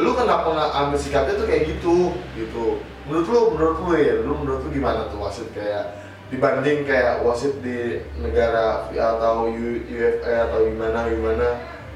lu 0.00 0.16
kenapa 0.16 0.48
nggak 0.48 0.70
ambil 0.72 0.98
sikapnya 0.98 1.37
tuh 1.37 1.44
kayak 1.44 1.68
gitu 1.68 2.16
gitu 2.33 2.81
menurut 3.04 3.26
lu 3.26 3.40
menurut 3.52 3.78
lu 3.80 3.92
ya 3.94 4.14
lu 4.18 4.32
menurut 4.36 4.60
lu 4.62 4.70
gimana 4.70 5.06
tuh 5.06 5.18
wasit 5.18 5.48
kayak 5.50 5.98
dibanding 6.28 6.82
kayak 6.82 7.20
wasit 7.20 7.60
di 7.60 7.78
negara 8.16 8.88
atau 8.88 9.46
U- 9.46 9.84
UFA 9.84 10.34
atau 10.46 10.64
gimana 10.64 11.04
gimana 11.06 11.48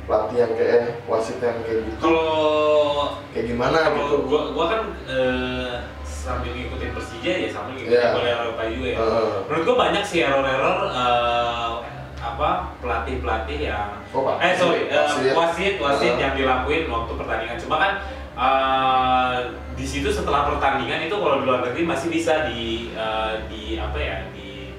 pelatih 0.04 0.38
yang 0.38 0.52
kayak 0.52 0.82
wasit 1.04 1.38
yang 1.38 1.56
kayak 1.62 1.82
gitu 1.84 1.98
Kalau 2.00 3.16
kayak 3.30 3.46
gimana 3.48 3.78
gitu 3.88 3.96
kalau 3.96 4.18
gua 4.22 4.40
gua 4.52 4.66
kan 4.68 4.82
eh, 5.06 5.74
sambil 6.04 6.50
ngikutin 6.50 6.90
Persija 6.90 7.32
ya 7.32 7.48
sambil 7.48 7.72
ngikutin 7.74 7.96
Iya. 7.96 8.10
bola 8.12 8.28
Eropa 8.28 8.62
juga 8.66 8.88
ya. 8.88 8.96
Heeh. 8.98 9.26
Menurut 9.46 9.62
gua 9.64 9.76
banyak 9.80 10.04
sih 10.04 10.18
error-error 10.20 10.78
eh, 10.90 11.72
apa 12.18 12.50
pelatih-pelatih 12.78 13.58
yang 13.62 13.88
Oh, 14.10 14.24
Pak. 14.24 14.36
eh 14.40 14.52
sorry 14.54 14.80
eh, 14.86 14.98
Wasit. 14.98 15.32
wasit 15.32 15.74
wasit 15.78 16.12
Heeh. 16.12 16.20
yang 16.20 16.34
dilakuin 16.34 16.84
waktu 16.86 17.12
pertandingan 17.14 17.58
cuma 17.58 17.76
kan 17.78 17.92
eh, 18.36 19.34
di 19.72 19.84
situ 19.84 20.08
setelah 20.08 20.46
pertandingan 20.46 21.04
itu 21.04 21.16
kalau 21.16 21.40
di 21.40 21.44
luar 21.44 21.60
negeri 21.62 21.82
masih 21.82 22.08
bisa 22.08 22.46
di 22.46 22.92
eh, 22.92 23.32
di 23.46 23.62
apa 23.76 23.96
ya 23.96 24.16
di 24.30 24.72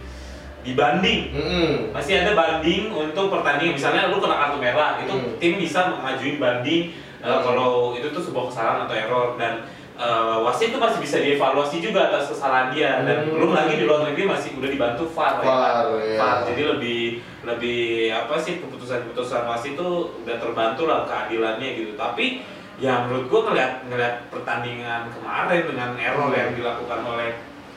dibanding 0.64 1.32
Mm-mm. 1.32 1.72
masih 1.92 2.22
ada 2.22 2.34
banding 2.34 2.92
untuk 2.92 3.32
pertandingan 3.32 3.74
misalnya 3.74 4.12
lu 4.12 4.20
kena 4.20 4.36
kartu 4.38 4.58
merah 4.58 5.00
itu 5.00 5.14
Hmm. 5.16 5.34
tim 5.40 5.54
bisa 5.56 5.90
mengajuin 5.90 6.38
banding 6.38 6.92
uh, 7.24 7.40
Hmm. 7.40 7.42
kalau 7.42 7.72
itu 7.96 8.12
tuh 8.12 8.20
sebuah 8.20 8.52
kesalahan 8.52 8.84
atau 8.84 8.92
error 8.94 9.28
dan 9.40 9.64
uh, 9.96 10.44
wasit 10.44 10.70
itu 10.70 10.78
masih 10.78 11.00
bisa 11.00 11.18
dievaluasi 11.18 11.80
juga 11.80 12.12
atas 12.12 12.28
kesalahan 12.28 12.68
dia 12.70 13.00
dan 13.02 13.24
Hmm. 13.24 13.40
belum 13.40 13.56
lagi 13.56 13.80
di 13.80 13.88
luar 13.88 14.12
negeri 14.12 14.28
masih 14.28 14.60
udah 14.60 14.68
dibantu 14.68 15.08
VAR, 15.08 15.34
ya 15.34 15.40
kan? 15.40 15.48
VAR, 15.48 15.86
iya. 16.04 16.18
VAR. 16.20 16.38
jadi 16.52 16.62
lebih 16.76 17.02
lebih 17.48 17.82
apa 18.12 18.36
sih 18.36 18.60
keputusan-keputusan 18.60 19.48
wasit 19.48 19.72
itu 19.72 19.88
udah 20.20 20.36
terbantu 20.36 20.84
lah 20.84 21.08
keadilannya 21.08 21.70
gitu 21.80 21.92
tapi 21.96 22.44
ya 22.78 23.06
menurut 23.06 23.26
gua 23.30 23.42
ngeliat 23.52 23.72
ngeliat 23.90 24.16
pertandingan 24.30 25.10
kemarin 25.10 25.62
dengan 25.66 25.90
error 25.98 26.30
Hmm. 26.30 26.38
yang 26.38 26.52
dilakukan 26.54 27.00
oleh 27.06 27.30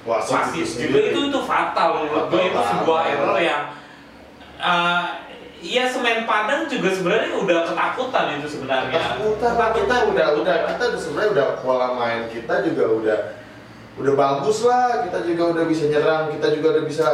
wasit, 0.04 0.32
wasit 0.36 0.68
itu 0.76 0.92
juga 0.92 0.98
itu 1.12 1.20
itu 1.32 1.40
fatal 1.44 1.88
menurut 2.04 2.24
gue 2.28 2.42
itu 2.52 2.60
sebuah 2.60 3.00
error 3.08 3.38
yang 3.40 3.62
uh, 4.60 5.28
Iya 5.60 5.92
semen 5.92 6.24
Padang 6.24 6.64
juga 6.72 6.88
sebenarnya 6.88 7.36
udah 7.36 7.68
ketakutan 7.68 8.40
itu 8.40 8.48
sebenarnya. 8.48 8.96
Ketakutan 8.96 9.52
lah 9.60 9.68
kita 9.76 9.96
udah 10.08 10.26
udah 10.40 10.56
kita 10.72 10.84
sebenarnya 10.96 11.30
udah 11.36 11.46
pola 11.60 11.88
main 12.00 12.32
kita 12.32 12.64
juga 12.64 12.84
udah 12.88 13.18
udah 14.00 14.14
bagus 14.16 14.64
lah. 14.64 15.04
Kita 15.04 15.20
juga 15.28 15.42
udah 15.52 15.64
bisa 15.68 15.84
nyerang 15.92 16.32
kita 16.32 16.56
juga 16.56 16.80
udah 16.80 16.84
bisa 16.88 17.06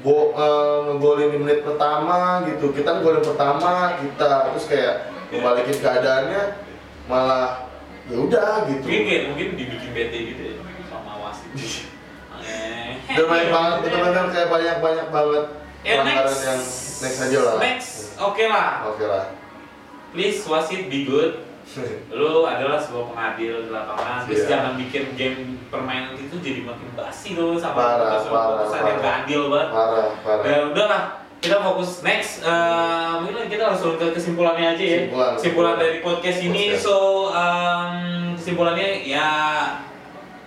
go, 0.00 0.32
eh, 0.32 0.78
ngegolin 0.88 1.36
di 1.36 1.38
menit 1.44 1.60
pertama 1.68 2.48
gitu. 2.48 2.72
Kita 2.72 2.96
ngegolin 2.96 3.20
pertama 3.20 4.00
kita 4.00 4.28
terus 4.48 4.64
kayak 4.64 4.94
membalikin 5.28 5.76
keadaannya 5.84 6.42
malah 7.06 7.68
ya 8.04 8.16
udah 8.18 8.50
gitu 8.66 8.82
Mungkin 8.82 9.02
kayak 9.02 9.22
mungkin 9.28 9.46
dibikin 9.54 9.90
bete 9.90 10.18
gitu 10.30 10.42
ya 10.42 10.54
sama 10.86 11.12
wasit. 11.20 11.50
Eh, 12.36 13.00
udah 13.08 13.24
banyak 13.24 13.48
banget 13.48 13.76
bener-bener 13.80 14.24
kayak 14.28 14.48
banyak 14.50 14.76
banyak 14.78 15.08
banget 15.08 15.44
Ya, 15.80 15.92
pelanggaran 15.96 16.28
next. 16.28 16.44
yang 16.44 16.60
next 17.00 17.18
aja 17.22 17.38
lah 17.40 17.54
Next, 17.58 17.90
oke 18.18 18.44
lah. 18.44 18.68
oke 18.86 19.00
lah 19.02 19.24
Please 20.10 20.44
wasit 20.44 20.86
be 20.86 21.02
good. 21.02 21.40
Lu 22.12 22.44
adalah 22.44 22.76
sebuah 22.76 23.10
pengadil 23.10 23.64
di 23.64 23.70
lapangan. 23.70 24.28
Terus 24.28 24.44
Iya. 24.44 24.48
jangan 24.48 24.72
bikin 24.76 25.04
game 25.14 25.38
permainan 25.66 26.12
itu 26.14 26.36
jadi 26.36 26.60
makin 26.62 26.92
basi 26.92 27.32
loh 27.32 27.56
sama 27.56 27.74
Parah, 27.74 27.96
putusan- 28.14 28.30
parah, 28.30 28.46
putusan 28.60 28.76
yang 28.76 28.84
parah. 28.84 29.00
gak 29.00 29.16
adil 29.18 29.42
banget. 29.48 29.68
parah 29.70 30.06
parah 30.20 30.44
Ya 30.44 30.56
udahlah, 30.66 31.02
kita 31.44 31.58
fokus 31.60 31.90
next. 32.00 32.40
Eh, 32.40 33.12
mungkin 33.20 33.44
kita 33.46 33.64
langsung 33.66 33.94
ke 33.94 34.06
kesimpulannya 34.10 34.66
aja 34.72 34.84
ya. 34.84 34.98
Kesimpulan, 35.04 35.30
kesimpulan. 35.36 35.74
dari 35.76 35.98
podcast 36.00 36.40
ini. 36.40 36.64
Podcast. 36.70 36.82
So 36.82 36.96
um, 37.30 37.94
kesimpulannya 38.34 38.88
ya, 39.02 39.28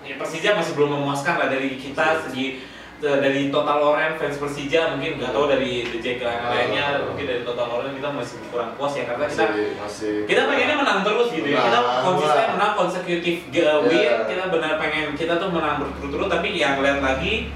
ya 0.01 0.15
Persija 0.15 0.53
masih 0.53 0.73
belum 0.73 0.97
memuaskan 0.97 1.35
lah 1.35 1.47
dari 1.47 1.75
kita 1.75 2.23
segi 2.23 2.61
eh, 2.97 3.17
dari 3.19 3.49
total 3.49 3.77
oren 3.83 4.15
fans 4.15 4.37
Persija 4.37 4.93
mungkin 4.93 5.17
nggak 5.17 5.29
tahu 5.29 5.45
dari 5.47 5.85
The 5.85 5.99
Jack 5.99 6.17
lain 6.19 6.41
lainnya 6.43 6.85
Oh. 6.97 7.11
mungkin 7.11 7.25
dari 7.25 7.41
total 7.41 7.67
oren 7.71 7.93
kita 7.93 8.09
masih 8.09 8.37
kurang 8.47 8.73
puas 8.73 8.93
ya 8.93 9.05
karena 9.05 9.25
kita 9.25 9.43
masih 9.45 9.67
masih 9.77 10.13
kita 10.25 10.41
pengennya 10.45 10.75
menang 10.77 10.99
terus 11.03 11.27
gitu 11.29 11.47
ya 11.47 11.59
kita 11.59 11.79
konsisten 12.01 12.47
menang 12.55 12.73
konsekutif 12.73 13.35
uh, 13.59 13.77
win 13.83 13.93
Iya. 13.93 14.15
kita 14.25 14.43
benar 14.47 14.71
pengen 14.77 15.05
kita 15.13 15.33
tuh 15.37 15.49
menang 15.51 15.75
berturut-turut 15.77 16.25
tapi 16.27 16.47
yang 16.53 16.79
lihat 16.79 16.99
lagi 16.99 17.53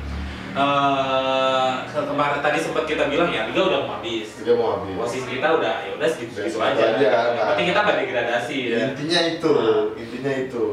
eh 0.51 1.69
ke- 1.87 2.05
kemarin 2.05 2.39
tadi 2.39 2.57
sempat 2.57 2.83
kita 2.83 3.07
bilang 3.07 3.27
ya 3.27 3.47
liga 3.47 3.61
udah 3.63 3.79
mau 3.81 3.95
habis. 3.95 4.29
Dia 4.39 4.53
mau 4.53 4.77
habis. 4.77 4.95
Posisi 4.95 5.27
kita 5.33 5.47
udah 5.53 5.75
ya 5.81 5.91
udah 5.93 6.07
segitu 6.07 6.31
segitu 6.33 6.59
aja, 6.59 6.83
aja, 6.91 7.07
nah. 7.31 7.45
penting 7.51 7.67
kita 7.69 7.79
nggak 7.79 7.97
degradasi 7.99 8.57
ya. 8.67 8.77
Intinya 8.89 9.19
itu 9.29 9.53
intinya 9.95 10.33
itu. 10.37 10.65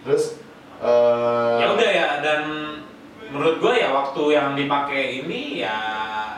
Terus 0.00 0.22
eh 0.78 1.56
ya 1.58 1.66
udah 1.70 1.90
ya 1.90 2.08
dan 2.20 2.40
menurut 3.28 3.56
gue 3.58 3.74
ya 3.76 3.90
waktu 3.90 4.22
yang 4.30 4.54
dipakai 4.54 5.02
ini 5.22 5.60
ya 5.60 5.76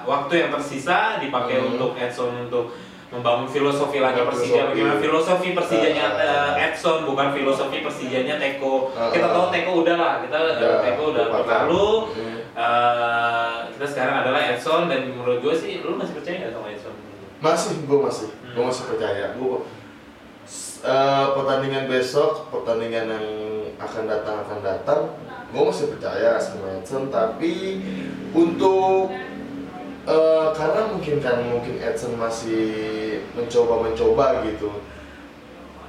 waktu 0.03 0.33
yang 0.39 0.51
tersisa 0.51 1.17
dipakai 1.19 1.57
Hmm. 1.57 1.69
untuk 1.73 1.95
Edson 1.95 2.49
untuk 2.49 2.75
membangun 3.13 3.45
filosofi 3.45 4.01
lagi 4.01 4.25
Membangun 4.25 4.33
Persija. 4.33 4.53
filosofi. 4.57 4.71
bagaimana 4.73 4.97
filosofi 4.99 5.49
Persijanya 5.53 6.05
Uh, 6.13 6.57
eh, 6.57 6.65
Edson 6.73 6.99
bukan 7.05 7.29
filosofi 7.37 7.77
Persijanya 7.85 8.35
Teko. 8.41 8.89
Uh, 8.97 9.13
kita 9.13 9.27
uh. 9.29 9.33
tahu 9.37 9.47
Teko 9.53 9.73
udah 9.85 9.97
lah. 10.01 10.15
Kita 10.25 10.37
Udah, 10.41 10.81
Teko 10.81 11.03
udah 11.13 11.25
berlalu. 11.29 11.89
Eh, 12.53 13.55
kita 13.73 13.87
sekarang 13.89 14.17
adalah 14.29 14.45
Edson 14.53 14.85
dan 14.93 15.09
menurut 15.09 15.41
gue 15.41 15.55
sih 15.57 15.81
lu 15.81 15.97
masih 15.97 16.21
percaya 16.21 16.37
nggak 16.45 16.53
sama 16.53 16.69
Edson? 16.69 16.95
Masih 17.41 17.75
gue 17.89 17.99
masih. 18.01 18.29
Gue 18.53 18.61
Hmm. 18.61 18.69
masih 18.69 18.85
percaya. 18.93 19.25
Gue 19.41 19.57
eh, 20.85 21.27
pertandingan 21.33 21.85
besok 21.89 22.53
pertandingan 22.53 23.09
yang 23.09 23.27
akan 23.81 24.05
datang 24.05 24.37
akan 24.45 24.59
datang 24.61 25.01
gue 25.49 25.63
masih 25.65 25.97
percaya 25.97 26.37
sama 26.37 26.77
Edson. 26.77 27.09
Tapi 27.09 27.81
untuk 28.37 29.09
eh, 30.07 30.47
karena 30.57 30.81
mungkin 30.91 31.17
kan 31.23 31.37
mungkin 31.47 31.75
Edson 31.79 32.19
masih 32.19 32.65
mencoba 33.35 33.87
mencoba 33.87 34.43
gitu. 34.47 34.71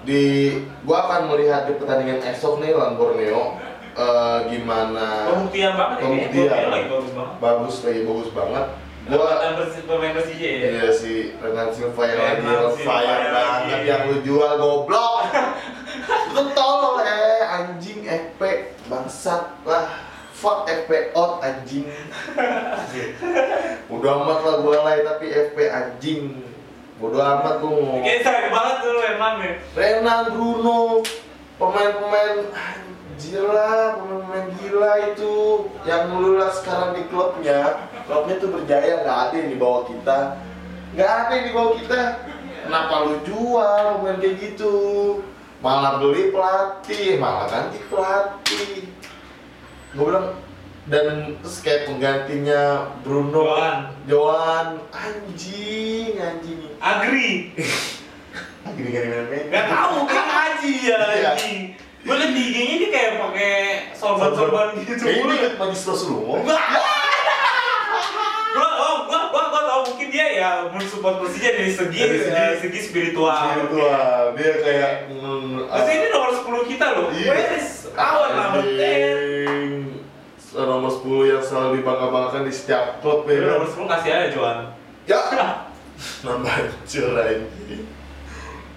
Di 0.03 0.24
gue 0.61 0.97
akan 0.97 1.32
melihat 1.32 1.66
di 1.66 1.80
pertandingan 1.80 2.20
esok 2.22 2.59
nih 2.59 2.76
lawan 2.76 2.99
Borneo. 2.99 3.57
Eh, 3.93 4.39
gimana? 4.49 5.30
Pembuktian 5.30 5.78
banget 5.78 5.97
ya 5.97 6.03
Pembuktian. 6.03 6.66
Lagi 6.74 6.88
bagus 6.89 7.11
banget. 7.14 7.36
Bagus 7.38 7.76
lagi 7.86 8.01
bagus 8.03 8.30
banget. 8.34 8.66
Persi- 9.59 9.84
pemain 9.84 10.16
Persija 10.16 10.47
ya? 10.47 10.59
Iya 10.64 10.88
si 10.95 11.36
Renan 11.36 11.70
Silva 11.76 12.03
yang 12.07 12.20
lagi 12.24 12.47
on 12.55 12.76
fire 12.80 13.24
banget 13.36 13.80
yang 13.84 14.01
lu 14.07 14.18
jual 14.24 14.51
goblok. 14.55 15.28
Lu 16.34 16.49
tolol 16.57 17.03
eh 17.05 17.43
anjing 17.45 18.01
FP 18.07 18.41
bangsat 18.89 19.43
lah 19.68 20.12
Fuck 20.43 20.67
FP 20.67 21.15
out 21.15 21.39
anjing. 21.39 21.87
Udah 23.87 24.11
amat 24.19 24.39
lah 24.43 24.55
gue 24.59 24.75
lay 24.75 24.99
tapi 25.07 25.31
FP 25.31 25.57
anjing. 25.71 26.43
Bodo 26.99 27.23
amat 27.23 27.63
lu 27.63 27.79
mau 27.79 28.03
Kayaknya 28.03 28.21
sayang 28.27 28.49
banget 28.51 28.75
tuh 28.83 28.93
Renan 28.99 29.33
ya. 29.39 29.51
Renan 29.71 30.23
Bruno. 30.35 30.99
Pemain-pemain 31.55 32.51
anjir 32.51 33.45
lah 33.47 33.95
pemain-pemain 33.95 34.47
gila 34.59 34.93
itu. 35.15 35.35
Yang 35.87 36.03
lu 36.11 36.31
lah 36.35 36.51
sekarang 36.51 36.91
di 36.99 37.07
klubnya. 37.07 37.87
Klubnya 38.03 38.35
tuh 38.43 38.49
berjaya 38.51 38.99
nggak 38.99 39.19
ada 39.31 39.35
yang 39.39 39.49
di 39.55 39.57
bawah 39.57 39.87
kita. 39.87 40.19
Nggak 40.91 41.11
ada 41.23 41.31
yang 41.39 41.45
di 41.47 41.53
bawah 41.55 41.71
kita. 41.79 42.01
Kenapa 42.67 42.93
lu 43.07 43.15
jual 43.23 43.83
pemain 44.03 44.19
kayak 44.19 44.35
gitu? 44.43 44.75
Malah 45.63 46.03
beli 46.03 46.35
pelatih 46.35 47.15
malah 47.23 47.47
ganti 47.47 47.79
pelatih 47.87 48.92
gue 49.93 50.03
bilang 50.03 50.27
dan 50.83 51.05
terus 51.39 51.61
kayak 51.61 51.87
penggantinya 51.87 52.61
Bruno 53.01 53.45
Joan. 53.47 53.77
Joan 54.03 54.67
anjing 54.91 56.11
anjing 56.13 56.59
Agri 56.77 57.55
gini 58.69 58.89
gini 58.89 59.07
gini 59.07 59.39
Gak 59.47 59.65
tau, 59.65 60.03
kayak 60.03 60.25
ngaji 60.25 60.71
ya 60.83 60.99
Iya. 60.99 61.29
anjing 61.31 61.59
Gue 62.03 62.15
liat 62.15 62.31
di 62.31 62.41
IG-nya 62.43 62.75
dia 62.75 62.89
kayak 62.91 63.11
pakai 63.17 63.53
sorban-sorban 63.93 64.75
gitu 64.75 64.91
Kayak 64.99 65.13
ini 65.13 65.23
mulu. 65.23 65.35
kan 65.37 65.53
Majlis 65.57 65.83
Rasulullah 65.87 66.37
Enggak. 66.37 66.61
Ya 70.43 70.51
mensupport 70.67 71.15
Persija 71.23 71.49
dari 71.55 71.71
segi, 71.71 71.99
Dari 72.03 72.19
dari 72.19 72.55
segi- 72.59 72.59
segi 72.59 72.79
spiritual. 72.83 73.31
Spiritual, 73.31 74.35
dia 74.35 74.51
kayak 74.59 74.91
mm, 75.07 75.71
Terus 75.71 75.89
ini 75.89 76.07
nomor 76.11 76.31
10 76.35 76.71
kita 76.75 76.85
loh. 76.99 77.07
Iya. 77.15 77.29
Where 77.31 77.51
is 77.55 77.69
our 77.95 78.27
number 78.35 78.63
10? 78.67 78.75
Anjing. 78.75 79.73
Nomor 80.53 80.91
10 80.91 81.31
yang 81.33 81.41
selalu 81.41 81.69
dibangga-banggakan 81.81 82.43
di 82.45 82.53
setiap 82.53 83.01
klub 83.01 83.25
ya 83.25 83.57
Nomor 83.57 83.65
10 83.65 83.87
kasih 83.89 84.09
aja 84.11 84.27
Joan. 84.29 84.57
Ya 85.07 85.19
Nambah 86.27 86.51
anjing 86.51 88.02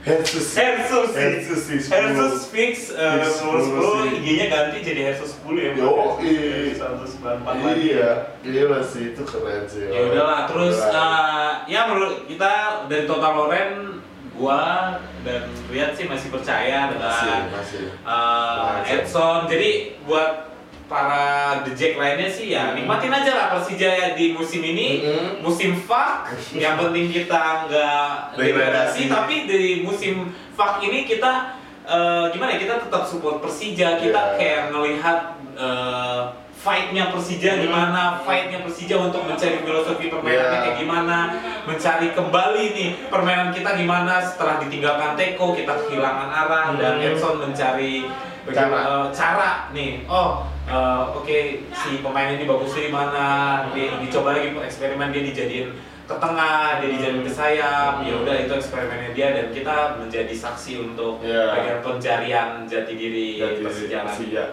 Hersus 0.07 0.55
Hersus. 0.55 1.11
Hersus 1.19 1.61
sih 1.67 1.79
10. 1.83 1.91
Hersus 1.91 2.47
fix 2.47 2.95
10 2.95 3.43
10 3.43 4.23
IG-nya 4.23 4.47
ganti 4.47 4.79
jadi 4.81 5.01
Hersus 5.11 5.35
10 5.43 5.59
ya. 5.59 5.71
Yo, 5.75 6.23
Iya, 6.23 6.71
iya. 6.71 6.75
194 6.79 7.43
lagi. 7.43 7.83
Iya 7.91 8.11
Gila 8.47 8.81
sih, 8.87 9.11
itu 9.11 9.23
keren 9.27 9.67
sih 9.67 9.83
ya 9.83 10.01
udahlah 10.07 10.47
terus 10.47 10.79
eh, 10.79 11.51
ya 11.67 11.91
menurut 11.91 12.31
kita 12.31 12.53
dari 12.87 13.05
total 13.05 13.33
Loren 13.35 13.99
gua 14.39 14.95
dan 15.27 15.51
Riyad 15.67 15.99
sih 15.99 16.07
masih 16.07 16.29
percaya 16.31 16.93
dengan 16.95 17.11
masih 17.51 17.91
Masih. 18.07 18.95
Edson 18.95 19.51
jadi 19.51 19.99
buat 20.07 20.55
para 20.87 21.23
The 21.61 21.73
Jack 21.73 21.95
lainnya 21.95 22.27
sih 22.27 22.47
ya 22.49 22.71
Hmm. 22.71 22.79
nikmatin 22.79 23.11
aja 23.11 23.33
lah 23.33 23.47
Persija 23.51 24.15
di 24.15 24.31
musim 24.31 24.61
ini 24.61 25.03
Mm-mm. 25.03 25.43
musim 25.43 25.75
fuck 25.77 26.31
yang 26.55 26.75
penting 26.77 27.11
kita 27.11 27.67
nggak 27.67 28.39
Degradasi. 28.39 29.07
tapi 29.07 29.45
di 29.45 29.63
musim 29.83 30.27
fuck 30.53 30.79
ini 30.81 31.03
kita 31.03 31.59
eh, 31.83 32.25
gimana 32.31 32.55
ya 32.55 32.61
kita 32.61 32.75
tetap 32.81 33.03
support 33.03 33.39
Persija 33.39 33.99
kita 33.99 34.15
Yeah. 34.15 34.39
kayak 34.39 34.63
ngelihat 34.71 35.19
eh, 35.55 36.23
fightnya 36.57 37.11
Persija 37.11 37.51
Hmm. 37.53 37.63
gimana 37.63 38.01
fightnya 38.21 38.59
Persija 38.61 38.97
untuk 39.01 39.23
mencari 39.23 39.59
filosofi 39.61 40.07
permainannya 40.07 40.47
Yeah. 40.49 40.63
kayak 40.65 40.79
gimana 40.79 41.17
mencari 41.63 42.09
kembali 42.11 42.65
nih 42.73 42.91
permainan 43.07 43.51
kita 43.51 43.75
gimana 43.75 44.19
setelah 44.21 44.59
ditinggalkan 44.59 45.15
Teko 45.15 45.51
kita 45.51 45.75
kehilangan 45.83 46.31
arah 46.31 46.67
dan 46.75 46.95
Hmm. 46.97 47.07
Edson 47.09 47.39
mencari 47.41 48.07
Cara. 48.47 48.71
cara, 48.71 49.11
cara 49.11 49.51
nih 49.71 50.07
oh 50.07 50.47
eh, 50.67 51.03
oke 51.13 51.39
si 51.71 51.91
pemain 52.01 52.31
ini 52.31 52.45
bagusnya 52.45 52.83
di 52.83 52.93
mana 52.93 53.25
di, 53.71 53.87
dicoba 54.01 54.35
lagi 54.35 54.51
eksperimen 54.53 55.11
dia 55.11 55.23
dijadiin 55.25 55.69
ke 56.07 56.15
tengah 56.15 56.79
dia 56.79 56.89
dijadiin 56.89 57.23
ke 57.23 57.33
sayap 57.33 57.99
ya 58.01 58.15
udah 58.17 58.35
itu 58.37 58.53
eksperimennya 58.53 59.11
dia 59.11 59.29
dan 59.33 59.47
kita 59.51 59.77
menjadi 59.99 60.31
saksi 60.31 60.73
untuk 60.81 61.19
Iya. 61.19 61.51
bagian 61.51 61.79
pencarian 61.83 62.49
jati 62.65 62.95
diri. 62.95 63.43
Persija. 63.59 64.45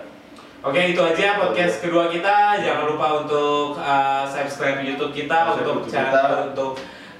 Oke 0.63 0.79
itu 0.89 1.01
aja 1.03 1.37
podcast 1.37 1.83
kedua 1.83 2.07
kita. 2.07 2.55
Jangan 2.57 2.87
lupa 2.87 3.07
untuk 3.21 3.75
uh, 3.75 4.23
subscribe 4.23 4.79
YouTube 4.81 5.11
kita 5.11 5.51
Subscribe 5.51 5.59
untuk 5.59 5.75
YouTube 5.83 5.91
channel 5.91 6.13
kita. 6.15 6.39
untuk 6.47 6.71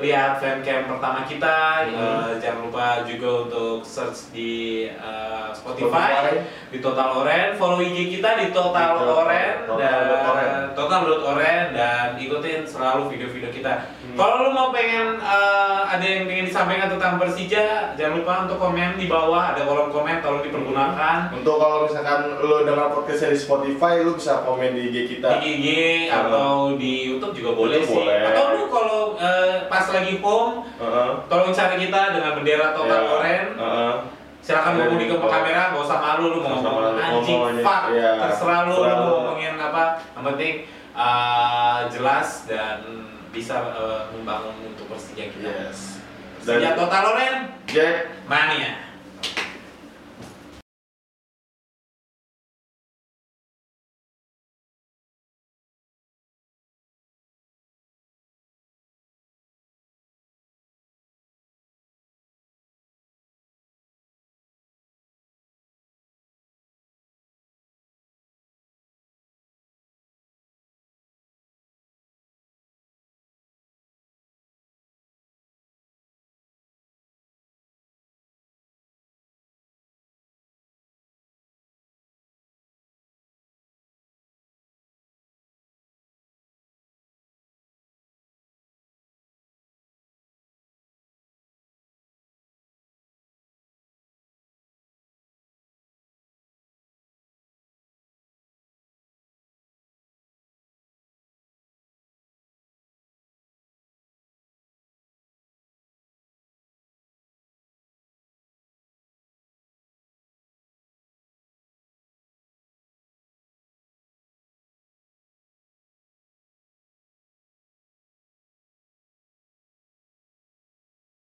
lihat 0.01 0.41
fancam 0.41 0.89
pertama 0.89 1.19
kita. 1.29 1.85
Hmm. 1.85 1.93
Uh, 1.93 2.31
jangan 2.41 2.59
lupa 2.65 3.05
juga 3.05 3.29
untuk 3.45 3.85
search 3.85 4.33
di 4.33 4.89
uh, 4.97 5.53
Spotify, 5.53 6.33
Spotify. 6.33 6.69
di 6.73 6.77
Total 6.81 7.09
Oren. 7.13 7.47
Follow 7.57 7.79
IG 7.83 8.17
kita 8.17 8.29
di 8.41 8.49
Total 8.49 8.97
Di 8.97 9.05
Total- 9.05 9.19
Oren 9.21 9.55
dan. 9.77 10.61
Total 10.73 11.01
Oren 11.05 11.65
dan 11.77 12.07
ikutin 12.17 12.65
selalu 12.65 13.13
video-video 13.13 13.53
kita. 13.53 13.73
Hmm. 14.03 14.19
Kalau 14.19 14.35
lu 14.43 14.51
mau 14.51 14.67
pengen 14.69 15.15
eh, 15.15 15.81
ada 15.87 16.03
yang 16.03 16.27
pengen 16.27 16.43
disampaikan 16.43 16.91
tentang 16.91 17.15
Persija, 17.15 17.95
jangan 17.95 18.19
lupa 18.19 18.33
untuk 18.43 18.59
komen 18.59 18.99
di 18.99 19.07
bawah 19.07 19.55
ada 19.55 19.63
kolom 19.63 19.87
komen 19.89 20.19
tolong 20.19 20.43
dipergunakan 20.43 21.31
Untuk 21.31 21.55
kalau 21.55 21.87
misalkan 21.87 22.19
lo 22.37 22.61
dengar 22.61 22.91
podcastnya 22.91 23.31
di 23.31 23.39
Spotify, 23.39 24.03
lo 24.03 24.11
bisa 24.13 24.43
komen 24.43 24.75
di 24.75 24.81
IG 24.83 24.93
di 24.93 25.01
kita. 25.09 25.39
IG 25.39 25.65
Hmm. 26.03 26.19
atau 26.19 26.49
di 26.75 26.91
YouTube 27.07 27.31
juga 27.33 27.51
boleh 27.53 27.79
YouTube 27.79 27.89
sih. 27.89 27.97
boleh. 27.97 28.19
Atau 28.27 28.43
lu 28.51 28.63
kalau 28.67 29.01
eh, 29.15 29.57
pas 29.65 29.85
lagi 29.87 30.13
home 30.19 30.53
Heeh. 30.75 31.09
tolong 31.25 31.49
cari 31.49 31.75
kita 31.79 32.01
dengan 32.11 32.31
bendera 32.35 32.67
total 32.71 32.99
Iya. 32.99 33.09
oren. 33.09 33.45
Heeh. 33.55 33.93
Silakan 34.43 34.75
Ada 34.75 34.79
ngomong 34.83 34.99
di 34.99 35.07
di 35.07 35.07
ke 35.07 35.15
kamera, 35.23 35.71
gak 35.71 35.79
usah 35.79 35.99
malu 36.03 36.25
lu 36.27 36.37
mau 36.37 36.59
ngomong 36.59 36.99
anjing, 36.99 37.39
fuck, 37.63 37.83
Iya. 37.89 38.19
terserah 38.19 38.67
lu, 38.67 38.75
lu 38.75 38.91
mau 38.91 39.07
ngomongin 39.23 39.55
apa. 39.55 39.83
Yang 40.11 40.23
penting 40.27 40.53
eh, 40.93 41.79
jelas 41.89 42.27
dan 42.45 42.83
bisa 43.33 43.55
eh, 43.73 44.01
membangun 44.13 44.53
untuk 44.69 44.85
Persija 44.87 45.25
kita. 45.33 45.49
Yes. 45.49 45.97
Dan 46.45 46.77
total 46.77 47.03
oren, 47.17 47.35
Jack 47.65 48.13
mania. 48.29 48.92